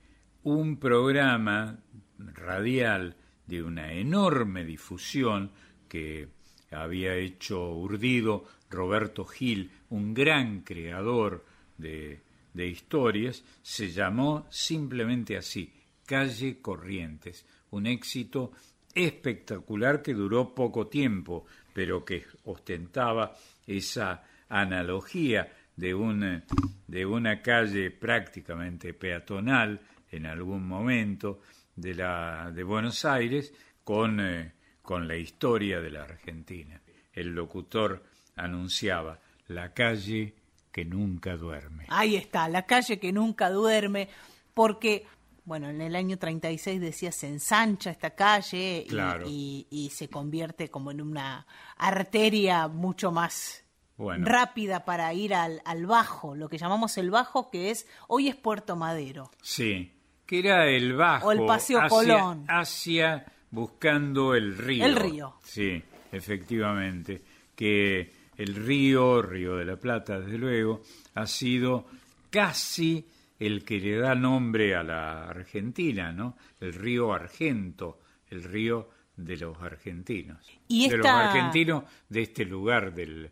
[0.43, 1.75] un programa
[2.19, 3.15] radial
[3.47, 5.49] de una enorme difusión
[5.89, 6.27] que
[6.69, 11.43] había hecho urdido Roberto Gil, un gran creador
[11.79, 12.19] de,
[12.53, 15.73] de historias, se llamó simplemente así,
[16.05, 18.51] Calle Corrientes, un éxito
[18.93, 23.33] espectacular que duró poco tiempo, pero que ostentaba
[23.65, 26.43] esa analogía de una,
[26.87, 29.79] de una calle prácticamente peatonal
[30.11, 31.41] en algún momento
[31.75, 33.53] de, la, de Buenos Aires
[33.83, 34.51] con, eh,
[34.81, 36.81] con la historia de la Argentina.
[37.13, 38.03] El locutor
[38.35, 40.33] anunciaba la calle
[40.71, 41.85] que nunca duerme.
[41.89, 44.07] Ahí está, la calle que nunca duerme,
[44.53, 45.05] porque,
[45.45, 49.25] bueno, en el año 36 decía se ensancha esta calle y- Claro.
[49.27, 51.45] y, y se convierte como en una
[51.77, 53.63] arteria mucho más
[53.97, 54.25] Bueno.
[54.27, 58.35] rápida para ir al, al bajo, lo que llamamos el bajo, que es hoy es
[58.35, 59.29] Puerto Madero.
[59.41, 59.91] Sí,
[60.25, 61.27] que era el bajo.
[61.27, 62.45] O el Paseo hacia, Colón.
[62.47, 64.85] Hacia buscando el río.
[64.85, 65.35] El río.
[65.43, 67.21] Sí, efectivamente.
[67.55, 70.81] Que el río, Río de la Plata, desde luego,
[71.15, 71.85] ha sido
[72.29, 73.05] casi
[73.39, 76.37] el que le da nombre a la Argentina, ¿no?
[76.59, 77.99] El río Argento,
[78.29, 80.45] el río de los argentinos.
[80.67, 83.29] Y De los argentinos de este lugar del,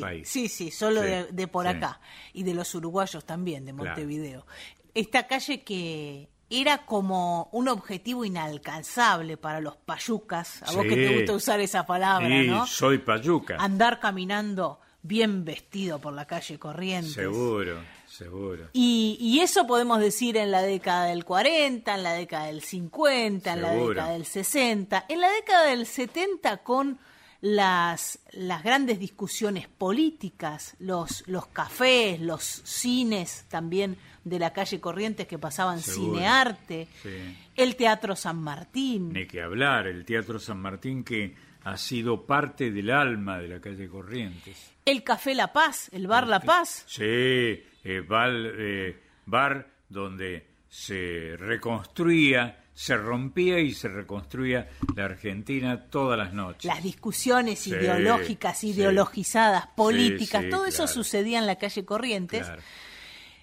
[0.00, 0.28] país.
[0.28, 1.70] sí, sí, solo Sí, de, de por sí.
[1.76, 2.00] acá.
[2.32, 3.88] Y de los uruguayos también, de Claro.
[3.90, 4.46] Montevideo.
[4.94, 6.28] Esta calle que
[6.60, 10.62] era como un objetivo inalcanzable para los payucas.
[10.62, 12.66] A vos que te gusta usar esa palabra, Sí, ¿no?
[12.66, 13.56] soy payuca.
[13.58, 17.14] Andar caminando bien vestido por la calle Corrientes.
[17.14, 18.68] Seguro, seguro.
[18.72, 23.52] Y, y eso podemos decir en la década del 40, en la década del 50,
[23.52, 26.98] en la década del 60, en la década del 70 con
[27.40, 35.26] las, las grandes discusiones políticas, los, los cafés, los cines también de la calle Corrientes
[35.26, 36.14] que pasaban Seguro.
[36.14, 37.36] cinearte, Sí.
[37.56, 39.12] el Teatro San Martín.
[39.12, 41.34] Ni que hablar, el Teatro San Martín que
[41.64, 44.72] ha sido parte del alma de la calle Corrientes.
[44.84, 46.84] El Café La Paz, el Bar La Paz.
[46.88, 47.64] Sí, eh,
[48.06, 56.32] bar, eh, bar donde se reconstruía, se rompía y se reconstruía la Argentina todas las
[56.32, 56.64] noches.
[56.64, 58.70] Las discusiones Sí, ideológicas, sí.
[58.70, 62.46] ideologizadas, políticas, sí, todo eso sucedía en la calle Corrientes.
[62.46, 62.62] Claro.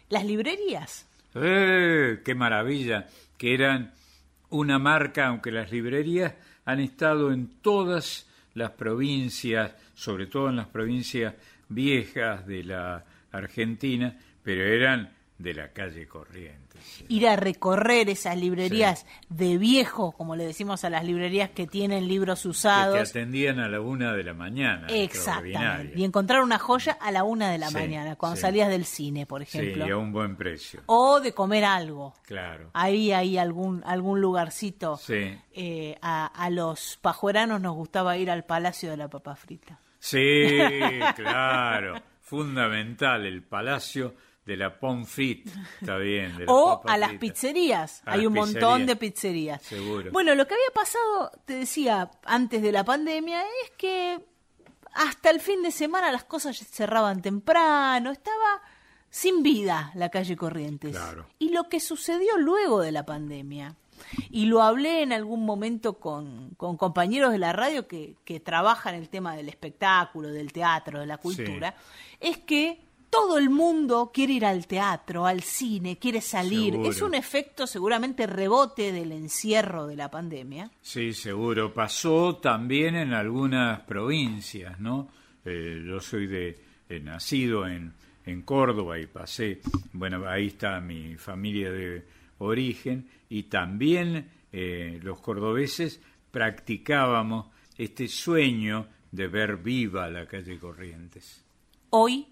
[0.09, 1.07] Las librerías.
[1.35, 2.21] ¡Eh!
[2.25, 3.07] ¡Qué maravilla!
[3.37, 3.93] Que eran
[4.49, 6.33] una marca, aunque las librerías
[6.65, 11.35] han estado en todas las provincias, sobre todo en las provincias
[11.69, 17.05] viejas de la Argentina, pero eran de la calle Corrientes.
[17.07, 22.07] ir a recorrer esas librerías de viejo, como le decimos a las librerías que tienen
[22.09, 23.09] libros Que te usados.
[23.09, 24.87] atendían a la una de la mañana.
[24.89, 25.93] Exactamente.
[25.97, 28.41] Y encontrar una joya a la una de la Sí, mañana, cuando sí.
[28.41, 29.87] salías del cine, por Sí, ejemplo.
[29.87, 30.81] y a un buen precio.
[30.87, 32.13] O de comer algo.
[32.25, 32.69] Claro.
[32.73, 34.97] Ahí hay algún, algún lugarcito.
[34.97, 35.37] Sí.
[35.53, 39.79] Eh, a, a los pajueranos nos gustaba ir al Palacio de la Papa Frita.
[39.99, 40.19] Sí,
[41.15, 41.95] claro.
[42.21, 44.13] Fundamental, el Palacio
[44.49, 45.47] de la Pomfrit.
[45.79, 46.35] Está bien.
[46.35, 48.01] de la O a las pizzerías.
[48.05, 49.61] A Hay las un montón de pizzerías.
[49.61, 50.11] Seguro.
[50.11, 54.19] Bueno, lo que había pasado, te decía, antes de la pandemia, es que
[54.93, 58.61] hasta el fin de semana las cosas cerraban temprano, estaba
[59.11, 60.91] sin vida la calle Corrientes.
[60.91, 61.27] Claro.
[61.37, 63.75] Y lo que sucedió luego de la pandemia,
[64.31, 68.95] y lo hablé en algún momento con, con compañeros de la radio que, que trabajan
[68.95, 71.75] el tema del espectáculo, del teatro, de la cultura,
[72.19, 76.73] es que todo el mundo quiere ir al teatro, al cine, quiere salir.
[76.73, 76.89] Seguro.
[76.89, 80.69] Es un efecto seguramente rebote del encierro de la pandemia.
[80.81, 81.73] Sí, seguro.
[81.73, 85.09] Pasó también en algunas provincias, ¿no?
[85.45, 86.59] Eh, yo soy de
[86.89, 87.93] eh, nacido en,
[88.25, 89.61] en Córdoba y pasé,
[89.93, 92.05] bueno, ahí está mi familia de
[92.39, 101.43] origen y también eh, los cordobeses practicábamos este sueño de ver viva la calle Corrientes.
[101.91, 102.27] Hoy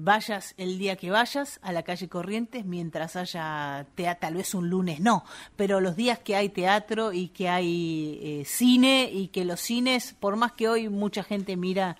[0.00, 4.70] vayas el día que vayas a la calle Corrientes mientras haya teatro, tal vez un
[4.70, 5.24] lunes no,
[5.56, 10.14] pero los días que hay teatro y que hay eh, cine y que los cines,
[10.18, 11.96] por más que hoy mucha gente mira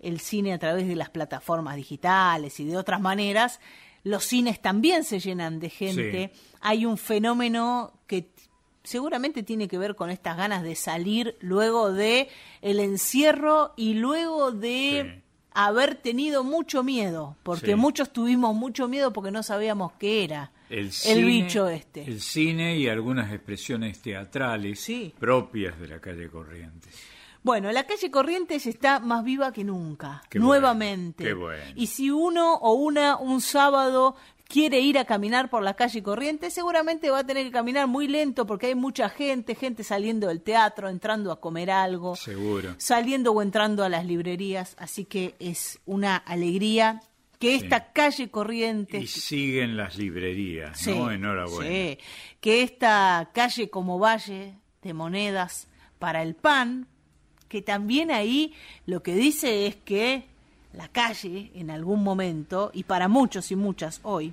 [0.00, 3.60] el cine a través de las plataformas digitales y de otras maneras,
[4.02, 6.32] los cines también se llenan de gente.
[6.60, 8.30] Hay un fenómeno que
[8.82, 12.28] seguramente tiene que ver con estas ganas de salir luego de
[12.62, 15.22] el encierro y luego de
[15.64, 17.74] haber tenido mucho miedo, porque Sí.
[17.76, 22.02] muchos tuvimos mucho miedo porque no sabíamos qué era El, cine, bicho este.
[22.02, 24.86] El cine y algunas expresiones teatrales
[25.18, 26.94] propias de la calle Corrientes.
[27.42, 31.32] Bueno, la calle Corrientes está más viva que nunca, Qué nuevamente.
[31.34, 31.72] bueno, qué bueno.
[31.76, 34.16] Y si uno o una un sábado
[34.48, 38.06] quiere ir a caminar por la calle Corrientes, seguramente va a tener que caminar muy
[38.08, 42.74] lento porque hay mucha gente, gente saliendo del teatro, entrando a comer algo, Seguro.
[42.78, 47.00] saliendo o entrando a las librerías, así que es una alegría
[47.38, 47.64] que Sí.
[47.64, 51.10] esta calle Corrientes Y siguen las librerías, Sí, ¿no?
[51.10, 51.70] Enhorabuena.
[51.70, 51.98] sí.
[52.40, 55.68] que esta calle como valle de monedas
[55.98, 56.86] para el pan,
[57.48, 58.54] que también ahí
[58.86, 60.24] lo que dice es que
[60.76, 64.32] la calle en algún momento, y para muchos y muchas hoy,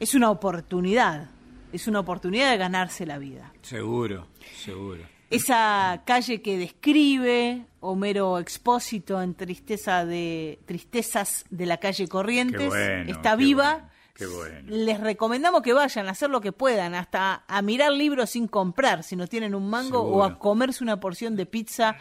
[0.00, 1.30] es una oportunidad,
[1.72, 3.52] es una oportunidad de ganarse la vida.
[3.62, 4.26] Seguro,
[4.56, 5.02] seguro.
[5.30, 13.10] Esa calle que describe Homero Expósito en tristeza de tristezas de la calle Corrientes bueno,
[13.10, 13.88] está qué viva.
[14.14, 14.58] Qué bueno.
[14.66, 19.04] Les recomendamos que vayan a hacer lo que puedan, hasta a mirar libros sin comprar,
[19.04, 21.96] si no tienen un mango, o a comerse una porción de pizza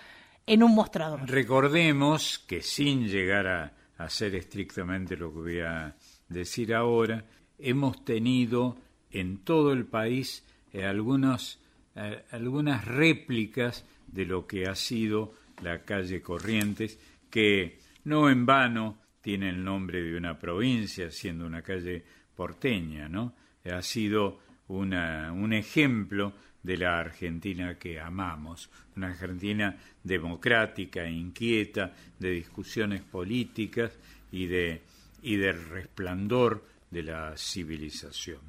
[0.51, 1.21] en un mostrador.
[1.29, 5.95] Recordemos que sin llegar a hacer estrictamente lo que voy a
[6.27, 7.23] decir ahora,
[7.57, 8.75] hemos tenido
[9.11, 16.21] en todo el país eh, eh, algunas réplicas de lo que ha sido la calle
[16.21, 16.99] Corrientes,
[17.29, 22.03] que no en vano tiene el nombre de una provincia, siendo una calle
[22.35, 23.35] porteña, ¿no?
[23.71, 24.39] Ha sido
[24.72, 26.34] una, un ejemplo
[26.64, 33.91] de la Argentina que amamos, una Argentina democrática, inquieta, de discusiones políticas
[34.31, 34.81] y de,
[35.22, 38.39] y de resplandor de la civilización.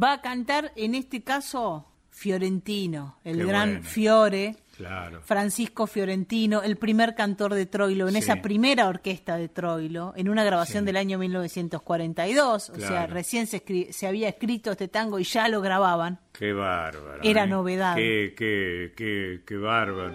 [0.00, 3.88] Va a cantar en este caso Fiorentino, el Qué gran bueno.
[3.88, 5.20] Fiore, Claro.
[5.22, 8.18] Francisco Fiorentino, el primer cantor de Troilo, en Sí.
[8.18, 12.70] esa primera orquesta de Troilo, en una grabación del año 1942.
[12.70, 13.14] O sea, Claro.
[13.14, 13.62] recién se,
[14.06, 16.18] había escrito este tango y ya lo grababan.
[16.32, 17.20] Qué bárbaro.
[17.22, 17.46] Era ¿eh?
[17.46, 17.94] novedad.
[17.96, 20.14] Qué, qué, qué, qué bárbaro.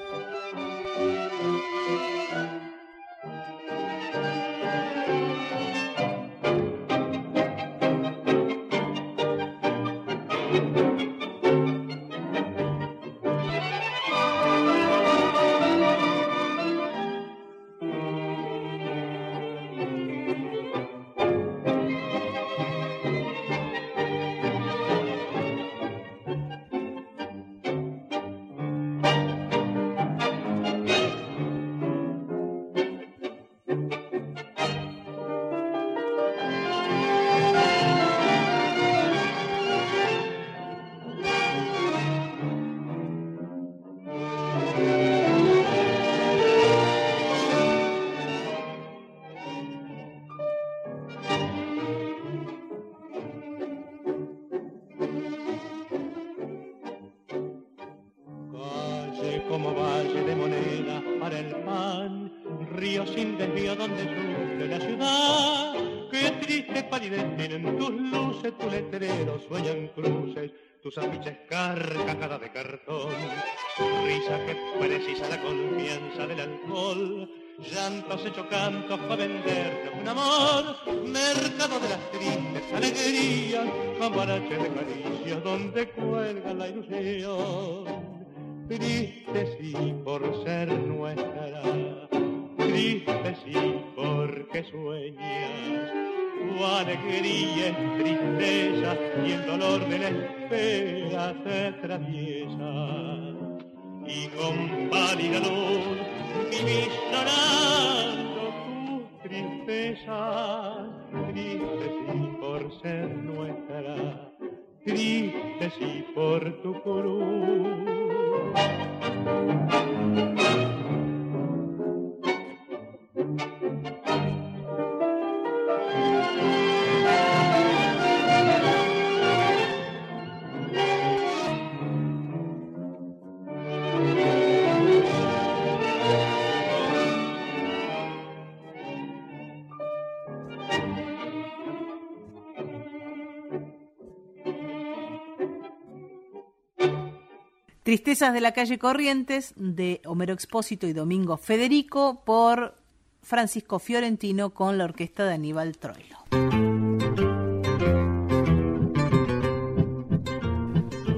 [148.12, 152.76] Tristezas de la calle Corrientes de Homero Expósito y Domingo Federico por
[153.22, 156.18] Francisco Fiorentino con la orquesta de Aníbal Troilo.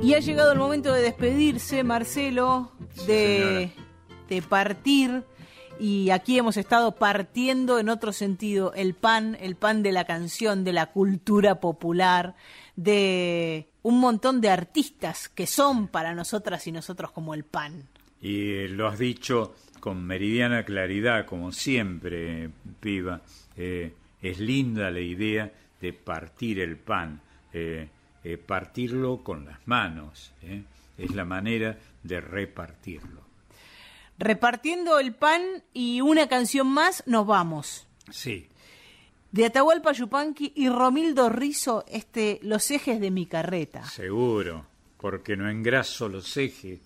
[0.04, 2.72] Y ha llegado el momento de despedirse, Marcelo,
[3.08, 3.72] de,
[4.30, 5.24] de partir.
[5.80, 10.64] Y aquí hemos estado partiendo en otro sentido el pan, el pan de la canción,
[10.64, 12.36] de la cultura popular,
[12.76, 17.88] de un montón de artistas que son para nosotras y nosotros como el pan.
[18.22, 23.22] Y eh, lo has dicho con meridiana claridad, como siempre, piba.
[23.58, 25.52] Eh, es linda la idea
[25.82, 27.20] de partir el pan,
[27.52, 27.90] eh,
[28.24, 30.32] eh, partirlo con las manos.
[30.42, 30.64] eh.
[30.98, 33.22] Es la manera de repartirlo.
[34.20, 35.42] Repartiendo el pan
[35.74, 37.88] y una canción más, nos vamos.
[38.12, 38.48] Sí,
[39.34, 43.84] De Atahualpa Yupanqui y Romildo Rizo, este, Los ejes de mi carreta.
[43.84, 44.64] seguro,
[45.00, 46.80] porque no engraso los ejes,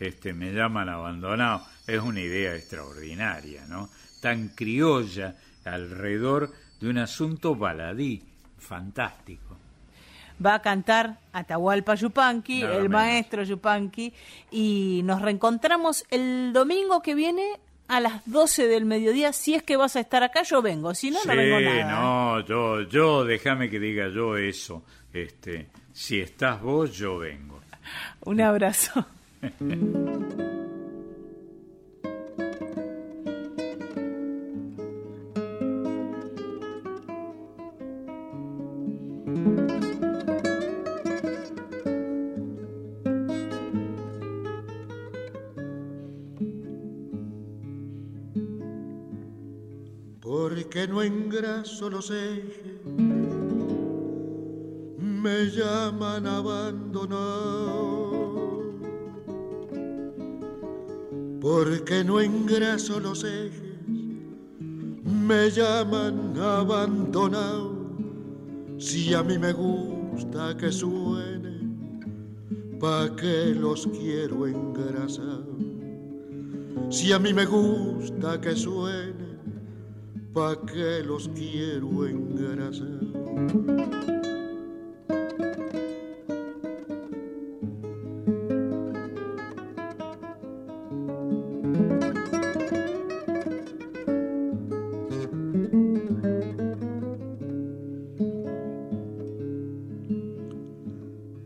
[0.00, 1.64] este, me llaman abandonado.
[1.86, 3.88] Es una idea extraordinaria, ¿no?
[4.20, 6.50] Tan criolla alrededor
[6.80, 8.20] de un asunto baladí,
[8.58, 9.56] fantástico.
[10.44, 12.92] Va a cantar Atahualpa Yupanqui, Nada el menos.
[12.92, 14.12] maestro Yupanqui,
[14.50, 19.32] y nos reencontramos el domingo que viene a las 12 del mediodía.
[19.32, 20.94] Si es que vas a estar acá, yo vengo.
[20.94, 21.90] Si no, no vengo nada.
[21.90, 24.82] no, yo, yo, déjame que diga yo eso.
[25.12, 27.60] Este, si estás vos, yo vengo.
[28.24, 29.06] Un abrazo.
[50.82, 52.80] porque no engraso los ejes,
[54.98, 57.12] me llaman abandonado.
[61.40, 63.78] Porque no engraso los ejes,
[65.04, 67.76] me llaman abandonado.
[68.78, 71.60] Si a mí me gusta que suene,
[72.80, 75.44] pa' que los quiero engrasar.
[76.90, 79.11] Si a mí me gusta que suene,
[80.32, 83.00] pa' que los quiero engrasar.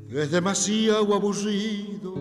[0.09, 2.15] Es demasiado aburrido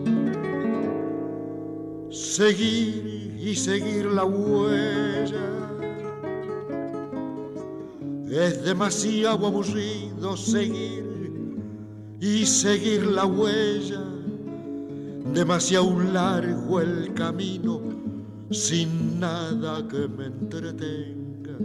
[2.10, 5.55] seguir y seguir la huella
[8.46, 11.04] es demasiado aburrido seguir
[12.20, 14.02] y seguir la huella.
[15.32, 17.80] Demasiado largo el camino
[18.50, 21.56] sin nada que me entretenga.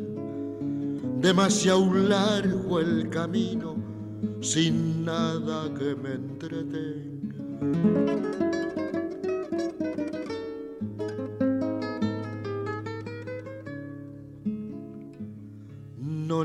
[1.21, 3.75] Demasiado largo el camino
[4.41, 7.31] sin nada que me entretenga.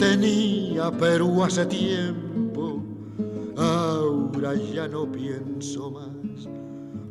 [0.00, 2.82] tenía Perú hace tiempo,
[3.54, 6.48] ahora ya no pienso más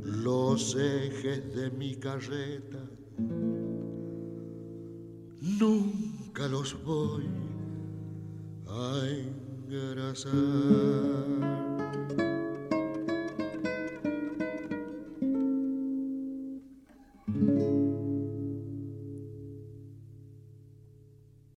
[0.04, 2.80] los ejes de mi carreta.
[5.40, 7.28] Nunca los voy
[8.68, 9.04] a
[9.68, 10.34] engrasar.